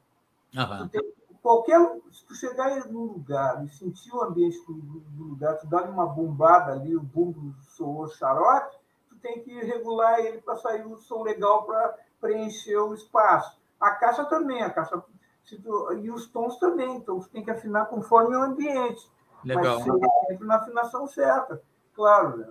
Uhum. 0.54 0.88
Tem, 0.88 1.14
qualquer, 1.44 1.78
se 2.10 2.24
tu 2.24 2.34
chegar 2.34 2.86
num 2.86 3.04
lugar 3.04 3.62
e 3.64 3.68
sentir 3.68 4.14
o 4.14 4.22
ambiente 4.22 4.64
do, 4.64 4.72
do 4.72 5.24
lugar, 5.24 5.58
tu 5.58 5.66
dá 5.66 5.82
uma 5.82 6.06
bombada 6.06 6.72
ali, 6.72 6.96
o 6.96 7.02
bumbo 7.02 7.54
soou 7.60 8.08
xarope, 8.08 8.76
tu 9.10 9.16
tem 9.16 9.42
que 9.42 9.52
regular 9.52 10.20
ele 10.20 10.40
para 10.40 10.56
sair 10.56 10.86
um 10.86 10.96
som 10.96 11.22
legal 11.22 11.64
para 11.64 11.98
preencher 12.18 12.78
o 12.78 12.94
espaço. 12.94 13.60
A 13.78 13.90
caixa 13.90 14.24
também, 14.24 14.62
a 14.62 14.70
caixa 14.70 15.04
tu, 15.62 15.92
e 15.94 16.10
os 16.10 16.26
tons 16.28 16.56
também, 16.58 16.96
então 16.96 17.20
tu 17.20 17.28
tem 17.28 17.44
que 17.44 17.50
afinar 17.50 17.86
conforme 17.86 18.34
o 18.34 18.42
ambiente. 18.42 19.06
Legal. 19.44 19.78
Mas 19.86 20.10
sempre 20.28 20.46
na 20.46 20.56
afinação 20.56 21.06
certa, 21.06 21.62
claro, 21.94 22.36
né? 22.38 22.48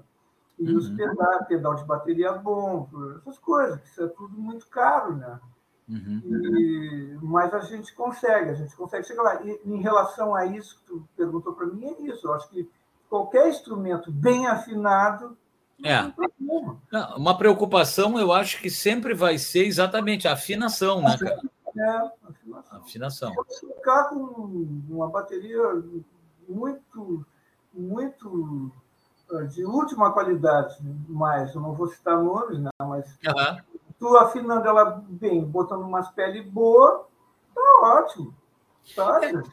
E 0.60 0.70
uhum. 0.70 0.78
os 0.78 0.90
pedais, 0.90 1.48
pedal 1.48 1.76
de 1.76 1.84
bateria 1.84 2.32
bom, 2.34 2.88
essas 3.18 3.40
coisas, 3.40 3.80
que 3.80 3.88
isso 3.88 4.04
é 4.04 4.08
tudo 4.08 4.38
muito 4.38 4.68
caro, 4.68 5.16
né? 5.16 5.40
Uhum. 5.90 6.22
E, 6.26 7.18
mas 7.22 7.54
a 7.54 7.60
gente 7.60 7.94
consegue, 7.94 8.52
a 8.52 8.54
gente 8.54 8.76
consegue 8.76 9.06
chegar 9.06 9.24
lá. 9.24 9.42
E 9.44 9.60
em 9.66 9.82
relação 9.82 10.34
a 10.36 10.46
isso 10.46 10.80
que 10.80 10.86
tu 10.86 11.08
perguntou 11.18 11.54
para 11.54 11.66
mim, 11.66 11.88
é 11.88 12.02
isso. 12.04 12.28
Eu 12.28 12.34
acho 12.34 12.50
que 12.50 12.70
qualquer 13.10 13.50
instrumento 13.50 14.12
bem 14.12 14.48
afinado 14.48 15.38
é. 15.84 16.14
Não, 16.92 17.18
uma 17.18 17.38
preocupação, 17.38 18.18
eu 18.18 18.32
acho 18.32 18.62
que 18.62 18.70
sempre 18.70 19.14
vai 19.14 19.38
ser 19.38 19.66
exatamente 19.66 20.28
a 20.28 20.34
afinação, 20.34 21.02
né, 21.02 21.18
cara? 21.18 21.42
É, 21.76 21.90
afinação. 22.30 22.80
afinação. 22.80 23.34
Se 23.50 23.68
ficar 23.68 24.06
com 24.06 24.68
uma 24.90 25.10
bateria 25.10 25.60
muito, 26.54 27.26
muito 27.74 28.72
eh, 29.32 29.44
de 29.46 29.66
última 29.66 30.12
qualidade, 30.12 30.78
mas 31.10 31.54
eu 31.56 31.62
não 31.62 31.74
vou 31.74 31.88
citar 31.88 32.22
nomes, 32.22 32.60
né? 32.60 32.70
mas 32.80 33.06
uhum. 33.26 33.82
tu 34.00 34.18
afinando 34.18 34.68
ela 34.68 35.04
bem, 35.08 35.44
botando 35.44 35.82
umas 35.82 36.10
peles 36.12 36.46
boas, 36.46 37.02
tá 37.54 37.62
ótimo. 37.82 38.34
Tá 38.96 39.18
ótimo. 39.18 39.44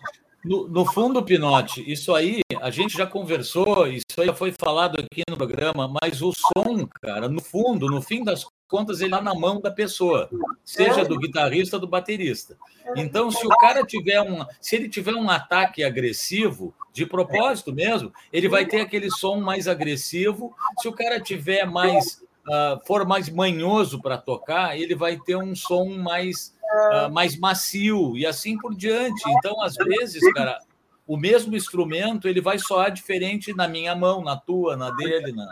No, 0.44 0.68
no, 0.68 0.86
fundo, 0.86 1.22
Pinote, 1.22 1.90
isso 1.90 2.14
aí 2.14 2.40
a 2.60 2.70
gente 2.70 2.96
já 2.96 3.06
conversou, 3.06 3.86
isso 3.86 4.04
aí 4.18 4.26
já 4.26 4.34
foi 4.34 4.52
falado 4.52 5.00
aqui 5.00 5.22
no 5.28 5.36
programa, 5.36 5.92
mas 6.00 6.22
o 6.22 6.32
som, 6.32 6.88
cara, 7.00 7.28
no 7.28 7.40
fundo, 7.40 7.86
no 7.86 8.02
fim 8.02 8.22
das 8.22 8.46
contas, 8.68 9.00
ele 9.00 9.10
está 9.10 9.22
na 9.22 9.34
mão 9.34 9.60
da 9.60 9.70
pessoa, 9.70 10.28
seja 10.64 11.04
do 11.04 11.18
guitarrista 11.18 11.76
ou 11.76 11.80
do 11.80 11.86
baterista. 11.88 12.56
Então, 12.96 13.30
se 13.30 13.44
o 13.46 13.50
cara 13.50 13.84
tiver 13.84 14.20
um, 14.20 14.44
se 14.60 14.76
ele 14.76 14.88
tiver 14.88 15.14
um 15.14 15.28
ataque 15.28 15.82
agressivo, 15.82 16.74
de 16.92 17.06
propósito 17.06 17.72
mesmo, 17.72 18.12
ele 18.32 18.48
vai 18.48 18.66
ter 18.66 18.80
aquele 18.80 19.10
som 19.10 19.40
mais 19.40 19.68
agressivo. 19.68 20.54
Se 20.80 20.88
o 20.88 20.92
cara 20.92 21.20
tiver 21.20 21.64
mais 21.64 22.20
uh, 22.48 22.84
for 22.86 23.06
mais 23.06 23.28
manhoso 23.28 24.00
para 24.00 24.18
tocar, 24.18 24.78
ele 24.78 24.94
vai 24.94 25.18
ter 25.18 25.36
um 25.36 25.54
som 25.54 25.88
mais, 25.96 26.54
uh, 26.92 27.12
mais 27.12 27.36
macio 27.38 28.16
e 28.16 28.26
assim 28.26 28.56
por 28.58 28.74
diante. 28.74 29.22
Então, 29.28 29.62
às 29.62 29.74
vezes, 29.74 30.20
cara, 30.32 30.58
o 31.10 31.16
mesmo 31.16 31.56
instrumento 31.56 32.28
ele 32.28 32.40
vai 32.40 32.56
soar 32.56 32.92
diferente 32.92 33.52
na 33.52 33.66
minha 33.66 33.96
mão, 33.96 34.22
na 34.22 34.36
tua, 34.36 34.76
na 34.76 34.92
dele. 34.92 35.32
Na... 35.32 35.44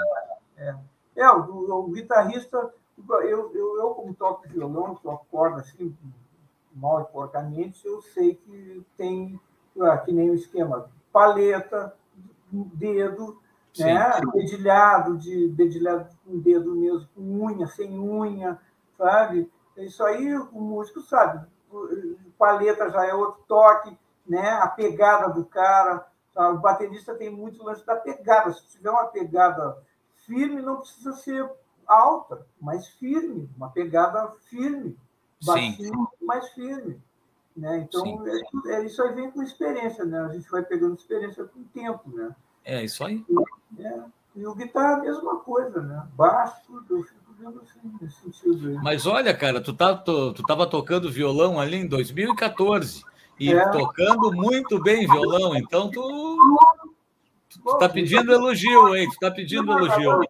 É, 0.57 0.75
é 1.17 1.31
o, 1.33 1.69
o, 1.69 1.89
guitarrista, 1.89 2.73
eu, 3.09 3.53
eu, 3.53 3.77
eu 3.81 3.91
como 3.91 4.15
toco 4.15 4.49
violão, 4.49 4.95
toco 4.95 5.27
corda 5.29 5.63
assim, 5.63 5.93
mal 6.73 7.01
e 7.01 7.13
porcamente, 7.13 7.85
eu 7.85 8.01
sei 8.01 8.37
que 8.37 8.87
tem, 8.97 9.41
ah, 9.81 9.99
que 9.99 10.13
nem 10.13 10.31
o 10.31 10.35
esquema, 10.35 10.89
paleta, 11.13 11.93
dedo, 12.53 13.43
Sim. 13.73 13.83
né? 13.83 14.13
dedilhado, 14.33 15.19
de 15.19 15.49
dedilhado 15.49 16.09
com 16.25 16.39
dedo 16.39 16.73
mesmo, 16.77 17.09
com 17.17 17.21
unha, 17.21 17.67
sem 17.67 17.99
unha, 17.99 18.61
sabe? 18.97 19.51
Isso 19.77 20.05
aí 20.05 20.37
o 20.37 20.61
músico 20.61 21.01
sabe. 21.01 21.45
Paleta 22.39 22.91
já 22.91 23.05
é 23.07 23.13
outro 23.13 23.43
toque, 23.49 23.99
né? 24.29 24.51
a 24.51 24.69
pegada 24.69 25.29
do 25.33 25.45
cara. 25.45 26.07
Tá? 26.35 26.51
O 26.51 26.59
baterista 26.59 27.15
tem 27.15 27.31
muito 27.31 27.63
lance 27.65 27.85
da 27.87 27.97
pegada. 27.97 28.53
Se 28.53 28.67
tiver 28.69 28.91
uma 28.91 29.07
pegada 29.07 29.79
firme, 30.27 30.61
não 30.61 30.77
precisa 30.77 31.13
ser 31.15 31.51
alta, 31.87 32.47
mas 32.61 32.87
firme, 32.87 33.49
uma 33.57 33.71
pegada 33.71 34.31
firme, 34.51 34.97
baixinho, 35.43 36.09
mas 36.21 36.49
firme. 36.51 37.01
Né? 37.57 37.79
Então, 37.79 38.25
é, 38.27 38.75
é, 38.75 38.85
isso 38.85 39.03
aí 39.03 39.15
vem 39.15 39.31
com 39.31 39.43
experiência, 39.43 40.05
né? 40.05 40.21
A 40.21 40.29
gente 40.29 40.49
vai 40.49 40.63
pegando 40.63 40.95
experiência 40.95 41.45
com 41.45 41.61
o 41.61 41.65
tempo, 41.65 42.09
né? 42.11 42.37
É 42.65 42.85
isso 42.85 43.03
aí. 43.03 43.25
E, 43.77 43.85
é, 43.85 44.03
e 44.37 44.47
o 44.47 44.55
guitarra 44.55 44.91
é 44.91 44.95
a 44.95 45.03
mesma 45.03 45.41
coisa, 45.41 45.81
né? 45.81 46.07
Baixo, 46.15 46.85
eu 46.89 47.03
fico 47.03 47.33
vendo 47.37 47.61
assim, 47.61 47.93
nesse 48.01 48.21
sentido 48.21 48.69
aí. 48.69 48.75
Mas 48.75 49.07
olha, 49.07 49.37
cara, 49.37 49.61
tu, 49.61 49.73
tá, 49.73 49.97
tu, 49.97 50.35
tu 50.35 50.43
tava 50.45 50.69
tocando 50.69 51.11
violão 51.11 51.59
ali 51.59 51.79
em 51.79 51.89
2014 51.89 53.03
e 53.39 53.53
é. 53.53 53.69
tocando 53.69 54.33
muito 54.33 54.81
bem 54.83 55.07
violão, 55.07 55.55
então 55.55 55.91
tu, 55.91 56.37
tu 57.49 57.79
tá 57.79 57.89
pedindo 57.89 58.33
elogio, 58.33 58.97
hein? 58.97 59.09
Tu 59.11 59.19
tá 59.19 59.31
pedindo 59.31 59.73
elogio. 59.73 60.21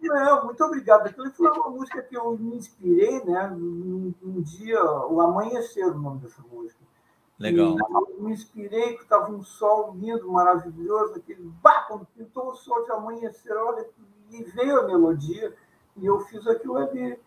Não, 0.00 0.46
muito 0.46 0.62
obrigado. 0.64 1.06
Aquilo 1.06 1.30
foi 1.30 1.50
uma 1.50 1.70
música 1.70 2.02
que 2.02 2.16
eu 2.16 2.36
me 2.36 2.56
inspirei, 2.56 3.24
né? 3.24 3.48
Um, 3.50 4.12
um 4.22 4.40
dia, 4.42 4.82
o 4.82 5.20
Amanhecer, 5.20 5.86
o 5.86 5.98
nome 5.98 6.20
dessa 6.20 6.42
música. 6.42 6.80
Legal. 7.38 7.76
E 7.76 7.78
eu 7.80 8.22
me 8.22 8.32
inspirei, 8.32 8.96
que 8.96 9.02
estava 9.02 9.30
um 9.30 9.42
sol 9.42 9.94
lindo, 9.96 10.30
maravilhoso, 10.30 11.16
aquele 11.16 11.42
bah, 11.62 11.84
quando 11.88 12.06
pintou 12.16 12.50
o 12.50 12.54
sol 12.54 12.84
de 12.84 12.92
amanhecer, 12.92 13.56
olha, 13.56 13.86
e 14.30 14.42
veio 14.42 14.80
a 14.80 14.86
melodia, 14.86 15.54
e 15.96 16.06
eu 16.06 16.20
fiz 16.20 16.46
aquilo 16.46 16.76
ali. 16.76 17.18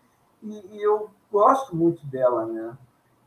E, 0.42 0.76
e 0.76 0.82
eu 0.82 1.10
gosto 1.30 1.74
muito 1.74 2.04
dela, 2.06 2.46
né? 2.46 2.76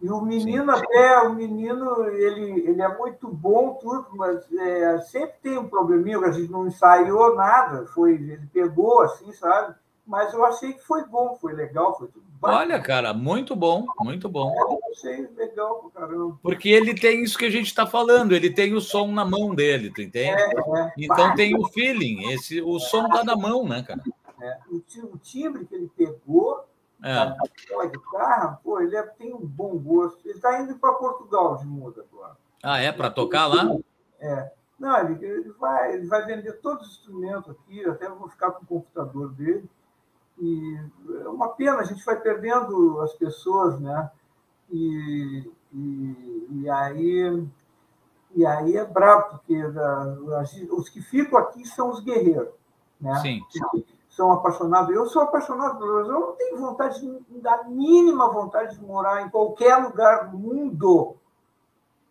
E 0.02 0.10
o 0.10 0.22
menino 0.22 0.72
Sim. 0.76 0.84
até, 0.84 1.20
o 1.22 1.34
menino, 1.34 2.06
ele, 2.06 2.68
ele 2.68 2.82
é 2.82 2.97
muito 2.97 3.28
bom, 3.28 3.74
tudo, 3.74 4.08
mas 4.14 4.45
é, 4.54 5.00
sempre 5.02 5.36
tem 5.43 5.58
um 5.58 5.68
probleminha, 5.68 6.20
a 6.20 6.32
gente 6.32 6.52
não 6.52 6.68
ensaiou 6.68 7.36
nada, 7.36 7.86
foi, 7.88 8.14
ele 8.14 8.47
pegou 8.54 9.02
assim, 9.02 9.32
sabe? 9.34 9.76
Mas 10.08 10.34
eu 10.34 10.43
achei 10.45 10.74
que 10.74 10.86
foi 10.86 11.06
bom, 11.06 11.38
foi 11.39 11.54
legal, 11.54 11.97
foi 11.97 12.08
tudo 12.08 12.30
Olha, 12.41 12.80
cara, 12.80 13.14
muito 13.14 13.54
bom, 13.54 13.86
muito 14.00 14.30
bom. 14.30 14.54
É, 14.54 14.62
eu 14.62 14.80
achei 14.91 15.28
legal 15.36 15.80
pro 15.80 15.89
caramba. 15.89 16.39
Porque 16.41 16.70
ele 16.70 16.95
tem 16.95 17.22
isso 17.22 17.38
que 17.38 17.45
a 17.45 17.50
gente 17.50 17.68
está 17.68 17.86
falando, 17.86 18.34
ele 18.34 18.50
tem 18.50 18.74
o 18.74 18.80
som 18.80 19.12
na 19.12 19.26
mão 19.26 19.54
dele, 19.54 19.91
tu 19.93 20.02
entende? 20.02 20.41
É, 20.41 20.80
é. 20.80 20.93
Então 20.97 21.36
tem 21.36 21.54
o 21.58 21.68
feeling, 21.68 22.32
esse, 22.32 22.62
o 22.62 22.80
som 22.80 23.10
tá 23.10 23.26
na 23.26 23.36
mão, 23.36 23.68
né, 23.68 23.84
cara? 23.84 24.02
É. 24.41 24.58
O, 24.72 25.18
timbre 25.18 25.66
que 25.66 25.76
ele 25.76 25.91
pegou 25.97 26.64
é. 27.04 27.18
aquela 27.18 27.86
guitarra, 27.86 28.60
pô, 28.64 28.80
ele 28.80 28.95
é, 28.95 29.04
tem 29.04 29.34
um 29.34 29.45
bom 29.45 29.78
gosto. 29.78 30.20
Ele 30.26 30.36
está 30.36 30.62
indo 30.62 30.76
para 30.78 30.93
Portugal 30.93 31.58
de 31.58 31.66
muda 31.66 32.06
agora. 32.12 32.38
Ah, 32.62 32.80
é? 32.80 32.91
Para 32.91 33.10
tocar 33.10 33.47
lá? 33.47 33.78
É. 34.20 34.52
Não, 34.78 34.97
ele, 35.00 35.26
ele, 35.26 35.52
vai, 35.60 35.93
ele 35.93 36.08
vai 36.08 36.26
vender 36.26 36.54
todos 36.62 36.88
os 36.88 36.93
instrumentos 37.00 37.52
aqui, 37.52 37.86
até 37.86 38.10
vou 38.10 38.30
ficar 38.30 38.52
com 38.52 38.64
o 38.64 38.68
computador 38.68 39.30
dele. 39.34 39.70
E 40.38 40.80
é 41.22 41.28
uma 41.28 41.50
pena, 41.50 41.80
a 41.80 41.84
gente 41.84 42.04
vai 42.06 42.18
perdendo 42.20 43.02
as 43.02 43.14
pessoas, 43.14 43.80
né? 43.80 44.10
E, 44.70 45.52
e, 45.74 46.47
e 46.52 46.70
aí 46.70 47.50
e 48.36 48.45
aí 48.45 48.78
é 48.78 48.86
brabo, 48.86 49.30
porque 49.30 49.60
os 50.72 50.88
que 50.89 51.02
ficam 51.02 51.38
aqui 51.39 51.66
são 51.66 51.89
os 51.89 52.00
guerreiros, 52.00 52.50
né? 53.02 53.16
Sim. 53.20 53.41
São 54.20 54.34
apaixonados. 54.34 54.93
Eu 54.93 55.05
sou 55.05 55.22
apaixonado 55.22 55.78
pelo 55.78 55.93
Brasil. 55.93 56.13
Eu 56.13 56.20
não 56.20 56.34
tenho 56.34 56.57
vontade, 56.57 57.26
da 57.41 57.63
mínima 57.63 58.30
vontade 58.30 58.78
de 58.78 58.84
morar 58.84 59.22
em 59.22 59.30
qualquer 59.30 59.78
lugar 59.78 60.28
do 60.28 60.38
mundo 60.38 61.15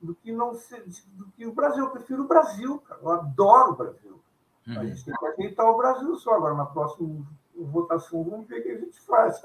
do 0.00 0.14
que 0.14 0.32
não 0.32 0.54
ser, 0.54 0.82
do 1.12 1.26
que 1.32 1.44
o 1.44 1.52
Brasil. 1.52 1.84
Eu 1.84 1.90
prefiro 1.90 2.22
o 2.22 2.26
Brasil, 2.26 2.78
cara. 2.88 2.98
Eu 3.02 3.11
adoro 3.11 3.72
o 3.72 3.76
Brasil. 3.76 4.18
Uhum. 4.66 4.80
A 4.80 4.86
gente 4.86 5.04
tem 5.04 5.12
que 5.14 5.26
aceitar 5.26 5.70
o 5.70 5.76
Brasil 5.76 6.16
só. 6.16 6.32
Agora, 6.32 6.54
na 6.54 6.64
próxima 6.64 7.26
votação, 7.54 8.24
vamos 8.24 8.48
ver 8.48 8.61
o 8.61 8.62
que 8.62 8.70
a 8.70 8.78
gente 8.78 8.98
faz. 9.02 9.42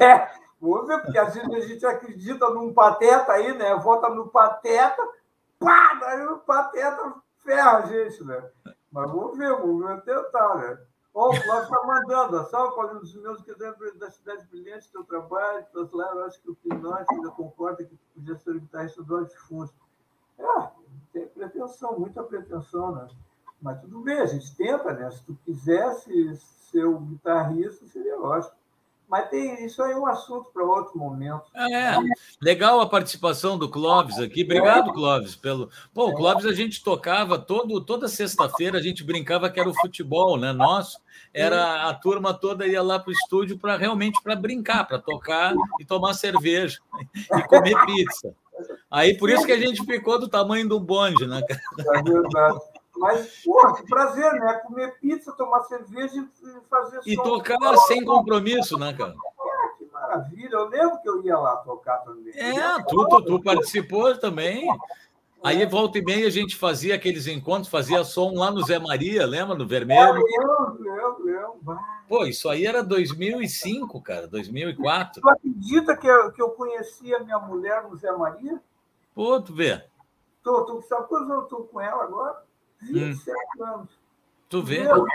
é, 0.00 0.28
vamos 0.60 0.88
ver, 0.88 1.02
porque 1.02 1.18
às 1.18 1.32
vezes 1.34 1.54
a 1.54 1.60
gente 1.60 1.86
acredita 1.86 2.50
num 2.50 2.74
pateta 2.74 3.30
aí, 3.30 3.56
né? 3.56 3.76
Vota 3.76 4.08
no 4.08 4.26
pateta, 4.26 5.08
pá, 5.60 5.94
daí 6.00 6.26
o 6.26 6.38
pateta 6.38 7.14
ferra 7.42 7.78
a 7.78 7.86
gente, 7.86 8.24
né? 8.24 8.50
Mas 8.90 9.10
vamos 9.10 9.36
ver, 9.36 9.50
vamos 9.50 10.04
tentar, 10.04 10.56
né? 10.56 10.78
Ó, 11.12 11.30
o 11.30 11.34
Flávio 11.34 11.64
está 11.64 11.86
mandando, 11.86 12.48
salve 12.48 12.74
para 12.76 12.94
dos 12.94 13.14
meus 13.16 13.42
que 13.42 13.52
dentro 13.54 13.98
da 13.98 14.10
cidade 14.10 14.46
brilhante, 14.46 14.90
teu 14.92 15.04
trabalho, 15.04 15.66
teus 15.72 15.90
lá, 15.92 16.08
eu 16.14 16.24
acho 16.24 16.40
que 16.40 16.50
o 16.50 16.54
Pinote 16.54 17.12
ainda 17.12 17.30
concorda 17.30 17.84
que 17.84 17.98
podia 18.14 18.36
ser 18.36 18.50
o 18.50 18.60
guitarrista 18.60 19.02
do 19.02 19.16
Antifunso. 19.16 19.74
É, 20.38 20.70
tem 21.12 21.26
pretensão, 21.28 21.98
muita 21.98 22.22
pretensão, 22.22 22.94
né? 22.94 23.08
Mas 23.60 23.80
tudo 23.80 24.00
bem, 24.00 24.20
a 24.20 24.26
gente 24.26 24.56
tenta, 24.56 24.92
né? 24.92 25.10
Se 25.10 25.24
tu 25.24 25.36
quisesse 25.44 26.36
ser 26.36 26.84
o 26.84 27.00
guitarrista, 27.00 27.84
seria 27.86 28.18
ótimo. 28.20 28.59
Mas 29.10 29.28
tem, 29.28 29.66
isso 29.66 29.82
aí 29.82 29.90
é 29.90 29.96
um 29.96 30.06
assunto 30.06 30.52
para 30.54 30.62
outro 30.62 30.96
momento. 30.96 31.42
É, 31.52 31.96
legal 32.40 32.80
a 32.80 32.88
participação 32.88 33.58
do 33.58 33.68
Clóvis 33.68 34.20
aqui. 34.20 34.44
Obrigado, 34.44 34.92
Clóvis. 34.92 35.34
Pelo... 35.34 35.68
Pô, 35.92 36.10
o 36.10 36.14
Clóvis 36.14 36.46
a 36.46 36.52
gente 36.52 36.80
tocava 36.80 37.36
todo, 37.36 37.80
toda 37.80 38.06
sexta-feira, 38.06 38.78
a 38.78 38.82
gente 38.82 39.02
brincava 39.02 39.50
que 39.50 39.58
era 39.58 39.68
o 39.68 39.74
futebol, 39.74 40.38
né? 40.38 40.52
Nosso. 40.52 41.00
Era 41.34 41.88
a 41.88 41.94
turma 41.94 42.32
toda 42.32 42.68
ia 42.68 42.80
lá 42.80 43.00
para 43.00 43.10
o 43.10 43.12
estúdio 43.12 43.58
para 43.58 43.76
realmente 43.76 44.22
para 44.22 44.36
brincar, 44.36 44.86
para 44.86 45.00
tocar 45.00 45.54
e 45.80 45.84
tomar 45.84 46.14
cerveja 46.14 46.78
e 47.36 47.42
comer 47.48 47.76
pizza. 47.86 48.32
Aí 48.88 49.16
por 49.16 49.28
isso 49.28 49.44
que 49.44 49.52
a 49.52 49.58
gente 49.58 49.84
ficou 49.84 50.20
do 50.20 50.28
tamanho 50.28 50.68
do 50.68 50.78
bonde, 50.78 51.26
né? 51.26 51.42
É 51.78 52.02
verdade. 52.02 52.60
Mas, 53.00 53.42
pô, 53.42 53.74
que 53.74 53.86
prazer, 53.86 54.30
né? 54.34 54.60
Comer 54.66 54.94
pizza, 55.00 55.32
tomar 55.32 55.62
cerveja 55.62 56.14
e 56.16 56.68
fazer 56.68 57.00
E 57.06 57.16
tocar 57.16 57.76
sem 57.86 58.04
compromisso, 58.04 58.78
né, 58.78 58.92
cara? 58.92 59.14
É, 59.14 59.78
que 59.78 59.90
maravilha. 59.90 60.52
Eu 60.52 60.68
lembro 60.68 61.00
que 61.00 61.08
eu 61.08 61.24
ia 61.24 61.38
lá 61.38 61.56
tocar 61.56 61.96
também. 61.98 62.30
É, 62.36 62.82
tu, 62.86 63.08
tu, 63.08 63.22
tu 63.22 63.42
participou 63.42 64.14
também. 64.18 64.68
Aí, 65.42 65.64
volta 65.64 65.96
e 65.96 66.04
meia, 66.04 66.26
a 66.26 66.30
gente 66.30 66.54
fazia 66.54 66.94
aqueles 66.94 67.26
encontros, 67.26 67.68
fazia 67.68 68.04
som 68.04 68.34
lá 68.34 68.50
no 68.50 68.62
Zé 68.62 68.78
Maria, 68.78 69.26
lembra? 69.26 69.54
No 69.54 69.66
Vermelho. 69.66 70.18
Eu 70.18 70.76
lembro, 70.78 71.24
lembro. 71.24 71.80
Pô, 72.06 72.26
isso 72.26 72.50
aí 72.50 72.66
era 72.66 72.82
2005, 72.82 74.02
cara, 74.02 74.28
2004. 74.28 75.22
Tu 75.22 75.28
acredita 75.30 75.96
que 75.96 76.06
eu, 76.06 76.32
que 76.32 76.42
eu 76.42 76.50
conheci 76.50 77.14
a 77.14 77.20
minha 77.20 77.38
mulher 77.38 77.84
no 77.84 77.96
Zé 77.96 78.12
Maria? 78.12 78.60
Pô, 79.14 79.40
tu 79.40 79.54
vê. 79.54 79.82
Tô, 80.42 80.66
tô, 80.66 80.82
sabe 80.82 81.08
quando 81.08 81.32
eu 81.32 81.42
tô 81.42 81.62
com 81.62 81.80
ela 81.80 82.04
agora? 82.04 82.49
27 82.82 83.36
hum. 83.58 83.64
anos. 83.64 84.00
Tu 84.48 84.62
vê? 84.62 84.84
Meu, 84.84 85.06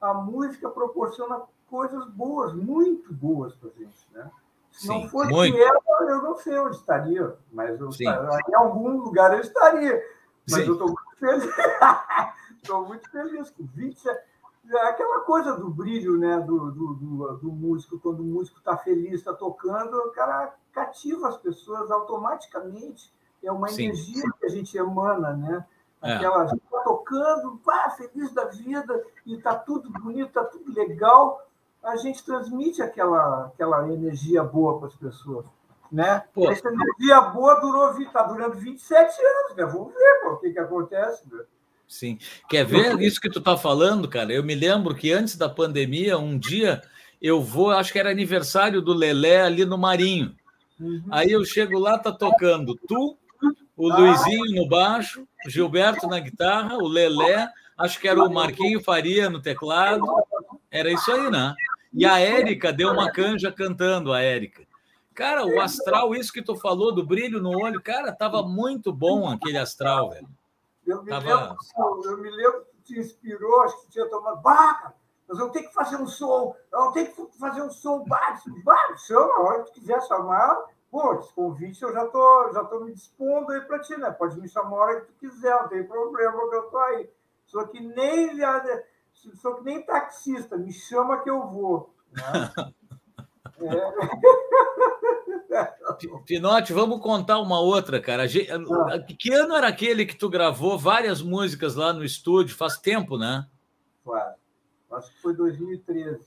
a 0.00 0.14
música 0.14 0.68
proporciona 0.68 1.42
coisas 1.68 2.06
boas, 2.10 2.54
muito 2.54 3.12
boas 3.12 3.54
para 3.56 3.70
gente, 3.70 4.06
né? 4.12 4.30
Se 4.70 4.86
Sim, 4.86 5.02
não 5.02 5.08
fosse 5.08 5.32
muito. 5.32 5.56
ela, 5.56 5.80
eu 6.00 6.22
não 6.22 6.36
sei 6.36 6.58
onde 6.58 6.76
estaria, 6.76 7.34
mas 7.50 7.80
eu, 7.80 7.88
em 7.98 8.54
algum 8.54 8.98
lugar 8.98 9.32
eu 9.32 9.40
estaria. 9.40 10.02
Mas 10.48 10.62
Sim. 10.62 10.68
eu 10.68 10.72
estou 10.74 10.88
muito 10.88 11.16
feliz. 11.18 11.54
Estou 12.62 12.84
muito 12.84 13.08
feliz 13.10 13.50
com 13.50 13.64
27. 13.64 14.18
É 14.68 14.88
aquela 14.88 15.20
coisa 15.20 15.56
do 15.56 15.70
brilho 15.70 16.18
né, 16.18 16.40
do, 16.40 16.72
do, 16.72 16.94
do, 16.94 17.36
do 17.36 17.52
músico, 17.52 18.00
quando 18.00 18.20
o 18.20 18.24
músico 18.24 18.58
está 18.58 18.76
feliz, 18.76 19.14
está 19.14 19.32
tocando, 19.32 19.96
o 19.96 20.10
cara 20.10 20.52
cativa 20.72 21.28
as 21.28 21.36
pessoas 21.36 21.92
automaticamente. 21.92 23.12
É 23.40 23.52
uma 23.52 23.68
Sim. 23.68 23.84
energia 23.84 24.24
que 24.40 24.46
a 24.46 24.48
gente 24.48 24.76
emana, 24.76 25.32
né? 25.32 25.64
É. 26.02 26.14
Aquela 26.14 26.42
é. 26.44 26.54
está 26.54 26.78
tocando, 26.80 27.60
pá, 27.64 27.90
feliz 27.90 28.32
da 28.32 28.44
vida, 28.44 29.02
e 29.24 29.34
está 29.34 29.54
tudo 29.54 29.90
bonito, 29.90 30.28
está 30.28 30.44
tudo 30.44 30.72
legal. 30.72 31.46
A 31.82 31.96
gente 31.96 32.24
transmite 32.24 32.82
aquela, 32.82 33.46
aquela 33.46 33.88
energia 33.92 34.42
boa 34.42 34.78
para 34.78 34.88
as 34.88 34.96
pessoas. 34.96 35.46
Né? 35.90 36.24
Essa 36.50 36.68
energia 36.68 37.20
boa 37.30 37.60
durou, 37.60 38.00
está 38.00 38.22
durando 38.24 38.56
27 38.56 38.98
anos, 38.98 39.56
né? 39.56 39.64
Vamos 39.66 39.94
ver 39.94 40.20
pô, 40.22 40.30
o 40.32 40.36
que, 40.38 40.50
que 40.50 40.58
acontece. 40.58 41.22
Né? 41.32 41.44
Sim. 41.86 42.18
Quer 42.48 42.64
ver 42.64 43.00
isso 43.00 43.20
que 43.20 43.30
tu 43.30 43.38
está 43.38 43.56
falando, 43.56 44.08
cara? 44.08 44.32
Eu 44.32 44.42
me 44.42 44.54
lembro 44.54 44.94
que 44.94 45.12
antes 45.12 45.36
da 45.36 45.48
pandemia, 45.48 46.18
um 46.18 46.36
dia 46.36 46.82
eu 47.22 47.40
vou, 47.40 47.70
acho 47.70 47.92
que 47.92 47.98
era 47.98 48.10
aniversário 48.10 48.82
do 48.82 48.92
Lelé 48.92 49.42
ali 49.42 49.64
no 49.64 49.78
Marinho. 49.78 50.34
Uhum. 50.78 51.04
Aí 51.10 51.30
eu 51.30 51.44
chego 51.44 51.78
lá, 51.78 51.98
tá 51.98 52.12
tocando 52.12 52.76
tu, 52.86 53.16
o 53.76 53.88
Luizinho 53.88 54.62
no 54.62 54.68
baixo, 54.68 55.28
o 55.46 55.50
Gilberto 55.50 56.06
na 56.06 56.18
guitarra, 56.18 56.76
o 56.78 56.88
Lelé, 56.88 57.48
acho 57.76 58.00
que 58.00 58.08
era 58.08 58.22
o 58.22 58.32
Marquinho 58.32 58.82
Faria 58.82 59.28
no 59.28 59.40
teclado. 59.40 60.06
Era 60.70 60.90
isso 60.90 61.12
aí, 61.12 61.30
né? 61.30 61.54
E 61.92 62.06
a 62.06 62.18
Érica 62.18 62.72
deu 62.72 62.90
uma 62.90 63.12
canja 63.12 63.52
cantando, 63.52 64.12
a 64.12 64.20
Érica. 64.20 64.66
Cara, 65.14 65.46
o 65.46 65.60
astral, 65.60 66.14
isso 66.14 66.32
que 66.32 66.42
tu 66.42 66.56
falou 66.56 66.94
do 66.94 67.04
brilho 67.04 67.40
no 67.40 67.50
olho, 67.50 67.82
cara, 67.82 68.12
tava 68.12 68.42
muito 68.42 68.92
bom 68.92 69.28
aquele 69.28 69.58
astral, 69.58 70.10
velho. 70.10 70.28
Eu 70.86 71.02
me, 71.02 71.10
tava... 71.10 71.26
lembro, 71.26 71.56
eu 72.04 72.18
me 72.18 72.30
lembro 72.30 72.66
que 72.84 72.94
te 72.94 73.00
inspirou, 73.00 73.62
acho 73.62 73.80
que 73.82 73.90
tinha 73.92 74.06
tomado. 74.08 74.40
Bah, 74.42 74.92
nós 75.28 75.38
vamos 75.38 75.52
ter 75.52 75.62
que 75.62 75.72
fazer 75.72 75.96
um 75.96 76.06
som, 76.06 76.54
nós 76.70 76.80
vamos 76.80 76.94
ter 76.94 77.06
que 77.06 77.38
fazer 77.38 77.62
um 77.62 77.70
som. 77.70 78.04
Bah, 78.06 78.38
bah 78.62 78.96
chama, 79.06 79.34
a 79.34 79.40
hora 79.40 79.64
que 79.64 79.72
tu 79.72 79.80
quiser 79.80 80.00
chamar. 80.02 80.64
Pô, 80.90 81.14
esse 81.14 81.32
convite 81.32 81.82
eu 81.82 81.92
já 81.92 82.06
tô, 82.06 82.52
já 82.52 82.64
tô 82.64 82.80
me 82.80 82.92
dispondo 82.92 83.52
aí 83.52 83.60
para 83.62 83.80
ti, 83.80 83.96
né? 83.96 84.10
Pode 84.10 84.40
me 84.40 84.48
chamar 84.48 84.76
a 84.76 84.80
hora 84.80 85.00
que 85.00 85.06
tu 85.06 85.18
quiser, 85.18 85.50
não 85.62 85.68
tem 85.68 85.84
problema 85.84 86.48
que 86.48 86.56
eu 86.56 86.62
tô 86.64 86.78
aí. 86.78 87.10
Sou 87.46 87.66
que 87.68 87.80
nem, 87.80 88.38
sou 89.34 89.56
que 89.56 89.64
nem 89.64 89.82
taxista, 89.82 90.56
me 90.56 90.72
chama 90.72 91.22
que 91.22 91.30
eu 91.30 91.46
vou. 91.46 91.94
Né? 92.12 92.72
Pinote, 96.26 96.72
vamos 96.72 97.00
contar 97.00 97.38
uma 97.40 97.60
outra, 97.60 98.00
cara. 98.00 98.24
Ah. 98.24 98.98
Que 99.18 99.32
ano 99.32 99.54
era 99.54 99.68
aquele 99.68 100.04
que 100.04 100.16
tu 100.16 100.28
gravou 100.28 100.78
várias 100.78 101.22
músicas 101.22 101.74
lá 101.74 101.92
no 101.92 102.04
estúdio? 102.04 102.56
Faz 102.56 102.76
tempo, 102.76 103.16
né? 103.16 103.46
Claro. 104.04 104.34
Acho 104.92 105.10
que 105.12 105.22
foi 105.22 105.34
2013. 105.34 106.20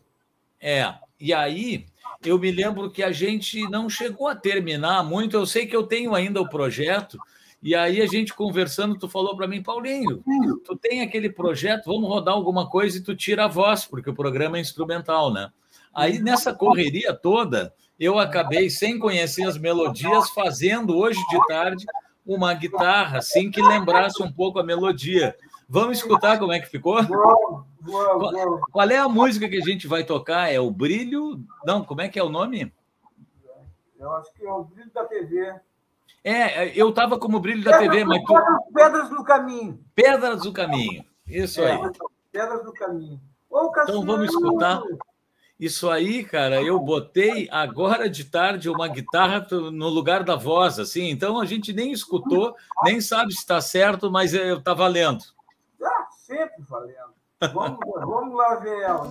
É. 0.59 0.93
E 1.19 1.33
aí, 1.33 1.85
eu 2.23 2.39
me 2.39 2.51
lembro 2.51 2.89
que 2.89 3.03
a 3.03 3.11
gente 3.11 3.61
não 3.69 3.89
chegou 3.89 4.27
a 4.27 4.35
terminar 4.35 5.03
muito. 5.03 5.35
Eu 5.35 5.45
sei 5.45 5.67
que 5.67 5.75
eu 5.75 5.83
tenho 5.83 6.15
ainda 6.15 6.41
o 6.41 6.49
projeto. 6.49 7.17
E 7.61 7.75
aí, 7.75 8.01
a 8.01 8.07
gente 8.07 8.33
conversando, 8.33 8.97
tu 8.97 9.09
falou 9.09 9.35
para 9.35 9.47
mim, 9.47 9.61
Paulinho, 9.61 10.23
tu 10.63 10.77
tem 10.77 11.01
aquele 11.01 11.29
projeto, 11.29 11.87
vamos 11.87 12.07
rodar 12.07 12.33
alguma 12.33 12.69
coisa 12.69 12.97
e 12.97 13.03
tu 13.03 13.13
tira 13.15 13.45
a 13.45 13.47
voz, 13.49 13.83
porque 13.83 14.09
o 14.09 14.15
programa 14.15 14.57
é 14.57 14.61
instrumental, 14.61 15.33
né? 15.33 15.49
Aí, 15.93 16.19
nessa 16.19 16.53
correria 16.53 17.13
toda, 17.13 17.73
eu 17.99 18.17
acabei, 18.17 18.69
sem 18.69 18.97
conhecer 18.97 19.43
as 19.43 19.57
melodias, 19.57 20.29
fazendo 20.29 20.97
hoje 20.97 21.19
de 21.29 21.47
tarde 21.47 21.85
uma 22.25 22.53
guitarra, 22.53 23.17
assim 23.17 23.49
que 23.49 23.61
lembrasse 23.61 24.21
um 24.21 24.31
pouco 24.31 24.59
a 24.59 24.63
melodia. 24.63 25.35
Vamos 25.69 25.99
escutar 25.99 26.39
como 26.39 26.51
é 26.51 26.59
que 26.59 26.67
ficou? 26.67 26.97
Qual, 27.05 27.65
qual 28.71 28.89
é 28.89 28.97
a 28.97 29.07
música 29.07 29.47
que 29.47 29.57
a 29.57 29.61
gente 29.61 29.87
vai 29.87 30.03
tocar? 30.03 30.51
É 30.51 30.59
o 30.59 30.71
Brilho? 30.71 31.39
Não, 31.63 31.83
como 31.83 32.01
é 32.01 32.09
que 32.09 32.17
é 32.17 32.23
o 32.23 32.29
nome? 32.29 32.73
Eu 33.99 34.11
acho 34.15 34.33
que 34.33 34.43
é 34.43 34.51
o 34.51 34.63
Brilho 34.63 34.91
da 34.91 35.05
TV. 35.05 35.53
É, 36.23 36.77
eu 36.79 36.89
estava 36.89 37.19
como 37.19 37.39
Brilho 37.39 37.63
da 37.63 37.77
TV, 37.77 38.03
mas 38.03 38.23
tu... 38.23 38.33
Pedras 38.73 39.11
no 39.11 39.23
Caminho. 39.23 39.79
Pedras 39.93 40.41
do 40.41 40.51
Caminho, 40.51 41.05
isso 41.27 41.61
aí. 41.61 41.73
É, 41.73 41.91
pedras 42.31 42.63
do 42.65 42.73
Caminho. 42.73 43.21
Então 43.83 44.03
vamos 44.03 44.29
escutar. 44.29 44.81
Isso 45.59 45.89
aí, 45.89 46.23
cara, 46.23 46.61
eu 46.63 46.79
botei 46.79 47.47
agora 47.51 48.09
de 48.09 48.23
tarde 48.23 48.69
uma 48.69 48.87
guitarra 48.87 49.45
no 49.51 49.89
lugar 49.89 50.23
da 50.23 50.35
voz, 50.35 50.79
assim, 50.79 51.09
então 51.09 51.39
a 51.39 51.45
gente 51.45 51.73
nem 51.73 51.91
escutou, 51.91 52.55
nem 52.83 53.01
sabe 53.01 53.33
se 53.33 53.39
está 53.39 53.59
certo, 53.59 54.09
mas 54.09 54.33
está 54.33 54.73
valendo. 54.73 55.23
Sempre 56.29 56.63
valendo. 56.69 57.15
Vamos, 57.55 57.79
vamos 57.79 58.37
lá 58.37 58.55
ver 58.57 58.83
ela. 58.83 59.07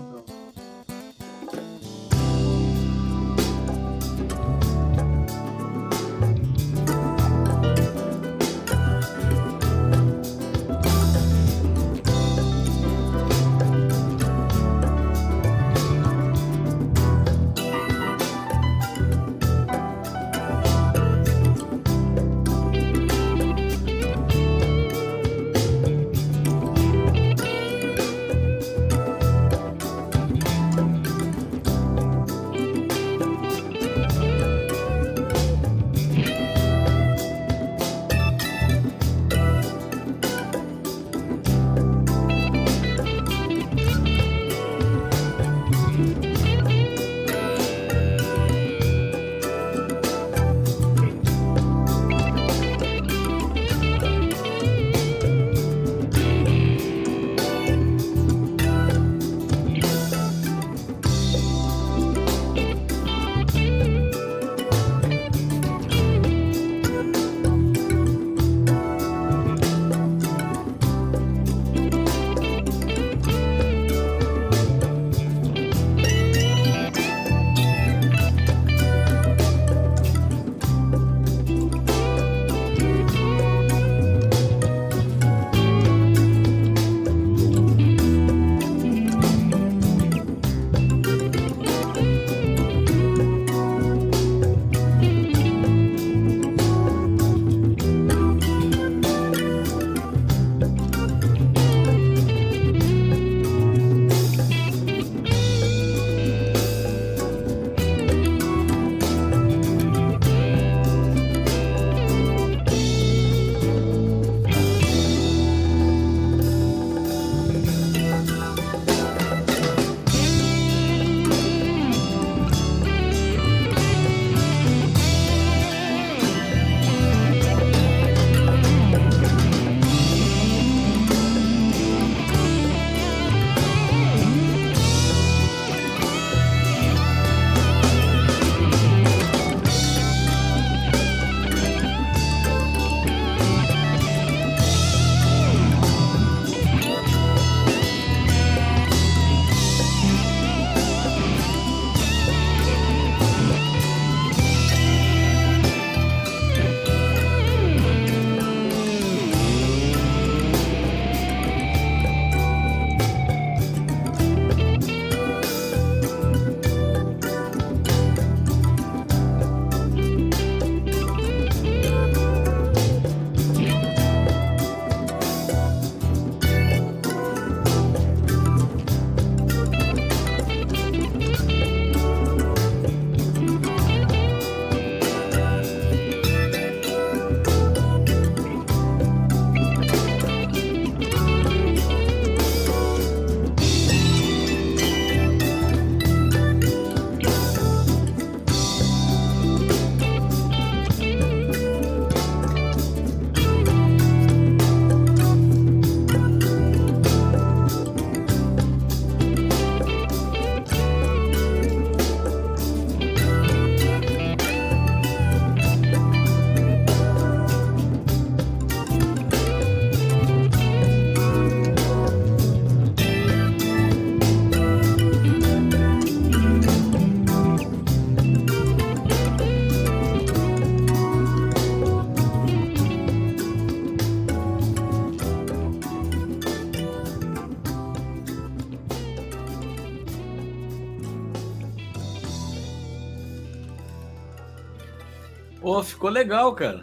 Pô, 245.69 245.83
ficou 245.83 246.09
legal, 246.09 246.55
cara. 246.55 246.83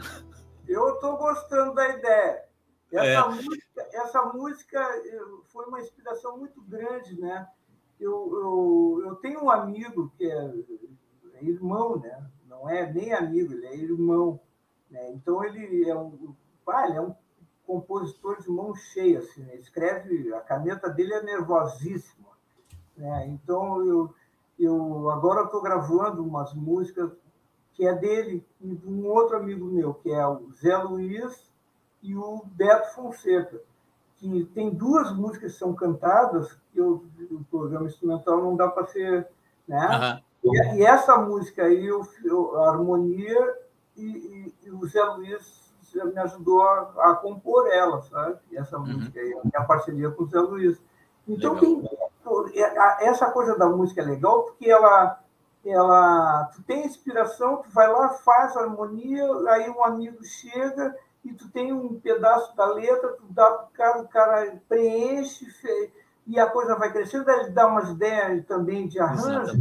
Eu 0.68 0.94
estou 0.94 1.18
gostando 1.18 1.74
da 1.74 1.90
ideia. 1.90 2.46
Essa, 2.92 3.04
é. 3.04 3.30
música, 3.30 3.88
essa 3.92 4.26
música 4.26 4.80
eh, 4.80 5.26
foi 5.52 5.66
uma 5.66 5.82
inspiração 5.82 6.38
muito 6.38 6.62
grande, 6.62 7.20
né? 7.20 7.50
Eu, 8.00 8.12
eu, 8.12 9.02
eu 9.08 9.16
tenho 9.16 9.44
um 9.44 9.50
amigo 9.50 10.14
que 10.16 10.30
é, 10.30 10.54
é 11.34 11.44
irmão, 11.44 11.98
né? 11.98 12.30
Não 12.48 12.70
é 12.70 12.94
nem 12.94 13.12
amigo, 13.12 13.54
ele 13.54 13.66
é 13.66 13.76
irmão. 13.76 14.40
Né? 14.92 15.14
Então 15.14 15.44
ele 15.44 15.90
é 15.90 15.96
um, 15.96 16.36
pai, 16.64 16.90
ele 16.90 16.98
é 16.98 17.02
um 17.02 17.16
compositor 17.66 18.40
de 18.40 18.52
mão 18.52 18.76
cheia, 18.76 19.18
assim, 19.18 19.42
né? 19.42 19.56
escreve, 19.56 20.32
a 20.32 20.42
caneta 20.42 20.92
dele 20.92 21.16
é 21.16 21.24
nervosíssima. 21.24 22.30
Né? 22.96 23.30
Então 23.30 23.84
eu, 23.84 24.14
eu 24.60 25.10
agora 25.10 25.46
estou 25.46 25.64
gravando 25.64 26.24
umas 26.24 26.54
músicas 26.54 27.12
que 27.76 27.86
é 27.86 27.93
dele 27.93 28.45
e 28.61 28.73
de 28.73 28.88
um 28.88 29.05
outro 29.05 29.38
amigo 29.38 29.65
meu, 29.65 29.93
que 29.93 30.09
é 30.11 30.26
o 30.26 30.49
Zé 30.53 30.76
Luiz 30.78 31.51
e 32.01 32.15
o 32.15 32.41
Beto 32.45 32.95
Fonseca, 32.95 33.59
que 34.17 34.45
tem 34.53 34.69
duas 34.69 35.13
músicas 35.13 35.53
que 35.53 35.59
são 35.59 35.73
cantadas, 35.73 36.57
que 36.71 36.80
o 36.80 37.03
programa 37.51 37.88
instrumental 37.88 38.41
não 38.41 38.55
dá 38.55 38.69
para 38.69 38.88
ser. 38.88 39.28
Né? 39.67 40.21
Uhum. 40.43 40.53
E, 40.53 40.76
e, 40.78 40.86
essa 40.86 41.17
música 41.17 41.63
aí, 41.63 41.86
eu, 41.86 42.07
eu, 42.23 42.63
a 42.63 42.69
harmonia, 42.69 43.57
e, 43.97 44.05
e, 44.05 44.55
e, 44.67 44.71
o 44.71 44.86
Zé 44.88 45.03
Luiz 45.03 45.65
me 45.93 46.19
ajudou 46.19 46.61
a, 46.61 47.11
a 47.11 47.15
compor 47.15 47.67
ela, 47.71 48.01
sabe? 48.01 48.38
essa 48.53 48.78
uhum. 48.78 48.86
música 48.86 49.19
aí, 49.19 49.38
a 49.53 49.63
parceria 49.63 50.11
com 50.11 50.23
o 50.23 50.28
Zé 50.28 50.39
Luiz. 50.39 50.82
Então, 51.28 51.57
tem, 51.57 51.84
é, 52.53 53.07
essa 53.07 53.32
coisa 53.32 53.57
da 53.57 53.67
música 53.67 54.01
é 54.01 54.05
legal 54.05 54.43
porque 54.43 54.69
ela 54.69 55.19
ela 55.70 56.45
tu 56.55 56.63
tem 56.63 56.86
inspiração, 56.86 57.57
tu 57.57 57.70
vai 57.72 57.91
lá, 57.91 58.09
faz 58.09 58.55
a 58.55 58.61
harmonia, 58.61 59.26
aí 59.49 59.70
um 59.70 59.84
amigo 59.84 60.24
chega 60.24 60.95
e 61.24 61.34
tu 61.34 61.49
tem 61.49 61.74
um 61.74 61.99
pedaço 61.99 62.55
da 62.55 62.68
letra, 62.68 63.13
tu 63.13 63.24
dá 63.30 63.49
para 63.49 63.66
o 63.66 63.70
cara, 63.70 64.01
o 64.01 64.07
cara 64.07 64.61
preenche 64.70 65.47
e 66.28 66.39
a 66.39 66.47
coisa 66.47 66.76
vai 66.76 66.91
crescendo, 66.91 67.30
ele 67.30 67.49
dá 67.49 67.68
umas 67.68 67.89
ideias 67.89 68.45
também 68.45 68.88
de 68.88 68.99
arranjo. 68.99 69.59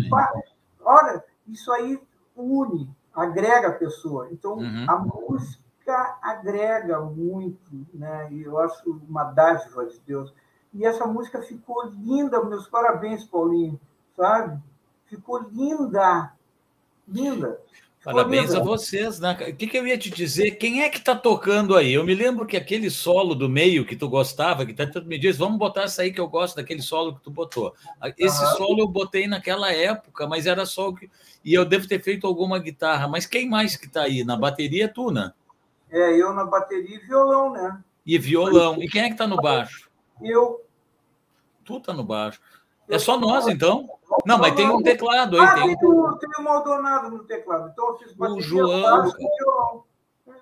Olha, 0.82 1.24
isso 1.46 1.72
aí 1.72 2.00
une, 2.36 2.90
agrega 3.14 3.68
a 3.68 3.72
pessoa. 3.72 4.28
Então, 4.30 4.55
uhum. 4.59 4.86
a 4.88 4.96
música 4.98 6.18
agrega 6.22 7.00
muito, 7.00 7.86
né? 7.92 8.28
E 8.32 8.42
eu 8.42 8.59
acho 8.59 8.90
uma 9.09 9.24
dádiva 9.24 9.86
de 9.86 10.00
Deus. 10.00 10.32
E 10.72 10.84
essa 10.84 11.07
música 11.07 11.40
ficou 11.42 11.86
linda, 11.86 12.42
meus 12.42 12.66
parabéns, 12.68 13.24
Paulinho, 13.24 13.78
sabe? 14.16 14.61
Ficou 15.07 15.40
linda, 15.50 16.32
linda. 17.07 17.61
Parabéns 18.05 18.55
a 18.55 18.61
vocês, 18.61 19.18
né? 19.18 19.32
O 19.32 19.57
que, 19.57 19.66
que, 19.66 19.78
eu 19.78 19.86
ia 19.86 19.96
te 19.96 20.11
dizer? 20.11 20.52
Quem 20.52 20.82
é 20.82 20.90
que 20.90 20.98
está 20.98 21.16
tocando 21.16 21.74
aí? 21.74 21.94
Eu 21.94 22.05
me 22.05 22.14
lembro 22.14 22.44
que 22.44 22.55
aquele 22.55 22.90
solo 22.90 23.34
do 23.34 23.48
meio 23.48 23.86
que 23.86 23.96
tu 23.96 24.11
gostava, 24.11 24.66
que 24.66 24.74
tanto 24.74 25.02
me 25.07 25.18
diz, 25.18 25.38
vamos 25.38 25.59
botar 25.59 25.84
essa 25.84 26.02
aí 26.02 26.12
que 26.12 26.20
eu 26.20 26.28
gosto 26.28 26.57
daquele 26.57 26.82
solo 26.82 27.14
que 27.14 27.22
tu 27.22 27.30
botou. 27.30 27.74
Esse 28.18 28.44
uhum. 28.44 28.50
solo 28.57 28.80
eu 28.80 28.88
botei 28.88 29.26
naquela 29.26 29.72
época, 29.72 30.26
mas 30.26 30.44
era 30.44 30.66
só 30.66 30.90
o 30.90 30.94
que. 30.94 31.11
E 31.42 31.55
eu 31.55 31.64
devo 31.64 31.88
ter 31.88 32.02
feito 32.02 32.26
alguma 32.26 32.59
guitarra. 32.59 33.09
Mas 33.09 33.24
quem 33.24 33.48
mais 33.48 33.74
que 33.74 33.86
está 33.86 34.02
aí? 34.02 34.22
Na 34.22 34.36
bateria, 34.36 34.86
tu, 34.86 35.11
né? 35.11 35.32
É, 35.90 36.20
eu 36.20 36.34
na 36.34 36.44
bateria 36.44 36.96
e 36.96 37.07
violão, 37.07 37.52
né? 37.52 37.82
E 38.05 38.18
violão. 38.18 38.82
E 38.82 38.86
quem 38.86 39.00
é 39.00 39.07
que 39.07 39.12
está 39.12 39.26
no 39.26 39.36
baixo? 39.36 39.88
Eu. 40.20 40.62
Tu 41.64 41.80
tá 41.80 41.94
no 41.94 42.05
baixo. 42.05 42.38
É 42.89 42.99
só 42.99 43.18
nós, 43.18 43.47
então? 43.49 43.89
Não, 44.26 44.39
mas 44.39 44.55
tem 44.55 44.68
um 44.68 44.82
teclado 44.82 45.39
aí. 45.39 45.47
Ah, 45.47 45.55
tem, 45.55 45.76
tem, 45.76 45.89
um... 45.89 46.16
tem 46.18 46.30
um 46.39 46.43
Maldonado 46.43 47.11
no 47.11 47.24
teclado. 47.24 47.70
Então 47.72 47.89
eu 47.89 47.99
fiz 47.99 48.14
o 48.18 48.41
João, 48.41 49.12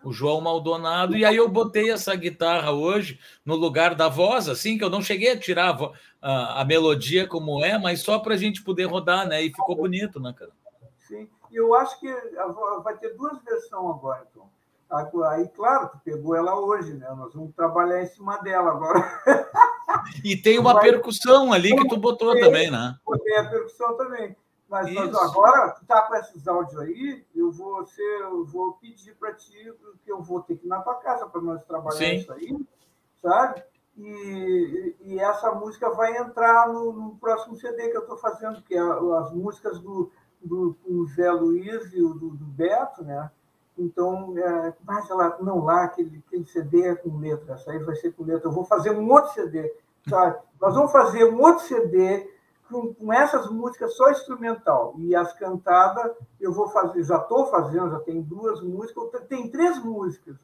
o 0.04 0.12
João 0.12 0.40
Maldonado, 0.40 1.16
e 1.16 1.24
aí 1.24 1.36
eu 1.36 1.48
botei 1.48 1.90
essa 1.90 2.14
guitarra 2.14 2.72
hoje 2.72 3.18
no 3.44 3.54
lugar 3.54 3.94
da 3.94 4.08
voz, 4.08 4.48
assim, 4.48 4.76
que 4.76 4.84
eu 4.84 4.90
não 4.90 5.00
cheguei 5.00 5.32
a 5.32 5.38
tirar 5.38 5.70
a, 5.70 5.92
a, 6.20 6.60
a 6.60 6.64
melodia 6.64 7.26
como 7.26 7.64
é, 7.64 7.78
mas 7.78 8.00
só 8.00 8.18
para 8.18 8.34
a 8.34 8.36
gente 8.36 8.62
poder 8.62 8.84
rodar, 8.84 9.26
né? 9.26 9.42
E 9.42 9.50
ficou 9.50 9.76
bonito, 9.76 10.20
né, 10.20 10.34
cara? 10.36 10.50
Sim, 11.08 11.28
eu 11.52 11.74
acho 11.74 11.98
que 12.00 12.12
vai 12.82 12.96
ter 12.96 13.16
duas 13.16 13.42
versões 13.42 13.96
agora, 13.96 14.26
então. 14.30 14.50
Aí, 15.30 15.48
claro, 15.48 15.88
tu 15.88 15.98
pegou 16.04 16.36
ela 16.36 16.54
hoje, 16.58 16.92
né? 16.92 17.08
Nós 17.16 17.32
vamos 17.32 17.54
trabalhar 17.54 18.02
em 18.02 18.06
cima 18.06 18.38
dela 18.38 18.70
agora. 18.70 19.00
E 20.24 20.36
tem 20.36 20.58
uma 20.58 20.74
Mas, 20.74 20.84
percussão 20.84 21.52
ali 21.52 21.76
que 21.76 21.86
tu 21.86 21.96
botou 21.96 22.32
tem, 22.32 22.42
também, 22.42 22.70
né? 22.70 22.96
Tem 23.24 23.36
a 23.36 23.48
percussão 23.48 23.96
também. 23.96 24.34
Mas, 24.68 24.92
mas 24.92 25.14
agora, 25.14 25.70
tu 25.70 25.84
tá 25.84 26.02
com 26.02 26.14
esses 26.14 26.48
áudios 26.48 26.80
aí, 26.80 27.24
eu 27.36 27.52
vou, 27.52 27.84
ser, 27.84 28.20
eu 28.22 28.44
vou 28.46 28.72
pedir 28.74 29.14
para 29.16 29.34
ti 29.34 29.72
que 30.02 30.10
eu 30.10 30.22
vou 30.22 30.40
ter 30.40 30.56
que 30.56 30.66
ir 30.66 30.68
na 30.68 30.80
tua 30.80 30.94
casa 30.94 31.26
para 31.26 31.42
nós 31.42 31.62
trabalhar 31.64 31.98
Sim. 31.98 32.14
isso 32.14 32.32
aí, 32.32 32.56
sabe? 33.20 33.62
E, 33.98 34.96
e, 35.02 35.18
essa 35.20 35.52
música 35.52 35.90
vai 35.90 36.16
entrar 36.16 36.68
no, 36.68 36.92
no 36.92 37.16
próximo 37.16 37.54
CD 37.54 37.90
que 37.90 37.96
eu 37.96 38.02
estou 38.02 38.16
fazendo, 38.16 38.62
que 38.62 38.74
é 38.74 38.80
as 38.80 39.30
músicas 39.32 39.78
do, 39.78 40.10
do, 40.42 40.74
do 40.86 41.06
Zé 41.08 41.30
Luiz 41.30 41.92
e 41.92 42.00
do, 42.00 42.14
do 42.14 42.46
Beto, 42.46 43.04
né? 43.04 43.30
Então, 43.76 44.36
é, 44.36 44.74
mas 44.84 45.08
ela, 45.10 45.38
não 45.40 45.64
lá, 45.64 45.84
aquele, 45.84 46.22
aquele 46.26 46.44
CD 46.44 46.88
é 46.88 46.94
com 46.94 47.18
letra, 47.18 47.54
essa 47.54 47.70
aí 47.70 47.78
vai 47.78 47.96
ser 47.96 48.12
com 48.12 48.24
letra. 48.24 48.48
Eu 48.48 48.52
vou 48.52 48.64
fazer 48.64 48.90
um 48.90 49.10
outro 49.10 49.32
CD. 49.32 49.72
Sabe? 50.08 50.38
Nós 50.60 50.74
vamos 50.74 50.92
fazer 50.92 51.24
um 51.24 51.40
outro 51.40 51.64
CD 51.64 52.28
com, 52.68 52.92
com 52.94 53.12
essas 53.12 53.48
músicas 53.50 53.94
só 53.94 54.10
instrumental. 54.10 54.94
E 54.98 55.14
as 55.14 55.32
cantadas 55.34 56.12
eu 56.40 56.52
vou 56.52 56.68
fazer, 56.68 57.02
já 57.04 57.18
estou 57.18 57.46
fazendo, 57.46 57.90
já 57.90 58.00
tem 58.00 58.20
duas 58.20 58.60
músicas, 58.62 59.04
tem 59.28 59.50
três 59.50 59.82
músicas. 59.82 60.36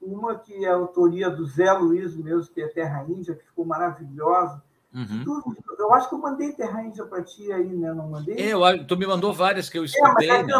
Uma 0.00 0.38
que 0.38 0.64
é 0.64 0.70
a 0.70 0.76
autoria 0.76 1.30
do 1.30 1.46
Zé 1.46 1.72
Luiz 1.72 2.14
mesmo, 2.16 2.52
que 2.52 2.60
é 2.60 2.68
Terra 2.68 3.04
Índia, 3.08 3.34
que 3.34 3.44
ficou 3.44 3.64
maravilhosa. 3.64 4.62
Uhum. 4.96 5.42
eu 5.78 5.92
acho 5.92 6.08
que 6.08 6.14
eu 6.14 6.18
mandei 6.18 6.52
Terra 6.52 6.82
Índia 6.82 7.04
para 7.04 7.22
ti 7.22 7.52
aí, 7.52 7.68
né? 7.68 7.92
Não 7.92 8.08
mandei? 8.08 8.34
É, 8.36 8.54
eu, 8.54 8.86
tu 8.86 8.96
me 8.96 9.06
mandou 9.06 9.30
várias 9.30 9.68
que 9.68 9.78
eu 9.78 9.84
escutei. 9.84 10.30
É, 10.30 10.38
mas 10.38 10.46
né? 10.46 10.54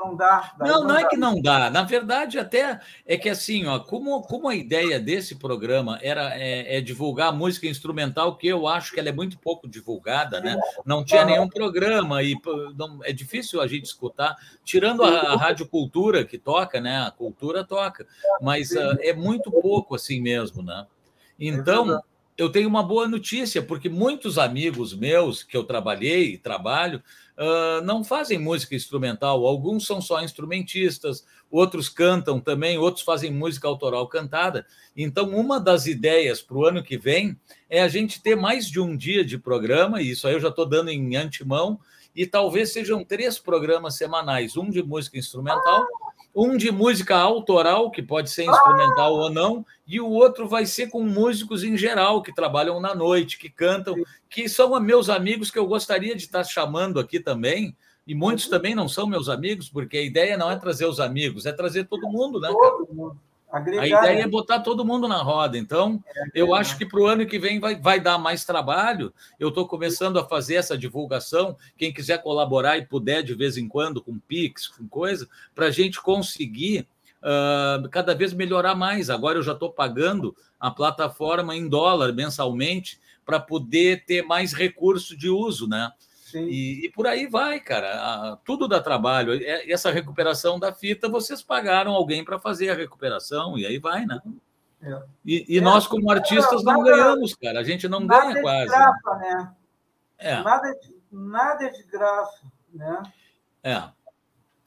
não 0.00 0.16
dá. 0.16 0.54
Não, 0.58 0.66
não, 0.66 0.84
não 0.88 0.96
é 0.96 1.04
que 1.04 1.16
não 1.16 1.40
dá. 1.40 1.70
Na 1.70 1.84
verdade, 1.84 2.36
até 2.36 2.80
é 3.06 3.16
que 3.16 3.28
assim, 3.28 3.64
ó, 3.66 3.78
como, 3.78 4.22
como 4.22 4.48
a 4.48 4.56
ideia 4.56 4.98
desse 4.98 5.36
programa 5.36 6.00
era 6.02 6.34
é, 6.36 6.78
é 6.78 6.80
divulgar 6.80 7.32
música 7.32 7.68
instrumental, 7.68 8.36
que 8.36 8.48
eu 8.48 8.66
acho 8.66 8.92
que 8.92 8.98
ela 8.98 9.08
é 9.08 9.12
muito 9.12 9.38
pouco 9.38 9.68
divulgada, 9.68 10.40
né? 10.40 10.58
Não 10.84 11.04
tinha 11.04 11.24
nenhum 11.24 11.48
programa 11.48 12.24
e 12.24 12.34
não, 12.76 12.98
é 13.04 13.12
difícil 13.12 13.60
a 13.60 13.68
gente 13.68 13.84
escutar, 13.84 14.36
tirando 14.64 15.04
a, 15.04 15.32
a 15.32 15.36
Rádio 15.36 15.68
Cultura 15.68 16.24
que 16.24 16.38
toca, 16.38 16.80
né? 16.80 17.06
A 17.06 17.12
cultura 17.12 17.62
toca, 17.62 18.04
mas 18.42 18.72
uh, 18.72 18.98
é 18.98 19.12
muito 19.12 19.48
pouco 19.48 19.94
assim 19.94 20.20
mesmo, 20.20 20.60
né? 20.60 20.84
Então 21.38 22.02
eu 22.36 22.50
tenho 22.50 22.68
uma 22.68 22.82
boa 22.82 23.08
notícia, 23.08 23.62
porque 23.62 23.88
muitos 23.88 24.36
amigos 24.38 24.94
meus 24.94 25.42
que 25.42 25.56
eu 25.56 25.64
trabalhei 25.64 26.34
e 26.34 26.38
trabalho 26.38 27.02
uh, 27.36 27.82
não 27.82 28.04
fazem 28.04 28.38
música 28.38 28.74
instrumental. 28.74 29.46
Alguns 29.46 29.86
são 29.86 30.02
só 30.02 30.22
instrumentistas, 30.22 31.24
outros 31.50 31.88
cantam 31.88 32.38
também, 32.38 32.76
outros 32.76 33.04
fazem 33.04 33.32
música 33.32 33.66
autoral 33.66 34.06
cantada. 34.08 34.66
Então, 34.94 35.30
uma 35.30 35.58
das 35.58 35.86
ideias 35.86 36.42
para 36.42 36.56
o 36.56 36.66
ano 36.66 36.82
que 36.82 36.98
vem 36.98 37.38
é 37.70 37.80
a 37.82 37.88
gente 37.88 38.22
ter 38.22 38.36
mais 38.36 38.68
de 38.68 38.80
um 38.80 38.94
dia 38.94 39.24
de 39.24 39.38
programa, 39.38 40.02
e 40.02 40.10
isso 40.10 40.28
aí 40.28 40.34
eu 40.34 40.40
já 40.40 40.48
estou 40.48 40.66
dando 40.66 40.90
em 40.90 41.16
antemão, 41.16 41.80
e 42.14 42.26
talvez 42.26 42.70
sejam 42.72 43.02
três 43.02 43.38
programas 43.38 43.96
semanais: 43.96 44.56
um 44.56 44.68
de 44.68 44.82
música 44.82 45.18
instrumental 45.18 45.86
um 46.36 46.54
de 46.54 46.70
música 46.70 47.16
autoral, 47.16 47.90
que 47.90 48.02
pode 48.02 48.28
ser 48.28 48.44
instrumental 48.44 49.14
ou 49.14 49.30
não, 49.30 49.64
e 49.86 49.98
o 49.98 50.10
outro 50.10 50.46
vai 50.46 50.66
ser 50.66 50.90
com 50.90 51.02
músicos 51.02 51.64
em 51.64 51.78
geral, 51.78 52.22
que 52.22 52.34
trabalham 52.34 52.78
na 52.78 52.94
noite, 52.94 53.38
que 53.38 53.48
cantam, 53.48 53.94
que 54.28 54.46
são 54.46 54.78
meus 54.78 55.08
amigos 55.08 55.50
que 55.50 55.58
eu 55.58 55.66
gostaria 55.66 56.14
de 56.14 56.24
estar 56.24 56.44
chamando 56.44 57.00
aqui 57.00 57.18
também. 57.18 57.74
E 58.06 58.14
muitos 58.14 58.48
também 58.48 58.74
não 58.74 58.86
são 58.86 59.06
meus 59.06 59.30
amigos, 59.30 59.70
porque 59.70 59.96
a 59.96 60.02
ideia 60.02 60.36
não 60.36 60.50
é 60.50 60.56
trazer 60.56 60.84
os 60.84 61.00
amigos, 61.00 61.46
é 61.46 61.52
trazer 61.52 61.84
todo 61.84 62.08
mundo, 62.08 62.38
né? 62.38 62.48
Cara? 62.48 63.16
Agregar, 63.50 63.82
a 63.82 63.86
ideia 63.86 64.22
é 64.22 64.28
botar 64.28 64.60
todo 64.60 64.84
mundo 64.84 65.06
na 65.06 65.22
roda. 65.22 65.56
Então, 65.56 66.02
eu 66.34 66.54
acho 66.54 66.76
que 66.76 66.84
para 66.84 67.00
o 67.00 67.06
ano 67.06 67.26
que 67.26 67.38
vem 67.38 67.60
vai, 67.60 67.76
vai 67.76 68.00
dar 68.00 68.18
mais 68.18 68.44
trabalho. 68.44 69.14
Eu 69.38 69.48
estou 69.48 69.68
começando 69.68 70.18
a 70.18 70.24
fazer 70.24 70.56
essa 70.56 70.76
divulgação. 70.76 71.56
Quem 71.76 71.92
quiser 71.92 72.22
colaborar 72.22 72.76
e 72.76 72.86
puder 72.86 73.22
de 73.22 73.34
vez 73.34 73.56
em 73.56 73.68
quando 73.68 74.02
com 74.02 74.18
Pix, 74.18 74.66
com 74.66 74.88
coisa, 74.88 75.28
para 75.54 75.66
a 75.66 75.70
gente 75.70 76.00
conseguir 76.02 76.86
uh, 77.22 77.88
cada 77.88 78.14
vez 78.14 78.32
melhorar 78.32 78.74
mais. 78.74 79.10
Agora 79.10 79.38
eu 79.38 79.42
já 79.42 79.52
estou 79.52 79.70
pagando 79.70 80.36
a 80.58 80.70
plataforma 80.70 81.54
em 81.54 81.68
dólar 81.68 82.12
mensalmente 82.12 82.98
para 83.24 83.40
poder 83.40 84.04
ter 84.04 84.22
mais 84.22 84.52
recurso 84.52 85.16
de 85.16 85.28
uso, 85.28 85.68
né? 85.68 85.92
E, 86.34 86.86
e, 86.86 86.90
por 86.90 87.06
aí 87.06 87.26
vai, 87.26 87.60
cara. 87.60 88.36
Tudo 88.44 88.66
dá 88.66 88.80
trabalho. 88.80 89.32
Essa 89.70 89.90
recuperação 89.90 90.58
da 90.58 90.72
fita, 90.72 91.08
vocês 91.08 91.42
pagaram 91.42 91.92
alguém 91.92 92.24
para 92.24 92.38
fazer 92.38 92.70
a 92.70 92.74
recuperação, 92.74 93.56
e 93.56 93.64
aí 93.64 93.78
vai, 93.78 94.04
né? 94.04 94.20
É. 94.82 95.02
E, 95.24 95.54
e 95.54 95.58
é, 95.58 95.60
nós, 95.60 95.86
como 95.86 96.10
artistas, 96.10 96.64
não 96.64 96.82
nada, 96.82 96.90
ganhamos, 96.90 97.34
cara. 97.34 97.60
A 97.60 97.64
gente 97.64 97.88
não 97.88 98.06
ganha 98.06 98.38
é 98.38 98.42
quase. 98.42 98.68
Graça, 98.68 99.14
né? 99.18 99.54
É. 100.18 100.42
Nada, 100.42 100.72
de, 100.72 100.96
nada 101.12 101.64
é 101.64 101.70
de 101.70 101.82
graça, 101.84 102.42
né? 102.72 103.02
É. 103.62 103.76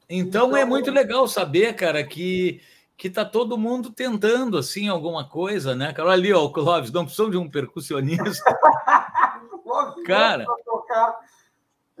Então, 0.08 0.48
então, 0.48 0.56
é 0.56 0.64
muito 0.64 0.90
legal 0.90 1.28
saber, 1.28 1.74
cara, 1.74 2.02
que 2.02 2.60
que 3.00 3.08
tá 3.08 3.24
todo 3.24 3.56
mundo 3.56 3.90
tentando 3.90 4.58
assim 4.58 4.86
alguma 4.86 5.26
coisa, 5.26 5.74
né? 5.74 5.90
Cara, 5.90 6.10
ali, 6.10 6.34
ó, 6.34 6.44
o 6.44 6.52
Clóvis, 6.52 6.92
não 6.92 7.06
precisam 7.06 7.30
de 7.30 7.38
um 7.38 7.48
percussionista. 7.48 8.44
cara, 10.04 10.44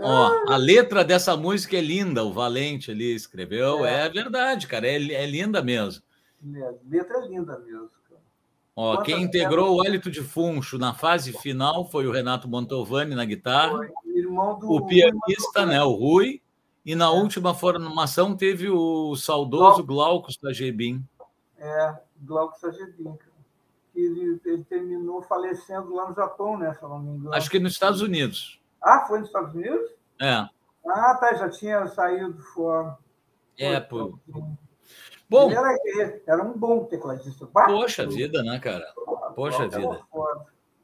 ó, 0.00 0.52
a 0.52 0.56
letra 0.56 1.04
dessa 1.04 1.36
música 1.36 1.76
é 1.76 1.80
linda, 1.80 2.24
o 2.24 2.32
Valente 2.32 2.90
ali 2.90 3.14
escreveu, 3.14 3.84
é, 3.84 4.06
é 4.06 4.08
verdade, 4.08 4.66
cara, 4.66 4.86
é, 4.86 4.94
é 4.94 5.26
linda 5.26 5.62
mesmo. 5.62 6.02
É, 6.54 6.74
letra 6.88 7.18
é 7.18 7.28
linda 7.28 7.58
mesmo. 7.58 7.90
Ó, 8.74 9.02
quem 9.02 9.22
integrou 9.22 9.76
o 9.76 9.82
hálito 9.82 10.10
de 10.10 10.22
funcho 10.22 10.78
na 10.78 10.94
fase 10.94 11.32
final 11.32 11.84
foi 11.90 12.06
o 12.06 12.12
Renato 12.12 12.48
Montovani 12.48 13.14
na 13.14 13.24
guitarra, 13.24 13.78
do, 13.78 14.72
o 14.72 14.86
pianista, 14.86 15.66
né, 15.66 15.82
o 15.82 15.92
Rui, 15.92 16.40
e 16.84 16.94
na 16.94 17.06
é. 17.06 17.08
última 17.08 17.54
formação 17.54 18.34
teve 18.36 18.70
o 18.70 19.14
saudoso 19.16 19.84
Glauco 19.84 20.32
Sagebin. 20.32 21.04
É, 21.58 21.94
Glauco 22.22 22.58
Sagebin. 22.58 23.18
Ele, 23.94 24.40
ele 24.44 24.64
terminou 24.64 25.20
falecendo 25.20 25.94
lá 25.94 26.08
no 26.08 26.14
Japão, 26.14 26.56
né? 26.56 26.72
Se 26.74 26.82
não 26.82 26.98
me 27.00 27.10
engano. 27.10 27.34
Acho 27.34 27.50
que 27.50 27.58
nos 27.58 27.72
Estados 27.72 28.00
Unidos. 28.00 28.59
Ah, 28.82 29.04
foi 29.06 29.18
nos 29.18 29.28
Estados 29.28 29.54
Unidos? 29.54 29.90
É. 30.20 30.48
Ah, 30.86 31.14
tá, 31.14 31.34
já 31.34 31.48
tinha 31.48 31.86
saído 31.88 32.40
fora. 32.54 32.96
É, 33.58 33.78
pô. 33.80 34.18
Bom. 35.28 35.50
Era, 35.50 35.76
era 36.26 36.42
um 36.42 36.52
bom 36.58 36.84
tecladista. 36.84 37.46
Poxa 37.46 38.06
vida, 38.06 38.42
né, 38.42 38.58
cara? 38.58 38.84
Poxa 39.34 39.68
vida. 39.68 40.00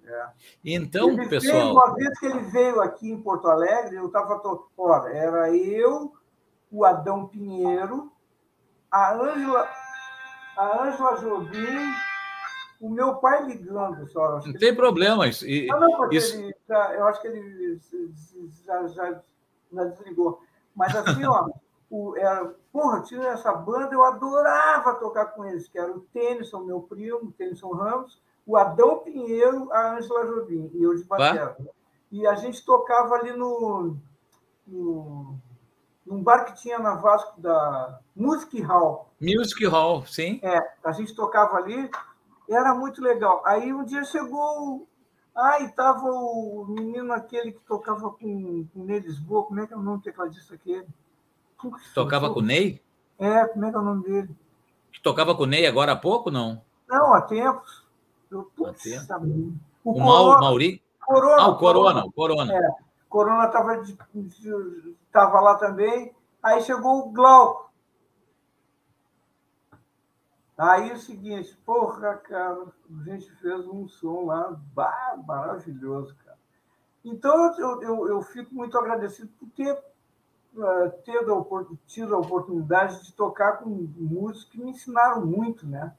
É. 0.07 0.27
Então, 0.65 1.11
ele 1.11 1.29
pessoal. 1.29 1.73
Uma 1.73 1.95
vez 1.95 2.17
que 2.19 2.27
ele 2.27 2.39
veio 2.41 2.81
aqui 2.81 3.11
em 3.11 3.21
Porto 3.21 3.49
Alegre, 3.49 3.97
eu 3.97 4.07
estava. 4.07 4.41
Ora, 4.77 5.13
era 5.13 5.51
eu, 5.51 6.13
o 6.71 6.85
Adão 6.85 7.27
Pinheiro, 7.27 8.13
a 8.91 9.15
Ângela, 9.15 9.69
a 10.57 10.83
Ângela 10.85 11.17
Jobim, 11.17 11.93
o 12.81 12.89
meu 12.89 13.17
pai 13.17 13.45
ligando. 13.47 14.09
Só, 14.13 14.41
não 14.47 14.53
tem 14.53 14.75
problema. 14.75 15.27
Isso, 15.27 15.45
e, 15.45 15.69
ah, 15.71 15.81
não, 15.81 16.13
isso... 16.13 16.37
Ele, 16.37 16.56
eu 16.69 17.07
acho 17.07 17.21
que 17.21 17.29
ele 17.29 17.81
já, 18.65 18.87
já, 18.89 19.23
já 19.73 19.85
desligou. 19.85 20.43
Mas 20.75 20.95
assim, 20.95 21.25
ó, 21.25 21.49
o, 21.91 22.17
era, 22.17 22.55
porra, 22.73 23.03
tinha 23.03 23.29
essa 23.29 23.53
banda, 23.53 23.95
eu 23.95 24.05
adorava 24.05 24.95
tocar 24.95 25.27
com 25.27 25.45
eles, 25.45 25.69
que 25.69 25.79
era 25.79 25.91
o 25.93 26.01
Tennyson, 26.13 26.61
meu 26.61 26.81
primo, 26.81 27.29
o 27.29 27.33
Tennyson 27.33 27.73
Ramos, 27.73 28.21
o 28.47 28.57
Adão 28.57 28.99
Pinheiro, 28.99 29.73
a 29.73 29.97
Ângela 29.97 30.27
Jobim 30.27 30.71
e 30.75 30.83
eu 30.83 30.95
de 30.95 31.05
batera. 31.05 31.57
E 32.11 32.27
a 32.27 32.35
gente 32.35 32.65
tocava 32.65 33.17
ali 33.17 33.33
no, 33.33 33.97
no 34.67 35.39
num 36.07 36.23
bar 36.23 36.45
que 36.45 36.55
tinha 36.63 36.79
na 36.79 36.95
Vasco 36.95 37.41
da 37.41 37.99
Music 38.15 38.63
Hall. 38.63 39.11
Music 39.21 39.67
Hall, 39.67 40.07
sim. 40.07 40.39
É, 40.43 40.75
a 40.85 40.93
gente 40.93 41.15
tocava 41.15 41.57
ali, 41.57 41.91
era 42.49 42.73
muito 42.75 43.03
legal. 43.03 43.43
Aí 43.45 43.75
um 43.75 43.85
dia 43.85 44.05
chegou, 44.05 44.87
ah, 45.37 45.61
e 45.61 45.69
tava 45.69 46.07
o 46.11 46.65
menino 46.69 47.13
aquele 47.13 47.53
que 47.53 47.61
tocava 47.61 48.11
com, 48.11 48.67
com 48.73 48.85
Ney 48.85 49.01
Lisboa, 49.01 49.45
como 49.45 49.61
é 49.61 49.67
que 49.67 49.75
é 49.75 49.77
o 49.77 49.83
nome 49.83 49.99
do 49.99 50.05
tecladista 50.05 50.55
aquele? 50.55 50.87
Tocava 51.95 52.33
com 52.33 52.41
o 52.41 52.43
Ney? 52.43 52.83
É, 53.19 53.47
como 53.47 53.65
é 53.65 53.71
que 53.71 53.77
é 53.77 53.79
o 53.79 53.83
nome 53.83 54.03
dele? 54.05 54.37
Tocava 55.03 55.35
com 55.35 55.43
o 55.43 55.47
Ney 55.47 55.67
agora 55.67 55.93
há 55.93 55.97
pouco, 55.97 56.31
não? 56.31 56.63
Não, 56.89 57.15
há 57.15 57.21
tempos. 57.23 57.85
Eu, 58.31 58.51
putz, 58.57 58.85
o, 59.85 59.91
o 59.91 59.95
Corona, 59.95 60.41
Mauri? 60.41 60.83
Corona, 61.05 61.43
ah, 61.43 61.49
o 61.49 61.59
Corona, 61.59 62.05
o 62.05 62.13
Corona. 62.13 62.53
É, 62.53 62.71
Corona 63.09 63.47
estava 63.47 63.83
tava 65.13 65.41
lá 65.41 65.55
também. 65.57 66.15
Aí 66.43 66.61
chegou 66.63 67.07
o 67.07 67.13
Glauco. 67.13 67.66
Aí 70.57 70.91
o 70.93 70.99
seguinte, 70.99 71.55
porra, 71.67 72.15
cara, 72.17 72.63
a 72.65 73.05
gente 73.05 73.31
fez 73.37 73.67
um 73.67 73.87
som 73.87 74.25
lá 74.25 74.57
bah, 74.75 75.19
maravilhoso, 75.27 76.15
cara. 76.25 76.39
Então 77.05 77.55
eu, 77.59 77.83
eu, 77.83 78.09
eu 78.09 78.23
fico 78.23 78.55
muito 78.55 78.77
agradecido 78.79 79.29
por 79.39 79.49
ter, 79.51 79.73
uh, 80.55 80.91
ter 81.05 81.21
tido 81.87 82.15
a 82.15 82.19
oportunidade 82.19 83.05
de 83.05 83.13
tocar 83.13 83.59
com 83.59 83.69
músicos 83.97 84.45
que 84.45 84.59
me 84.59 84.71
ensinaram 84.71 85.25
muito, 85.27 85.67
né? 85.67 85.93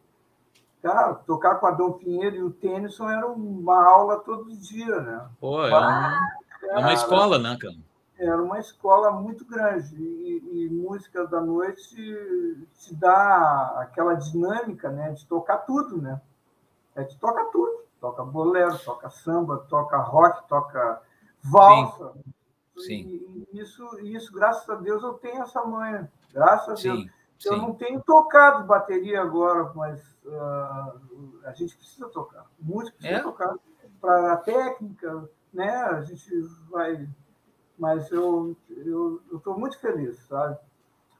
Cara, 0.81 1.13
tocar 1.13 1.55
com 1.55 1.67
Adão 1.67 1.93
Pinheiro 1.93 2.35
e 2.35 2.43
o 2.43 2.51
Tennyson 2.51 3.09
era 3.09 3.27
uma 3.27 3.87
aula 3.87 4.19
todo 4.19 4.55
dia, 4.55 5.01
né? 5.01 5.29
Pô, 5.39 5.63
é, 5.65 5.73
um, 5.75 6.71
é 6.71 6.79
uma 6.79 6.93
escola, 6.93 7.37
né, 7.37 7.57
cara? 7.59 7.75
Era 8.17 8.41
uma 8.41 8.59
escola 8.59 9.11
muito 9.11 9.45
grande. 9.45 9.95
E, 9.95 10.65
e, 10.65 10.69
música 10.69 11.25
da 11.27 11.39
noite 11.39 11.95
te 12.79 12.95
dá 12.95 13.75
aquela 13.79 14.15
dinâmica, 14.15 14.89
né? 14.89 15.11
De 15.11 15.25
tocar 15.25 15.57
tudo, 15.59 16.01
né? 16.01 16.19
É 16.95 17.03
de 17.03 17.17
toca 17.17 17.45
tudo. 17.45 17.85
Toca 17.99 18.23
bolero, 18.23 18.77
toca 18.79 19.09
samba, 19.09 19.65
toca 19.69 19.97
rock, 19.97 20.47
toca 20.47 21.01
valsa. 21.43 22.13
Sim. 22.13 22.23
Sim. 22.77 23.45
E, 23.51 23.59
isso, 23.59 23.99
isso, 23.99 24.33
graças 24.33 24.67
a 24.69 24.75
Deus, 24.75 25.03
eu 25.03 25.13
tenho 25.13 25.41
essa 25.41 25.63
manha. 25.63 26.11
Graças 26.33 26.69
a 26.69 26.75
Sim. 26.75 26.89
Deus. 26.89 27.17
Eu 27.45 27.53
Sim. 27.53 27.61
não 27.61 27.73
tenho 27.73 28.01
tocado 28.01 28.65
bateria 28.65 29.21
agora, 29.21 29.71
mas 29.75 30.01
uh, 30.25 31.39
a 31.45 31.53
gente 31.53 31.75
precisa 31.75 32.09
tocar. 32.09 32.47
Música 32.59 32.97
precisa 32.97 33.19
é? 33.19 33.23
tocar 33.23 33.55
para 34.01 34.33
a 34.33 34.37
técnica, 34.37 35.29
né? 35.53 35.69
A 35.69 36.01
gente 36.01 36.29
vai. 36.69 37.07
Mas 37.77 38.11
eu 38.11 38.55
estou 39.31 39.57
muito 39.57 39.79
feliz, 39.79 40.17
sabe? 40.27 40.57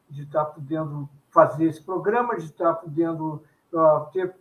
De 0.09 0.23
estar 0.23 0.45
tá 0.45 0.51
podendo 0.51 1.07
fazer 1.29 1.65
esse 1.65 1.81
programa, 1.81 2.35
de 2.37 2.45
estar 2.45 2.73
tá 2.73 2.81
podendo 2.81 3.43
uh, 3.73 4.05
ter. 4.11 4.35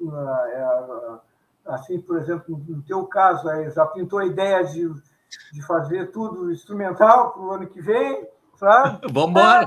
Uh, 0.00 1.20
assim, 1.66 2.00
por 2.00 2.18
exemplo, 2.18 2.60
no 2.68 2.82
teu 2.82 3.06
caso, 3.06 3.48
aí, 3.48 3.70
já 3.70 3.86
pintou 3.86 4.18
a 4.18 4.26
ideia 4.26 4.64
de, 4.64 4.92
de 5.52 5.62
fazer 5.66 6.10
tudo 6.10 6.50
instrumental 6.50 7.30
para 7.30 7.42
o 7.42 7.52
ano 7.52 7.66
que 7.66 7.80
vem, 7.80 8.28
sabe? 8.56 9.00
Vamos 9.12 9.30
embora! 9.30 9.66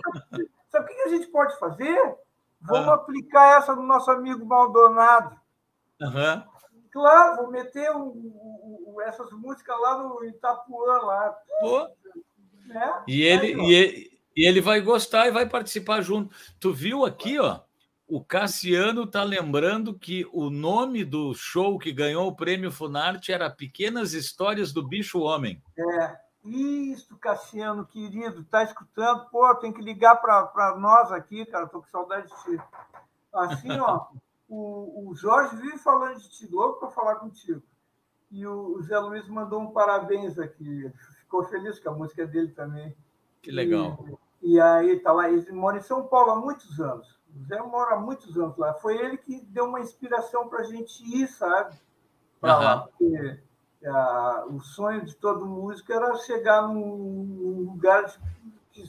Sabe 0.70 0.86
o 0.86 0.96
que 0.96 1.02
a 1.02 1.10
gente 1.10 1.28
pode 1.28 1.58
fazer? 1.58 2.16
Vamos 2.62 2.88
ah. 2.90 2.96
aplicar 2.96 3.58
essa 3.58 3.76
no 3.76 3.84
nosso 3.84 4.12
amigo 4.12 4.46
Maldonado. 4.46 5.36
Uhum. 6.02 6.44
Claro, 6.96 7.36
vou 7.42 7.52
meter 7.52 7.92
o, 7.92 8.08
o, 8.08 9.02
essas 9.02 9.30
músicas 9.34 9.76
lá 9.82 10.02
no 10.02 10.24
Itapuã. 10.24 10.98
Lá. 11.00 11.36
Pô. 11.60 11.90
Né? 12.68 13.04
E, 13.06 13.22
ele, 13.22 13.48
Aí, 13.48 13.60
e, 13.60 13.74
ele, 13.74 14.20
e 14.34 14.48
ele 14.48 14.62
vai 14.62 14.80
gostar 14.80 15.28
e 15.28 15.32
vai 15.32 15.46
participar 15.46 16.00
junto. 16.00 16.34
Tu 16.58 16.72
viu 16.72 17.04
aqui, 17.04 17.38
ó? 17.38 17.60
O 18.08 18.24
Cassiano 18.24 19.04
está 19.04 19.24
lembrando 19.24 20.00
que 20.00 20.26
o 20.32 20.50
nome 20.50 21.04
do 21.04 21.34
show 21.34 21.78
que 21.78 21.92
ganhou 21.92 22.30
o 22.30 22.36
prêmio 22.36 22.72
Funarte 22.72 23.34
era 23.34 23.50
Pequenas 23.50 24.14
Histórias 24.14 24.72
do 24.72 24.88
Bicho 24.88 25.20
Homem. 25.20 25.62
É. 25.78 26.18
Isso, 26.46 27.18
Cassiano, 27.18 27.86
querido, 27.86 28.46
tá 28.46 28.64
escutando? 28.64 29.28
Pô, 29.32 29.54
tem 29.56 29.74
que 29.74 29.82
ligar 29.82 30.16
para 30.16 30.78
nós 30.80 31.12
aqui, 31.12 31.46
cara, 31.46 31.68
tô 31.68 31.82
com 31.82 31.90
saudade 31.90 32.28
de 32.28 32.44
ti. 32.44 32.64
Assim, 33.34 33.72
ó, 33.80 34.06
o, 34.48 35.10
o 35.10 35.16
Jorge 35.16 35.56
vive 35.56 35.78
falando 35.78 36.20
de 36.20 36.30
ti, 36.30 36.48
louco 36.52 36.80
para 36.80 36.92
falar 36.92 37.16
contigo. 37.16 37.62
E 38.32 38.46
o, 38.46 38.82
Zé 38.82 38.98
Luiz 39.00 39.28
mandou 39.28 39.62
um 39.62 39.72
parabéns 39.72 40.38
aqui, 40.38 40.92
ficou 41.20 41.44
feliz 41.46 41.80
com 41.80 41.90
a 41.90 41.94
música 41.94 42.24
é 42.24 42.28
dele 42.28 42.52
também. 42.52 42.96
Que 43.42 43.52
legal. 43.52 43.98
E, 44.42 44.56
e 44.56 44.62
aí 44.62 45.00
tá 45.00 45.12
lá, 45.12 45.30
ele 45.30 45.52
mora 45.52 45.78
em 45.78 45.82
São 45.82 46.08
Paulo 46.08 46.32
há 46.32 46.36
muitos 46.36 46.80
anos. 46.80 47.20
O 47.36 47.44
Zé 47.46 47.62
mora 47.62 47.96
há 47.96 48.00
muitos 48.00 48.38
anos 48.38 48.58
lá. 48.58 48.74
Foi 48.76 48.98
ele 48.98 49.18
que 49.18 49.42
deu 49.46 49.66
uma 49.66 49.80
inspiração 49.80 50.48
para 50.48 50.60
a 50.60 50.64
gente 50.64 51.04
ir, 51.04 51.28
sabe? 51.28 51.76
Para 52.40 52.58
uhum. 52.58 52.64
lá, 52.64 52.80
porque 52.80 53.40
a, 53.86 54.46
o 54.50 54.60
sonho 54.60 55.06
de 55.06 55.16
todo 55.16 55.46
músico 55.46 55.92
era 55.92 56.16
chegar 56.18 56.68
num, 56.68 57.66
lugar 57.70 58.12
que 58.72 58.86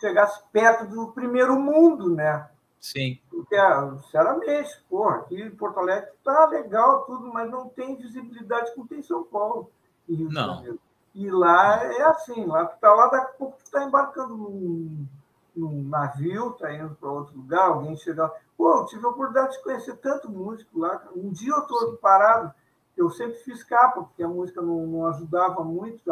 chegasse 0.00 0.42
perto 0.52 0.86
do 0.86 1.12
primeiro 1.12 1.58
mundo, 1.58 2.14
né? 2.14 2.48
Sim. 2.80 3.20
Porque, 3.30 3.56
sinceramente, 4.02 4.70
porra, 4.88 5.16
aqui 5.16 5.40
em 5.40 5.50
Porto 5.50 5.78
Alegre 5.80 6.10
tá 6.24 6.46
legal 6.46 7.04
tudo, 7.04 7.32
mas 7.32 7.50
não 7.50 7.68
tem 7.68 7.96
visibilidade 7.96 8.74
como 8.74 8.88
tem 8.88 9.00
em 9.00 9.02
São 9.02 9.22
Paulo. 9.22 9.70
não. 10.08 10.78
E 11.12 11.28
lá 11.28 11.82
é 11.84 12.02
assim, 12.02 12.46
lá 12.46 12.64
tu 12.66 12.78
tá 12.80 12.94
lá, 12.94 13.08
daqui 13.08 13.32
a 13.32 13.34
pouco 13.34 13.58
tu 13.62 13.70
tá 13.70 13.84
embarcando 13.84 14.36
num, 14.36 15.06
num 15.56 15.82
navio, 15.82 16.52
tá 16.52 16.72
indo 16.72 16.94
para 16.94 17.10
outro 17.10 17.36
lugar, 17.36 17.66
alguém 17.68 17.96
chega. 17.96 18.32
Pô, 18.56 18.78
eu 18.78 18.86
tive 18.86 19.04
a 19.04 19.08
oportunidade 19.08 19.56
de 19.56 19.62
conhecer 19.62 19.96
tanto 19.96 20.30
músico 20.30 20.78
lá. 20.78 21.02
Um 21.14 21.30
dia 21.30 21.52
eu 21.52 21.62
tô 21.62 21.90
Sim. 21.90 21.96
parado 21.96 22.54
eu 23.00 23.10
sempre 23.10 23.38
fiz 23.38 23.64
capa, 23.64 24.02
porque 24.02 24.22
a 24.22 24.28
música 24.28 24.60
não, 24.60 24.86
não 24.86 25.06
ajudava 25.06 25.64
muito, 25.64 26.02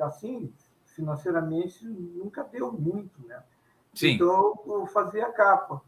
assim, 0.00 0.52
financeiramente, 0.86 1.86
nunca 1.86 2.42
deu 2.42 2.72
muito, 2.72 3.24
né? 3.26 3.42
Sim. 3.94 4.14
Então, 4.14 4.58
eu 4.66 4.86
fazia 4.86 5.30
capa. 5.30 5.80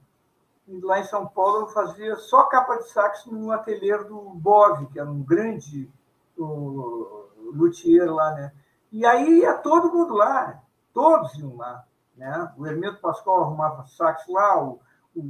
Lá 0.66 1.00
em 1.00 1.04
São 1.04 1.26
Paulo, 1.26 1.60
eu 1.60 1.66
fazia 1.68 2.16
só 2.16 2.44
capa 2.44 2.76
de 2.76 2.88
sax 2.88 3.26
no 3.26 3.52
ateliê 3.52 3.98
do 4.04 4.18
Bove, 4.34 4.86
que 4.86 4.98
era 4.98 5.10
um 5.10 5.22
grande 5.22 5.90
luthier 6.36 8.12
lá, 8.12 8.34
né? 8.34 8.52
E 8.90 9.04
aí 9.04 9.40
ia 9.40 9.54
todo 9.58 9.92
mundo 9.92 10.14
lá, 10.14 10.62
todos 10.92 11.34
iam 11.34 11.56
lá. 11.56 11.84
Né? 12.16 12.52
O 12.56 12.66
Hermeto 12.66 13.00
Pascoal 13.00 13.42
arrumava 13.42 13.84
sax 13.86 14.26
lá, 14.28 14.62
o, 14.62 14.80
o 15.14 15.22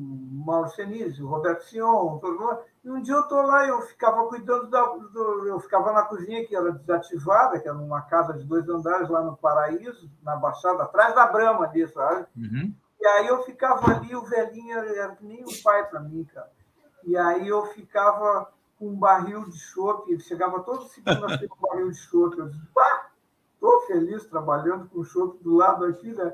Mauro 0.45 0.69
Senise, 0.69 1.23
o 1.23 1.29
Roberto 1.29 1.65
Sion, 1.65 2.19
todo 2.19 2.39
mundo. 2.39 2.59
E 2.85 2.91
um 2.91 3.01
dia 3.01 3.15
eu 3.15 3.23
estou 3.23 3.41
lá, 3.43 3.67
eu 3.67 3.81
ficava 3.83 4.27
cuidando 4.29 4.69
da. 4.69 4.83
Do, 4.83 5.49
eu 5.49 5.59
ficava 5.61 5.93
na 5.93 6.03
cozinha 6.03 6.47
que 6.47 6.55
era 6.55 6.73
desativada, 6.73 7.59
que 7.59 7.67
era 7.67 7.77
uma 7.77 8.03
casa 8.03 8.35
de 8.35 8.45
dois 8.45 8.69
andares 8.69 9.09
lá 9.09 9.23
no 9.23 9.37
Paraíso, 9.37 10.11
na 10.23 10.37
Baixada, 10.37 10.83
atrás 10.83 11.15
da 11.15 11.27
Brama 11.27 11.65
ali, 11.65 11.89
sabe? 11.89 12.27
Uhum. 12.37 12.75
E 13.05 13.07
aí 13.07 13.27
eu 13.27 13.43
ficava 13.43 13.91
ali, 13.91 14.17
o 14.17 14.23
velhinho 14.23 14.79
era, 14.79 15.15
que 15.15 15.27
nem 15.27 15.45
um 15.45 15.63
pai 15.63 15.87
para 15.91 16.01
mim, 16.01 16.25
cara. 16.25 16.51
E 17.05 17.15
aí 17.15 17.47
eu 17.47 17.67
ficava 17.67 18.51
com 18.79 18.89
um 18.89 18.97
barril 18.97 19.45
de 19.45 19.59
chope, 19.59 20.11
ele 20.11 20.23
chegava 20.23 20.63
todo 20.63 20.89
segunda 20.89 21.39
com 21.47 21.55
um 21.55 21.61
barril 21.69 21.91
de 21.91 21.99
chope. 21.99 22.39
Eu 22.39 22.49
disse, 22.49 22.67
pá, 22.75 23.11
estou 23.53 23.83
feliz 23.83 24.25
trabalhando 24.25 24.89
com 24.89 25.01
o 25.01 25.05
chope 25.05 25.45
do 25.45 25.55
lado 25.55 25.85
aqui, 25.85 26.15
né? 26.15 26.33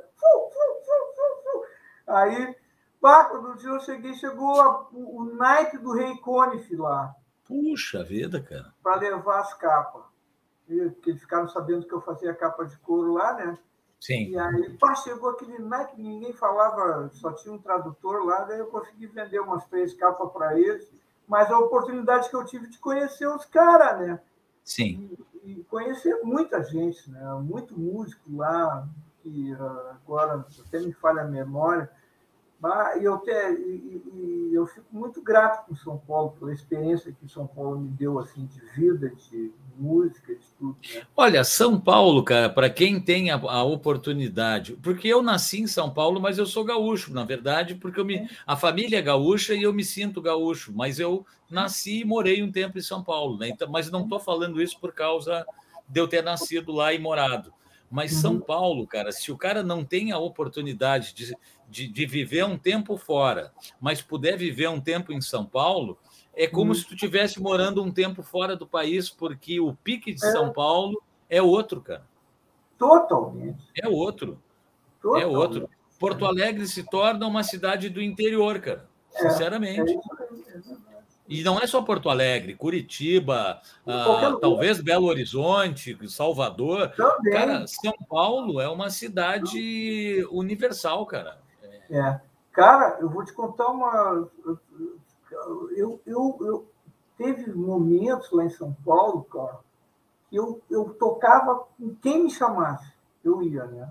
Aí 2.06 2.54
Pá, 3.00 3.24
quando 3.24 3.56
dia 3.56 3.70
eu 3.70 3.80
cheguei, 3.80 4.12
chegou 4.14 4.60
a, 4.60 4.88
o, 4.92 5.22
o 5.22 5.34
naipe 5.34 5.76
do 5.78 5.92
Rei 5.92 6.16
Conif 6.18 6.76
lá. 6.76 7.12
Puxa 7.46 8.04
vida, 8.04 8.40
cara. 8.40 8.72
Para 8.80 8.96
levar 8.96 9.40
as 9.40 9.54
capas. 9.54 10.04
Porque 10.66 11.10
eles 11.10 11.20
ficaram 11.20 11.48
sabendo 11.48 11.84
que 11.84 11.92
eu 11.92 12.02
fazia 12.02 12.32
capa 12.32 12.64
de 12.64 12.76
couro 12.78 13.14
lá, 13.14 13.32
né? 13.32 13.58
Sim. 14.00 14.30
E 14.30 14.38
aí, 14.38 14.70
pá, 14.78 14.94
chegou 14.94 15.30
aquele 15.30 15.58
naipe, 15.58 16.00
ninguém 16.00 16.32
falava, 16.32 17.10
só 17.12 17.32
tinha 17.32 17.54
um 17.54 17.58
tradutor 17.58 18.24
lá, 18.24 18.44
daí 18.44 18.58
eu 18.58 18.66
consegui 18.66 19.06
vender 19.06 19.40
umas 19.40 19.66
três 19.66 19.92
capas 19.92 20.32
para 20.32 20.58
eles. 20.58 20.90
Mas 21.28 21.50
a 21.50 21.58
oportunidade 21.58 22.28
que 22.28 22.34
eu 22.34 22.44
tive 22.44 22.66
de 22.66 22.78
conhecer 22.78 23.28
os 23.28 23.44
caras, 23.44 24.00
né? 24.00 24.20
Sim. 24.64 25.16
E, 25.44 25.52
e, 25.52 25.64
conhecer 25.64 26.18
muita 26.24 26.64
gente, 26.64 27.08
né? 27.10 27.22
Muito 27.40 27.78
músico 27.78 28.34
lá, 28.34 28.88
que 29.22 29.52
uh, 29.52 29.90
agora 29.90 30.44
até 30.66 30.80
me 30.80 30.92
falha 30.92 31.22
a 31.22 31.28
memória 31.28 31.88
e 33.00 33.04
eu, 33.04 33.18
te, 33.18 33.30
e, 33.30 34.02
e 34.12 34.50
eu 34.54 34.66
fico 34.66 34.86
muito 34.92 35.22
grato 35.22 35.66
com 35.66 35.74
São 35.74 35.96
Paulo, 35.96 36.36
pela 36.38 36.52
experiência 36.52 37.10
que 37.10 37.26
São 37.26 37.46
Paulo 37.46 37.80
me 37.80 37.88
deu 37.88 38.18
assim 38.18 38.44
de 38.44 38.60
vida, 38.74 39.08
de 39.08 39.50
música, 39.80 40.34
de 40.34 40.46
tudo. 40.58 40.76
Né? 40.94 41.02
Olha, 41.16 41.42
São 41.42 41.80
Paulo, 41.80 42.22
cara, 42.22 42.50
para 42.50 42.68
quem 42.68 43.00
tem 43.00 43.30
a, 43.30 43.36
a, 43.36 43.62
oportunidade, 43.64 44.74
porque 44.82 45.08
eu 45.08 45.22
nasci 45.22 45.60
em 45.60 45.66
São 45.66 45.90
Paulo, 45.90 46.20
mas 46.20 46.38
eu 46.38 46.46
sou 46.46 46.64
gaúcho, 46.64 47.12
na 47.12 47.24
verdade, 47.24 47.74
porque 47.74 47.98
eu 47.98 48.04
me, 48.04 48.16
é. 48.16 48.28
a 48.46 48.56
família 48.56 48.98
é 48.98 49.02
gaúcha 49.02 49.54
e 49.54 49.62
eu 49.62 49.72
me 49.72 49.82
sinto 49.82 50.20
gaúcho, 50.20 50.72
mas 50.74 51.00
eu 51.00 51.24
nasci 51.50 52.00
e 52.00 52.04
morei 52.04 52.42
um 52.42 52.52
tempo 52.52 52.78
em 52.78 52.82
São 52.82 53.02
Paulo, 53.02 53.38
né? 53.38 53.48
Então, 53.48 53.68
mas 53.70 53.90
não 53.90 54.02
estou 54.02 54.20
falando 54.20 54.62
isso 54.62 54.78
por 54.78 54.92
causa 54.92 55.46
de 55.88 56.00
eu 56.00 56.06
ter 56.06 56.22
nascido 56.22 56.72
lá 56.72 56.92
e 56.92 56.98
morado. 56.98 57.52
Mas 57.90 58.12
São 58.12 58.34
uhum. 58.34 58.40
Paulo, 58.40 58.86
cara, 58.86 59.10
se 59.10 59.32
o 59.32 59.36
cara 59.36 59.64
não 59.64 59.84
tem 59.84 60.12
a 60.12 60.18
oportunidade 60.18 61.12
de, 61.12 61.36
de, 61.68 61.88
de, 61.88 62.06
viver 62.06 62.44
um 62.44 62.56
tempo 62.56 62.96
fora, 62.96 63.52
mas 63.80 64.00
puder 64.00 64.36
viver 64.36 64.68
um 64.68 64.80
tempo 64.80 65.12
em 65.12 65.20
São 65.20 65.44
Paulo, 65.44 65.98
é 66.34 66.46
como 66.46 66.70
uhum. 66.70 66.74
se 66.74 66.86
tu 66.86 66.94
estivesse 66.94 67.40
morando 67.40 67.82
um 67.82 67.90
tempo 67.90 68.22
fora 68.22 68.56
do 68.56 68.66
país, 68.66 69.10
porque 69.10 69.60
o 69.60 69.74
pique 69.74 70.12
de 70.12 70.24
é. 70.24 70.30
São 70.30 70.52
Paulo 70.52 71.02
é 71.28 71.42
outro, 71.42 71.80
cara. 71.80 72.04
Totalmente. 72.78 73.58
É 73.76 73.88
outro. 73.88 74.38
Totalmente. 75.02 75.24
É 75.24 75.38
outro. 75.38 75.70
Porto 75.98 76.24
Alegre 76.24 76.66
se 76.66 76.82
torna 76.82 77.26
uma 77.26 77.42
cidade 77.42 77.90
do 77.90 78.00
interior, 78.00 78.58
cara. 78.58 78.88
É, 79.14 79.28
Sinceramente. 79.28 79.92
É 79.92 80.90
e 81.28 81.44
não 81.44 81.60
é 81.60 81.66
só 81.66 81.80
Porto 81.80 82.10
Alegre, 82.10 82.56
Curitiba, 82.56 83.60
ah, 83.86 84.36
talvez 84.40 84.80
Belo 84.80 85.06
Horizonte, 85.06 85.96
Salvador. 86.08 86.88
Também. 86.88 87.32
Cara, 87.32 87.66
São 87.68 87.94
Paulo 88.08 88.60
é 88.60 88.68
uma 88.68 88.90
cidade 88.90 90.26
universal, 90.32 91.06
cara. 91.06 91.38
É. 91.88 91.98
é. 91.98 92.20
Cara, 92.52 92.98
eu 93.00 93.08
vou 93.08 93.24
te 93.24 93.32
contar 93.32 93.68
uma. 93.68 94.28
Eu, 95.76 96.00
eu, 96.06 96.38
eu 96.40 96.68
teve 97.16 97.52
momentos 97.52 98.30
lá 98.32 98.44
em 98.44 98.50
São 98.50 98.72
Paulo, 98.84 99.24
cara, 99.24 99.58
que 100.28 100.36
eu, 100.36 100.60
eu 100.70 100.94
tocava 100.94 101.66
com 101.76 101.94
quem 101.96 102.24
me 102.24 102.30
chamasse, 102.30 102.92
eu 103.24 103.42
ia, 103.42 103.64
né? 103.66 103.90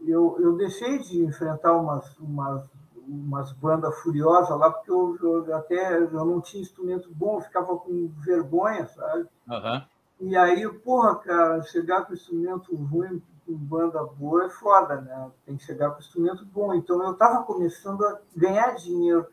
Eu, 0.00 0.36
eu 0.40 0.56
deixei 0.56 0.98
de 0.98 1.24
enfrentar 1.24 1.76
umas, 1.76 2.18
umas 2.18 2.68
umas 3.06 3.52
bandas 3.52 3.98
furiosas 4.00 4.56
lá, 4.58 4.70
porque 4.70 4.90
eu, 4.90 5.16
eu, 5.20 5.56
até 5.56 5.98
eu 5.98 6.24
não 6.24 6.40
tinha 6.40 6.62
instrumento 6.62 7.08
bom, 7.12 7.40
ficava 7.40 7.76
com 7.76 8.10
vergonha, 8.18 8.86
sabe? 8.86 9.28
Uhum. 9.48 9.82
E 10.20 10.36
aí, 10.36 10.68
porra, 10.68 11.16
cara, 11.16 11.62
chegar 11.62 12.06
com 12.06 12.14
instrumento 12.14 12.74
ruim, 12.76 13.20
com 13.44 13.54
banda 13.54 14.02
boa 14.04 14.46
é 14.46 14.50
foda, 14.50 15.00
né? 15.00 15.30
Tem 15.44 15.56
que 15.56 15.64
chegar 15.64 15.90
com 15.90 15.98
instrumento 15.98 16.44
bom. 16.46 16.72
Então 16.74 17.02
eu 17.02 17.12
estava 17.12 17.42
começando 17.42 18.04
a 18.04 18.20
ganhar 18.36 18.74
dinheiro. 18.76 19.26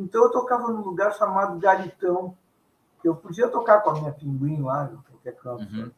Então 0.00 0.24
eu 0.24 0.30
tocava 0.30 0.68
num 0.68 0.82
lugar 0.82 1.12
chamado 1.14 1.58
Garitão, 1.58 2.36
que 3.00 3.08
eu 3.08 3.14
podia 3.14 3.48
tocar 3.48 3.80
com 3.80 3.90
a 3.90 3.94
minha 3.94 4.12
pinguim 4.12 4.62
lá, 4.62 4.90
qualquer 5.08 5.36
canto. 5.36 5.62
Uhum. 5.62 5.90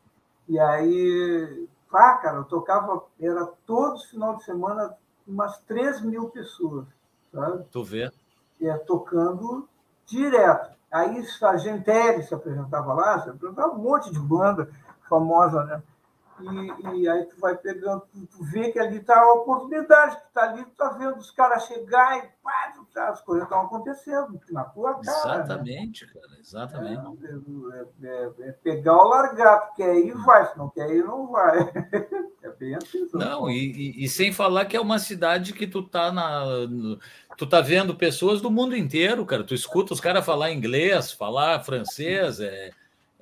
E 0.49 0.59
aí, 0.59 1.69
pá, 1.91 2.15
cara, 2.19 2.39
eu 2.39 2.45
tocava, 2.45 3.05
era 3.21 3.47
todos 3.67 4.05
final 4.07 4.37
de 4.37 4.45
semana, 4.45 4.95
umas 5.27 5.59
3 5.61 6.03
mil 6.03 6.29
pessoas 6.31 6.87
sabe? 7.33 7.65
Tu 7.71 7.83
vê. 7.83 8.13
É, 8.61 8.75
tocando 8.79 9.69
direto. 10.07 10.71
Aí 10.91 11.25
a 11.43 11.57
Gentele 11.57 12.23
se 12.23 12.35
apresentava 12.35 12.93
lá, 12.93 13.21
se 13.21 13.31
apresentava 13.31 13.73
um 13.73 13.79
monte 13.79 14.13
de 14.13 14.21
banda 14.21 14.69
famosa, 15.09 15.65
né? 15.65 15.83
E, 16.43 17.03
e, 17.03 17.09
aí 17.09 17.25
tu 17.27 17.39
vai 17.39 17.57
pegando, 17.57 18.03
tu, 18.13 18.45
vê 18.45 18.73
que 18.73 18.79
ali 18.79 18.99
está 18.99 19.19
a 19.19 19.33
oportunidade, 19.35 20.17
que 20.17 20.27
está 20.27 20.43
ali, 20.43 20.65
tu 20.65 20.71
está 20.71 20.89
vendo 20.91 21.17
os 21.17 21.31
caras 21.31 21.67
chegar 21.67 22.19
e 22.19 22.29
pá, 22.43 22.73
as 23.09 23.21
coisas 23.23 23.45
estão 23.45 23.63
acontecendo 23.63 24.41
na 24.51 24.65
tua 24.65 24.95
cara. 24.95 25.03
Né? 25.03 25.43
Exatamente, 25.43 26.07
né? 26.07 26.13
cara, 26.13 26.41
exatamente. 26.41 27.03
É, 27.25 28.07
é, 28.07 28.13
é, 28.13 28.49
é, 28.49 28.53
pegar 28.53 28.97
ou 28.97 29.09
largar, 29.09 29.61
tu 29.61 29.77
quer 29.77 29.97
ir, 29.97 30.15
vai, 30.25 30.47
se 30.47 30.59
não 30.59 30.69
quer 30.69 30.91
ir, 30.91 31.05
não 31.05 31.29
vai. 31.29 31.59
É 32.43 32.51
bem 32.51 32.75
assim. 32.75 33.09
Não, 33.15 33.49
e, 33.49 33.55
e, 33.55 34.05
e, 34.05 34.09
sem 34.09 34.33
falar 34.33 34.65
que 34.65 34.77
é 34.77 34.81
uma 34.81 34.99
cidade 34.99 35.53
que 35.53 35.65
tu 35.65 35.81
tá 35.81 36.11
na. 36.11 36.43
Tu 37.37 37.47
tá 37.47 37.61
vendo 37.61 37.95
pessoas 37.95 38.41
do 38.41 38.51
mundo 38.51 38.77
inteiro, 38.77 39.25
cara. 39.25 39.45
Tu 39.45 39.55
escuta 39.55 39.93
os 39.93 40.01
caras 40.01 40.27
falar 40.27 40.51
inglês, 40.51 41.13
falar 41.13 41.63
francês, 41.63 42.41
é 42.41 42.73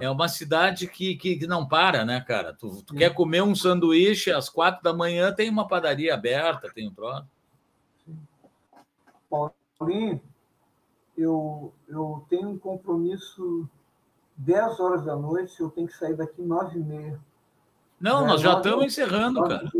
é 0.01 0.11
uma 0.11 0.29
cidade 0.29 0.87
que, 0.87 1.15
que, 1.17 1.47
não 1.47 1.67
para, 1.67 2.05
né, 2.05 2.21
cara? 2.21 2.55
Tu, 2.55 2.83
tu 2.83 2.95
quer 2.95 3.15
comer 3.15 3.43
um 3.43 3.55
sanduíche 3.55 4.33
às 4.33 4.49
quatro 4.49 4.83
da 4.83 4.93
manhã, 4.93 5.33
tem 5.33 5.51
uma 5.51 5.69
padaria 5.69 6.15
aberta, 6.15 6.73
tem 6.75 6.89
um 6.89 6.95
troço. 6.95 7.27
Paulinho, 9.79 10.21
eu, 11.17 11.73
eu 11.87 12.25
tenho 12.29 12.49
um 12.49 12.59
compromisso 12.59 13.69
10 14.37 14.81
horas 14.81 15.05
da 15.05 15.15
noite, 15.15 15.61
eu 15.61 15.71
tenho 15.71 15.87
que 15.87 15.97
sair 15.97 16.15
daqui 16.15 16.43
nove 16.43 16.79
e 16.79 16.83
meia. 16.83 17.21
Não, 18.01 18.27
nós 18.27 18.41
já 18.41 18.55
estamos 18.55 18.87
encerrando, 18.87 19.43
cara. 19.43 19.71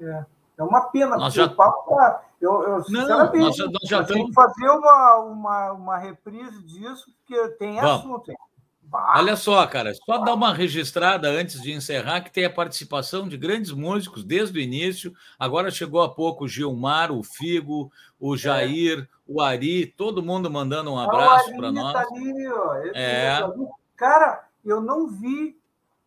É. 0.00 0.24
é 0.58 0.62
uma 0.62 0.82
pena, 0.90 1.16
nós 1.16 1.34
já... 1.34 1.46
o 1.46 1.56
papo 1.56 1.96
tá, 1.96 2.22
eu, 2.40 2.62
eu, 2.62 2.84
não, 2.88 3.32
nós 3.34 3.56
já, 3.56 3.66
nós 3.66 3.88
já 3.88 4.02
estamos... 4.02 4.32
fazer 4.32 4.68
uma, 4.70 5.16
uma, 5.16 5.72
uma 5.72 5.98
reprise 5.98 6.62
disso, 6.62 7.10
porque 7.18 7.48
tem 7.58 7.80
Vamos. 7.80 8.00
assunto. 8.00 8.30
Hein? 8.30 8.36
Olha 8.92 9.36
só, 9.36 9.66
cara, 9.66 9.92
só 9.94 10.18
dar 10.18 10.34
uma 10.34 10.52
registrada 10.52 11.28
antes 11.28 11.60
de 11.60 11.72
encerrar 11.72 12.20
que 12.20 12.32
tem 12.32 12.44
a 12.44 12.52
participação 12.52 13.28
de 13.28 13.36
grandes 13.36 13.72
músicos 13.72 14.24
desde 14.24 14.58
o 14.58 14.62
início. 14.62 15.12
Agora 15.38 15.70
chegou 15.70 16.02
há 16.02 16.08
pouco 16.08 16.44
o 16.44 16.48
Gilmar, 16.48 17.10
o 17.10 17.22
Figo, 17.22 17.90
o 18.18 18.34
é. 18.34 18.38
Jair, 18.38 19.00
é. 19.00 19.08
o 19.26 19.40
Ari, 19.40 19.86
todo 19.86 20.22
mundo 20.22 20.50
mandando 20.50 20.92
um 20.92 20.98
abraço 20.98 21.54
para 21.56 21.72
nós. 21.72 21.92
Tá 21.92 22.00
ali, 22.00 22.48
ó. 22.48 22.74
É. 22.94 23.40
Tá 23.40 23.52
cara, 23.96 24.48
eu 24.64 24.80
não 24.80 25.08
vi 25.08 25.58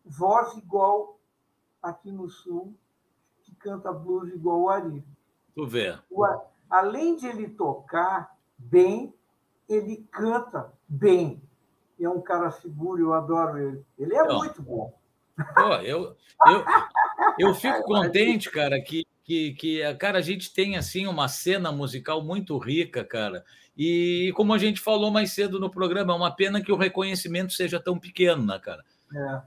voz 0.04 0.56
igual 0.56 1.18
aqui 1.82 2.10
no 2.10 2.28
Sul 2.28 2.74
que 3.42 3.54
canta 3.54 3.92
blues 3.92 4.32
igual 4.32 4.60
o 4.60 4.68
Ari. 4.70 5.04
Tu 5.54 5.66
vê. 5.66 5.98
O, 6.10 6.26
além 6.68 7.16
de 7.16 7.26
ele 7.26 7.48
tocar 7.48 8.34
bem, 8.56 9.14
ele 9.68 10.08
canta 10.10 10.72
bem 10.88 11.42
e 12.00 12.04
é 12.04 12.08
um 12.08 12.22
cara 12.22 12.50
seguro, 12.50 13.02
eu 13.02 13.12
adoro 13.12 13.58
ele. 13.58 13.84
Ele 13.98 14.14
é 14.14 14.24
muito 14.24 14.62
bom. 14.62 14.98
Pô, 15.54 15.74
eu, 15.82 16.16
eu, 16.46 16.64
eu 17.38 17.54
fico 17.54 17.82
contente, 17.82 18.50
cara, 18.50 18.80
que, 18.80 19.06
que, 19.22 19.52
que 19.52 19.94
cara, 19.94 20.18
a 20.18 20.22
gente 20.22 20.52
tem 20.52 20.78
assim 20.78 21.06
uma 21.06 21.28
cena 21.28 21.70
musical 21.70 22.22
muito 22.22 22.56
rica, 22.56 23.04
cara. 23.04 23.44
E 23.76 24.32
como 24.34 24.54
a 24.54 24.58
gente 24.58 24.80
falou 24.80 25.10
mais 25.10 25.32
cedo 25.32 25.60
no 25.60 25.70
programa, 25.70 26.14
é 26.14 26.16
uma 26.16 26.34
pena 26.34 26.62
que 26.62 26.72
o 26.72 26.76
reconhecimento 26.76 27.52
seja 27.52 27.78
tão 27.78 27.98
pequeno, 27.98 28.46
né, 28.46 28.58
cara? 28.58 28.82
É, 29.14 29.42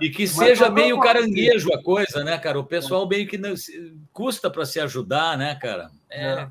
e 0.00 0.08
que 0.08 0.22
Mas 0.22 0.30
seja 0.30 0.70
meio 0.70 1.00
caranguejo 1.00 1.72
a 1.74 1.82
coisa, 1.82 2.24
né, 2.24 2.38
cara? 2.38 2.58
O 2.58 2.64
pessoal 2.64 3.06
meio 3.08 3.26
que 3.26 3.36
não, 3.36 3.52
custa 4.12 4.48
para 4.48 4.64
se 4.64 4.80
ajudar, 4.80 5.36
né, 5.36 5.54
cara? 5.56 5.90
É, 6.08 6.24
é. 6.24 6.50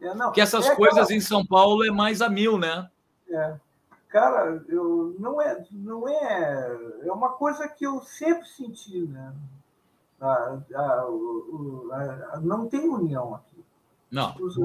é 0.00 0.14
não, 0.14 0.32
que 0.32 0.40
essas 0.40 0.66
é 0.66 0.74
coisas 0.74 1.04
aquela... 1.04 1.16
em 1.16 1.20
São 1.20 1.46
Paulo 1.46 1.84
é 1.84 1.90
mais 1.90 2.22
a 2.22 2.28
mil, 2.28 2.58
né? 2.58 2.88
É. 3.30 3.54
Cara, 4.14 4.64
eu, 4.68 5.16
não, 5.18 5.42
é, 5.42 5.66
não 5.72 6.08
é. 6.08 6.78
É 7.02 7.12
uma 7.12 7.30
coisa 7.30 7.66
que 7.66 7.84
eu 7.84 8.00
sempre 8.02 8.46
senti, 8.46 9.08
né? 9.08 9.34
A, 10.20 10.58
a, 10.72 11.06
a, 12.34 12.40
não 12.40 12.68
tem 12.68 12.88
união 12.88 13.34
aqui. 13.34 13.66
Não. 14.12 14.32
Os, 14.36 14.56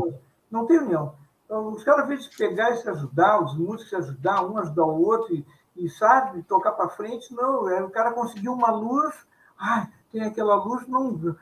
não 0.51 0.67
tem 0.67 0.77
união. 0.77 1.15
Então, 1.43 1.69
os 1.69 1.83
caras, 1.83 2.03
às 2.03 2.09
vezes, 2.09 2.27
pegar 2.37 2.69
e 2.69 2.77
se 2.77 2.87
ajudar, 2.89 3.43
os 3.43 3.57
músicos 3.57 3.89
se 3.89 3.95
ajudar, 3.95 4.45
um 4.45 4.55
ajudar 4.59 4.85
o 4.85 5.01
outro, 5.01 5.33
e, 5.33 5.43
e 5.75 5.89
sabe, 5.89 6.43
tocar 6.43 6.73
para 6.73 6.89
frente, 6.89 7.33
não. 7.33 7.67
É, 7.67 7.81
o 7.81 7.89
cara 7.89 8.13
conseguiu 8.13 8.53
uma 8.53 8.69
luz, 8.69 9.15
ai, 9.57 9.91
tem 10.11 10.21
aquela 10.21 10.63
luz, 10.63 10.87
não. 10.87 11.35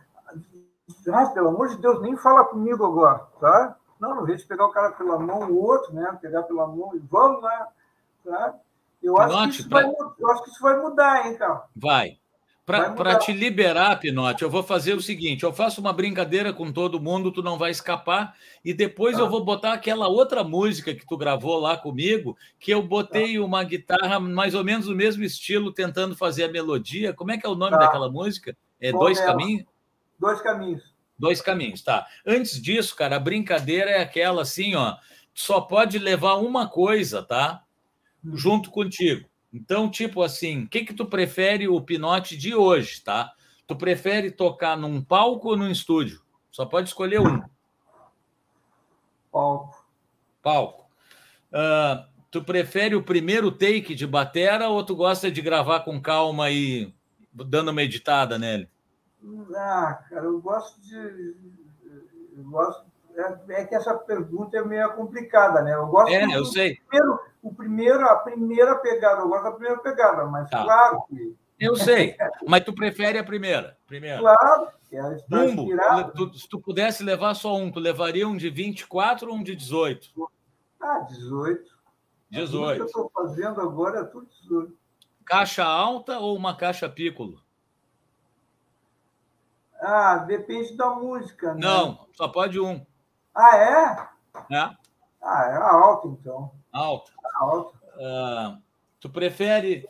Ai, 1.11 1.33
pelo 1.33 1.49
amor 1.49 1.67
de 1.67 1.75
Deus, 1.75 2.01
nem 2.01 2.15
fala 2.15 2.45
comigo 2.45 2.85
agora, 2.85 3.27
tá? 3.41 3.75
Não, 3.99 4.15
não 4.15 4.23
vez 4.23 4.43
de 4.43 4.47
pegar 4.47 4.65
o 4.65 4.71
cara 4.71 4.93
pela 4.93 5.19
mão, 5.19 5.51
o 5.51 5.61
outro, 5.61 5.93
né? 5.93 6.17
Pegar 6.21 6.43
pela 6.43 6.65
mão 6.67 6.95
e 6.95 6.99
vamos 6.99 7.41
lá, 7.41 7.67
Eu 9.01 9.17
acho, 9.17 9.33
Note, 9.33 9.49
que 9.49 9.59
isso 9.59 9.69
pra... 9.69 9.81
vai, 9.81 9.91
eu 10.19 10.31
acho 10.31 10.43
que 10.43 10.49
isso 10.49 10.61
vai 10.61 10.77
mudar, 10.81 11.27
hein, 11.27 11.37
cara? 11.37 11.63
Vai. 11.75 12.17
Para 12.67 13.17
te 13.17 13.31
liberar, 13.31 13.97
Pinote, 13.97 14.43
eu 14.43 14.49
vou 14.49 14.61
fazer 14.61 14.93
o 14.93 15.01
seguinte: 15.01 15.43
eu 15.43 15.53
faço 15.53 15.79
uma 15.79 15.93
brincadeira 15.93 16.51
com 16.51 16.69
todo 16.69 16.99
mundo, 16.99 17.31
tu 17.31 17.41
não 17.41 17.57
vai 17.57 17.71
escapar, 17.71 18.35
e 18.63 18.73
depois 18.73 19.15
tá. 19.15 19.21
eu 19.21 19.29
vou 19.29 19.41
botar 19.41 19.71
aquela 19.71 20.09
outra 20.09 20.43
música 20.43 20.93
que 20.93 21.07
tu 21.07 21.15
gravou 21.15 21.57
lá 21.61 21.77
comigo, 21.77 22.37
que 22.59 22.69
eu 22.69 22.83
botei 22.83 23.37
tá. 23.37 23.45
uma 23.45 23.63
guitarra 23.63 24.19
mais 24.19 24.53
ou 24.53 24.65
menos 24.65 24.87
no 24.87 24.95
mesmo 24.95 25.23
estilo, 25.23 25.71
tentando 25.71 26.13
fazer 26.13 26.43
a 26.43 26.51
melodia. 26.51 27.13
Como 27.13 27.31
é 27.31 27.37
que 27.37 27.45
é 27.45 27.49
o 27.49 27.55
nome 27.55 27.71
tá. 27.71 27.85
daquela 27.85 28.11
música? 28.11 28.57
É 28.81 28.91
Bom 28.91 28.99
Dois 28.99 29.17
Caminhos? 29.17 29.65
Dois 30.19 30.41
Caminhos. 30.41 30.83
Dois 31.17 31.41
Caminhos, 31.41 31.81
tá. 31.81 32.05
Antes 32.25 32.61
disso, 32.61 32.93
cara, 32.97 33.15
a 33.15 33.19
brincadeira 33.19 33.91
é 33.91 34.01
aquela 34.01 34.41
assim, 34.41 34.75
ó, 34.75 34.97
só 35.33 35.61
pode 35.61 35.97
levar 35.97 36.35
uma 36.35 36.67
coisa, 36.67 37.23
tá? 37.23 37.63
Junto 38.23 38.71
contigo. 38.71 39.27
Então, 39.53 39.89
tipo 39.89 40.21
assim, 40.21 40.63
o 40.63 40.67
que 40.67 40.83
que 40.83 40.93
tu 40.93 41.05
prefere 41.05 41.67
o 41.67 41.81
pinote 41.81 42.35
de 42.35 42.53
hoje, 42.53 43.01
tá? 43.01 43.33
Tu 43.65 43.75
prefere 43.75 44.31
tocar 44.31 44.77
num 44.77 45.01
palco 45.01 45.49
ou 45.49 45.57
num 45.57 45.69
estúdio? 45.69 46.21
Só 46.51 46.65
pode 46.65 46.89
escolher 46.89 47.19
um. 47.19 47.41
Palco. 49.31 49.85
Palco. 50.41 50.85
Uh, 51.51 52.05
tu 52.31 52.43
prefere 52.43 52.95
o 52.95 53.03
primeiro 53.03 53.51
take 53.51 53.93
de 53.93 54.07
batera 54.07 54.69
ou 54.69 54.83
tu 54.83 54.95
gosta 54.95 55.31
de 55.31 55.41
gravar 55.41 55.81
com 55.81 56.01
calma 56.01 56.49
e 56.49 56.93
dando 57.33 57.71
uma 57.71 57.83
editada 57.83 58.37
nele? 58.37 58.69
Ah, 59.55 60.03
cara, 60.09 60.25
eu 60.25 60.39
gosto 60.41 60.79
de. 60.81 60.95
Eu 62.37 62.43
gosto 62.45 62.85
é, 63.17 63.61
é, 63.61 63.65
que 63.65 63.73
essa 63.73 63.95
pergunta 63.95 64.57
é 64.57 64.63
meio 64.63 64.93
complicada, 64.93 65.61
né? 65.63 65.73
Eu 65.73 65.87
gosto 65.87 66.13
é, 66.13 66.23
eu 66.23 66.45
sei. 66.45 66.75
Primeiro, 66.87 67.19
o 67.41 67.53
primeiro, 67.53 68.05
a 68.05 68.15
primeira 68.17 68.75
pegada, 68.75 69.21
eu 69.21 69.27
gosto 69.27 69.43
da 69.43 69.51
primeira 69.51 69.79
pegada, 69.79 70.25
mas 70.25 70.49
tá. 70.49 70.63
claro 70.63 71.03
que. 71.09 71.35
Eu 71.59 71.75
sei, 71.75 72.15
mas 72.47 72.63
tu 72.63 72.71
prefere 72.71 73.17
a 73.17 73.23
primeira? 73.23 73.75
primeira. 73.87 74.19
Claro, 74.19 74.67
é 74.91 75.17
Bumbo, 75.27 75.67
tu, 76.15 76.37
se 76.37 76.47
tu 76.47 76.59
pudesse 76.59 77.03
levar 77.03 77.33
só 77.33 77.55
um, 77.55 77.71
tu 77.71 77.79
levaria 77.79 78.27
um 78.27 78.37
de 78.37 78.51
24 78.51 79.27
ou 79.27 79.35
um 79.35 79.41
de 79.41 79.55
18? 79.55 80.11
Ah, 80.79 80.99
18. 80.99 81.77
18. 82.29 82.71
O 82.71 82.75
que 82.75 82.81
eu 82.81 82.85
estou 82.85 83.11
fazendo 83.11 83.59
agora 83.59 84.01
é 84.01 84.03
tudo 84.03 84.27
18. 84.43 84.77
Caixa 85.25 85.65
alta 85.65 86.19
ou 86.19 86.37
uma 86.37 86.55
caixa 86.55 86.87
piccolo? 86.87 87.41
Ah, 89.81 90.17
depende 90.17 90.77
da 90.77 90.91
música, 90.91 91.53
né? 91.53 91.59
Não, 91.59 92.07
só 92.13 92.27
pode 92.27 92.59
um. 92.59 92.85
Ah, 93.37 93.55
é? 93.55 94.55
É. 94.55 94.75
Ah, 95.21 95.45
é 95.45 95.57
alta, 95.57 96.07
então. 96.07 96.51
Alta. 96.73 97.11
Alta. 97.35 97.77
Uh, 97.97 98.61
tu 98.99 99.09
prefere 99.09 99.87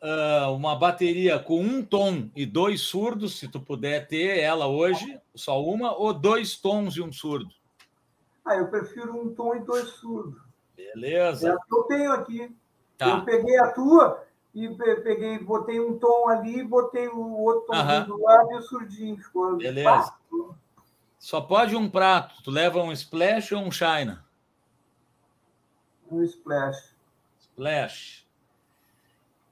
uh, 0.00 0.52
uma 0.52 0.76
bateria 0.76 1.36
com 1.36 1.60
um 1.60 1.84
tom 1.84 2.30
e 2.36 2.46
dois 2.46 2.82
surdos, 2.82 3.40
se 3.40 3.48
tu 3.48 3.58
puder 3.58 4.06
ter 4.06 4.38
ela 4.38 4.68
hoje, 4.68 5.20
só 5.34 5.60
uma, 5.60 5.96
ou 5.96 6.14
dois 6.14 6.56
tons 6.56 6.96
e 6.96 7.02
um 7.02 7.12
surdo? 7.12 7.50
Ah, 8.44 8.54
eu 8.54 8.68
prefiro 8.68 9.20
um 9.20 9.34
tom 9.34 9.56
e 9.56 9.60
dois 9.60 9.88
surdos. 9.88 10.40
Beleza. 10.76 11.48
É 11.48 11.52
a 11.52 11.56
que 11.56 11.74
eu 11.74 11.82
tenho 11.84 12.12
aqui. 12.12 12.56
Tá. 12.96 13.08
Eu 13.08 13.24
peguei 13.24 13.58
a 13.58 13.72
tua 13.72 14.24
e 14.54 14.68
peguei, 15.02 15.38
botei 15.40 15.80
um 15.80 15.98
tom 15.98 16.28
ali, 16.28 16.62
botei 16.62 17.08
o 17.08 17.40
outro 17.40 17.66
tom 17.66 18.04
do 18.04 18.22
lado 18.22 18.52
e 18.52 18.56
o 18.56 18.62
surdinho. 18.62 19.16
Ficou 19.18 19.56
Beleza. 19.56 20.14
Só 21.26 21.40
pode 21.40 21.74
um 21.74 21.90
prato. 21.90 22.40
Tu 22.44 22.52
leva 22.52 22.78
um 22.78 22.92
splash 22.92 23.50
ou 23.50 23.60
um 23.60 23.68
china? 23.72 24.24
Um 26.08 26.22
splash. 26.22 26.94
Splash. 27.40 28.24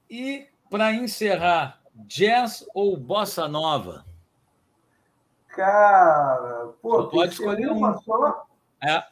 E 0.09 0.47
para 0.69 0.93
encerrar, 0.93 1.81
jazz 1.93 2.65
ou 2.73 2.95
bossa 2.95 3.49
nova? 3.49 4.05
Cara, 5.49 6.71
pô, 6.81 7.09
pode 7.09 7.33
escolher 7.33 7.67
uma 7.67 8.01
só. 8.03 8.47
É. 8.81 9.05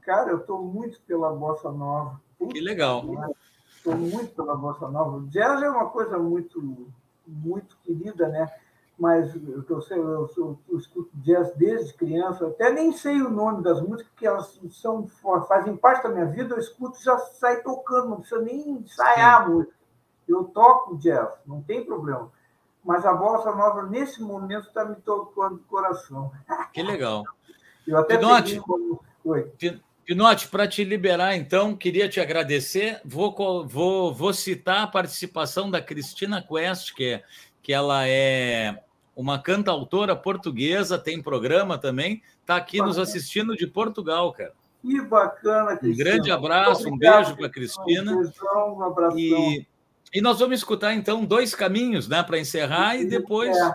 Cara, 0.00 0.30
eu 0.30 0.38
estou 0.38 0.64
muito 0.64 1.00
pela 1.02 1.32
bossa 1.32 1.70
nova. 1.70 2.20
Puta 2.36 2.52
que 2.52 2.60
legal. 2.60 3.04
Estou 3.76 3.94
muito 3.94 4.34
pela 4.34 4.56
bossa 4.56 4.88
nova. 4.88 5.18
O 5.18 5.28
jazz 5.28 5.62
é 5.62 5.70
uma 5.70 5.88
coisa 5.88 6.18
muito, 6.18 6.90
muito 7.24 7.78
querida, 7.84 8.26
né? 8.26 8.52
Mas 9.00 9.34
eu, 9.34 9.64
eu, 9.66 9.80
eu, 9.90 10.30
eu, 10.36 10.58
eu 10.68 10.78
escuto 10.78 11.10
jazz 11.14 11.50
desde 11.56 11.94
criança, 11.94 12.46
até 12.48 12.70
nem 12.70 12.92
sei 12.92 13.22
o 13.22 13.30
nome 13.30 13.62
das 13.62 13.80
músicas, 13.80 14.12
que 14.14 14.26
elas 14.26 14.60
são, 14.72 15.08
fazem 15.48 15.74
parte 15.74 16.02
da 16.02 16.10
minha 16.10 16.26
vida, 16.26 16.54
eu 16.54 16.58
escuto 16.58 16.98
e 17.00 17.02
já 17.02 17.16
sai 17.18 17.62
tocando, 17.62 18.10
não 18.10 18.20
precisa 18.20 18.42
nem 18.42 18.72
ensaiar 18.72 19.40
a 19.40 19.48
música. 19.48 19.74
Eu 20.28 20.44
toco 20.44 20.98
jazz, 20.98 21.30
não 21.46 21.62
tem 21.62 21.82
problema. 21.82 22.30
Mas 22.84 23.06
a 23.06 23.14
bossa 23.14 23.50
nova, 23.54 23.84
nesse 23.84 24.22
momento, 24.22 24.68
está 24.68 24.84
me 24.84 24.96
tocando 24.96 25.54
o 25.56 25.64
coração. 25.64 26.30
Que 26.70 26.82
legal. 26.82 27.24
Eu 27.86 27.96
até 27.96 28.18
Pinote, 28.18 28.60
Oi. 29.24 29.50
Pinote, 30.04 30.48
para 30.48 30.68
te 30.68 30.84
liberar, 30.84 31.36
então, 31.36 31.74
queria 31.74 32.08
te 32.08 32.20
agradecer. 32.20 33.00
Vou, 33.04 33.34
vou, 33.66 34.14
vou 34.14 34.32
citar 34.34 34.82
a 34.82 34.86
participação 34.86 35.70
da 35.70 35.80
Cristina 35.80 36.42
Quest, 36.42 36.94
que, 36.94 37.04
é, 37.04 37.24
que 37.62 37.72
ela 37.72 38.06
é 38.06 38.82
uma 39.20 39.38
cantautora 39.38 40.16
portuguesa, 40.16 40.98
tem 40.98 41.22
programa 41.22 41.76
também, 41.76 42.22
está 42.40 42.56
aqui 42.56 42.78
bacana. 42.78 42.88
nos 42.88 42.98
assistindo 42.98 43.54
de 43.54 43.66
Portugal, 43.66 44.32
cara. 44.32 44.54
Que 44.80 44.98
bacana, 45.02 45.76
Cristina. 45.76 45.92
Um 45.92 45.96
grande 45.96 46.30
abraço, 46.30 46.88
um 46.88 46.96
beijo 46.96 47.36
para 47.36 47.46
a 47.46 47.50
Cristina. 47.50 48.12
Um 48.12 48.22
beijão, 48.22 48.78
um 48.78 48.82
abração. 48.82 49.18
E, 49.18 49.66
e 50.14 50.22
nós 50.22 50.38
vamos 50.38 50.58
escutar, 50.58 50.94
então, 50.94 51.22
dois 51.24 51.54
caminhos 51.54 52.08
né, 52.08 52.22
para 52.22 52.38
encerrar 52.38 52.96
e 52.96 53.04
depois. 53.04 53.54
É. 53.54 53.74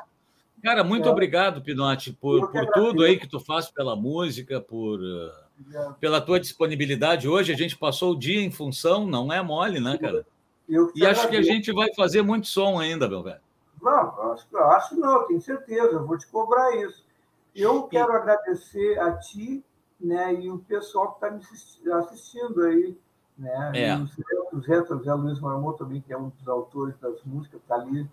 Cara, 0.64 0.84
muito 0.84 1.08
é. 1.08 1.12
obrigado, 1.12 1.62
Pinote, 1.62 2.12
por, 2.12 2.52
por 2.52 2.66
tudo 2.72 3.04
aí 3.04 3.20
que 3.20 3.28
tu 3.28 3.40
faz 3.40 3.70
pela 3.70 3.96
música, 3.96 4.60
por, 4.60 5.00
uh, 5.00 5.94
pela 6.00 6.20
tua 6.20 6.40
disponibilidade. 6.40 7.28
Hoje 7.28 7.54
a 7.54 7.56
gente 7.56 7.78
passou 7.78 8.14
o 8.14 8.20
dia 8.20 8.42
em 8.42 8.50
função, 8.50 9.06
não 9.06 9.32
é 9.32 9.40
mole, 9.44 9.80
né, 9.80 9.96
cara? 10.00 10.26
e 10.96 11.06
acho 11.06 11.30
que 11.30 11.38
a 11.38 11.44
gente 11.44 11.72
vai 11.72 11.94
fazer 11.94 12.24
muito 12.24 12.48
som 12.48 12.80
ainda, 12.80 13.08
meu 13.08 13.22
velho. 13.22 13.45
Não, 13.86 14.32
acho, 14.32 14.58
acho 14.58 15.00
não, 15.00 15.28
tenho 15.28 15.40
certeza, 15.40 15.94
eu 15.94 16.06
vou 16.06 16.18
te 16.18 16.26
cobrar 16.28 16.76
isso. 16.76 17.06
Eu 17.56 17.84
quero 17.84 18.12
agradecer 18.12 19.00
a 19.00 19.16
ti 19.16 19.64
né, 20.00 20.34
e 20.34 20.50
o 20.50 20.58
pessoal 20.58 21.14
que 21.14 21.26
está 21.26 21.32
me 21.32 21.94
assistindo 21.94 22.64
aí. 22.64 22.98
Né? 23.38 23.72
É. 23.76 23.96
O 24.52 24.60
Zé, 24.62 24.82
o 24.82 25.04
Zé 25.04 25.14
Luiz 25.14 25.40
Marmot 25.40 25.78
também, 25.78 26.02
que 26.02 26.12
é 26.12 26.18
um 26.18 26.30
dos 26.30 26.48
autores 26.48 26.98
das 27.00 27.22
músicas, 27.24 27.62
está 27.62 27.76
ali, 27.76 28.10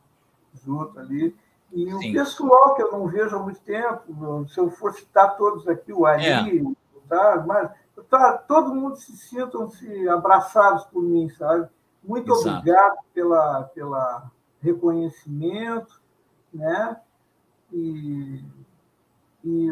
junto 0.62 0.98
ali. 0.98 1.34
E 1.72 1.90
Sim. 1.90 2.10
o 2.10 2.12
pessoal 2.12 2.74
que 2.74 2.82
eu 2.82 2.92
não 2.92 3.06
vejo 3.08 3.34
há 3.34 3.38
muito 3.38 3.60
tempo, 3.60 4.46
se 4.48 4.58
eu 4.58 4.70
for 4.70 4.92
citar 4.92 5.36
todos 5.38 5.66
aqui, 5.66 5.92
o 5.92 6.04
Ali, 6.04 6.26
é. 6.28 6.62
tá? 7.08 7.42
mas 7.46 7.70
tá, 8.10 8.36
todo 8.46 8.74
mundo 8.74 8.96
se 8.96 9.16
sintam-se 9.16 10.06
abraçados 10.08 10.84
por 10.84 11.02
mim, 11.02 11.30
sabe? 11.30 11.66
Muito 12.04 12.30
Exato. 12.30 12.58
obrigado 12.58 12.98
pela, 13.14 13.62
pela 13.74 14.30
reconhecimento, 14.62 16.01
né? 16.52 16.97
E, 17.72 18.40
e, 19.44 19.68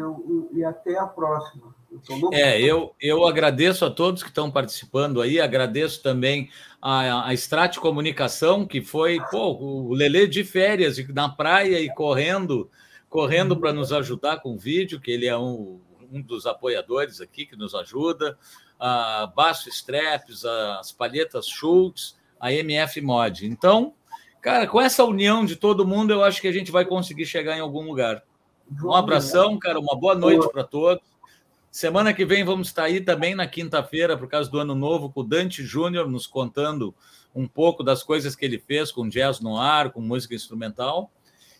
e 0.53 0.63
até 0.63 0.97
a 0.97 1.05
próxima. 1.05 1.73
Eu 2.09 2.29
é, 2.31 2.61
eu, 2.61 2.95
eu 3.01 3.27
agradeço 3.27 3.83
a 3.83 3.89
todos 3.89 4.23
que 4.23 4.29
estão 4.29 4.49
participando 4.49 5.19
aí, 5.19 5.41
agradeço 5.41 6.01
também 6.01 6.49
a, 6.81 7.27
a 7.27 7.33
Strate 7.33 7.81
Comunicação, 7.81 8.65
que 8.65 8.81
foi 8.81 9.19
pô, 9.29 9.53
o 9.53 9.93
Lele 9.93 10.25
de 10.25 10.43
férias 10.43 10.97
na 11.09 11.27
praia 11.27 11.81
e 11.81 11.93
correndo, 11.93 12.69
correndo 13.09 13.57
para 13.57 13.73
nos 13.73 13.91
ajudar 13.91 14.39
com 14.39 14.53
o 14.53 14.57
vídeo, 14.57 15.01
que 15.01 15.11
ele 15.11 15.27
é 15.27 15.37
um, 15.37 15.81
um 16.11 16.21
dos 16.21 16.45
apoiadores 16.45 17.19
aqui 17.19 17.45
que 17.45 17.57
nos 17.57 17.75
ajuda, 17.75 18.37
a 18.79 19.27
Baço 19.35 19.67
Straps, 19.67 20.45
as 20.45 20.93
palhetas 20.93 21.45
Schultz, 21.45 22.17
a 22.39 22.53
MF 22.53 23.01
Mod. 23.01 23.45
Então, 23.45 23.93
Cara, 24.41 24.65
com 24.65 24.81
essa 24.81 25.03
união 25.05 25.45
de 25.45 25.55
todo 25.55 25.85
mundo, 25.87 26.11
eu 26.11 26.23
acho 26.23 26.41
que 26.41 26.47
a 26.47 26.51
gente 26.51 26.71
vai 26.71 26.83
conseguir 26.83 27.27
chegar 27.27 27.55
em 27.55 27.59
algum 27.59 27.85
lugar. 27.85 28.23
Um 28.83 28.93
abração, 28.93 29.59
cara, 29.59 29.79
uma 29.79 29.95
boa 29.95 30.15
noite 30.15 30.49
para 30.51 30.63
todos. 30.63 31.03
Semana 31.69 32.11
que 32.13 32.25
vem 32.25 32.43
vamos 32.43 32.67
estar 32.69 32.85
aí 32.85 32.99
também 32.99 33.35
na 33.35 33.47
quinta-feira, 33.47 34.17
por 34.17 34.27
causa 34.27 34.49
do 34.49 34.59
Ano 34.59 34.73
Novo, 34.73 35.11
com 35.11 35.21
o 35.21 35.23
Dante 35.23 35.63
Júnior 35.63 36.09
nos 36.09 36.25
contando 36.25 36.93
um 37.33 37.47
pouco 37.47 37.83
das 37.83 38.01
coisas 38.03 38.35
que 38.35 38.43
ele 38.43 38.57
fez 38.57 38.91
com 38.91 39.07
jazz 39.07 39.39
no 39.39 39.57
ar, 39.57 39.91
com 39.91 40.01
música 40.01 40.33
instrumental. 40.33 41.11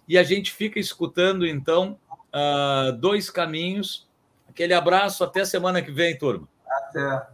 e 0.08 0.18
a 0.18 0.24
gente 0.24 0.52
fica 0.52 0.80
escutando, 0.80 1.46
então, 1.46 1.98
uh, 2.34 2.92
dois 2.98 3.30
caminhos. 3.30 4.10
Aquele 4.50 4.74
abraço, 4.74 5.24
até 5.24 5.46
semana 5.46 5.82
que 5.82 5.92
vem, 5.92 6.18
turma. 6.18 6.48
Até. 6.68 7.28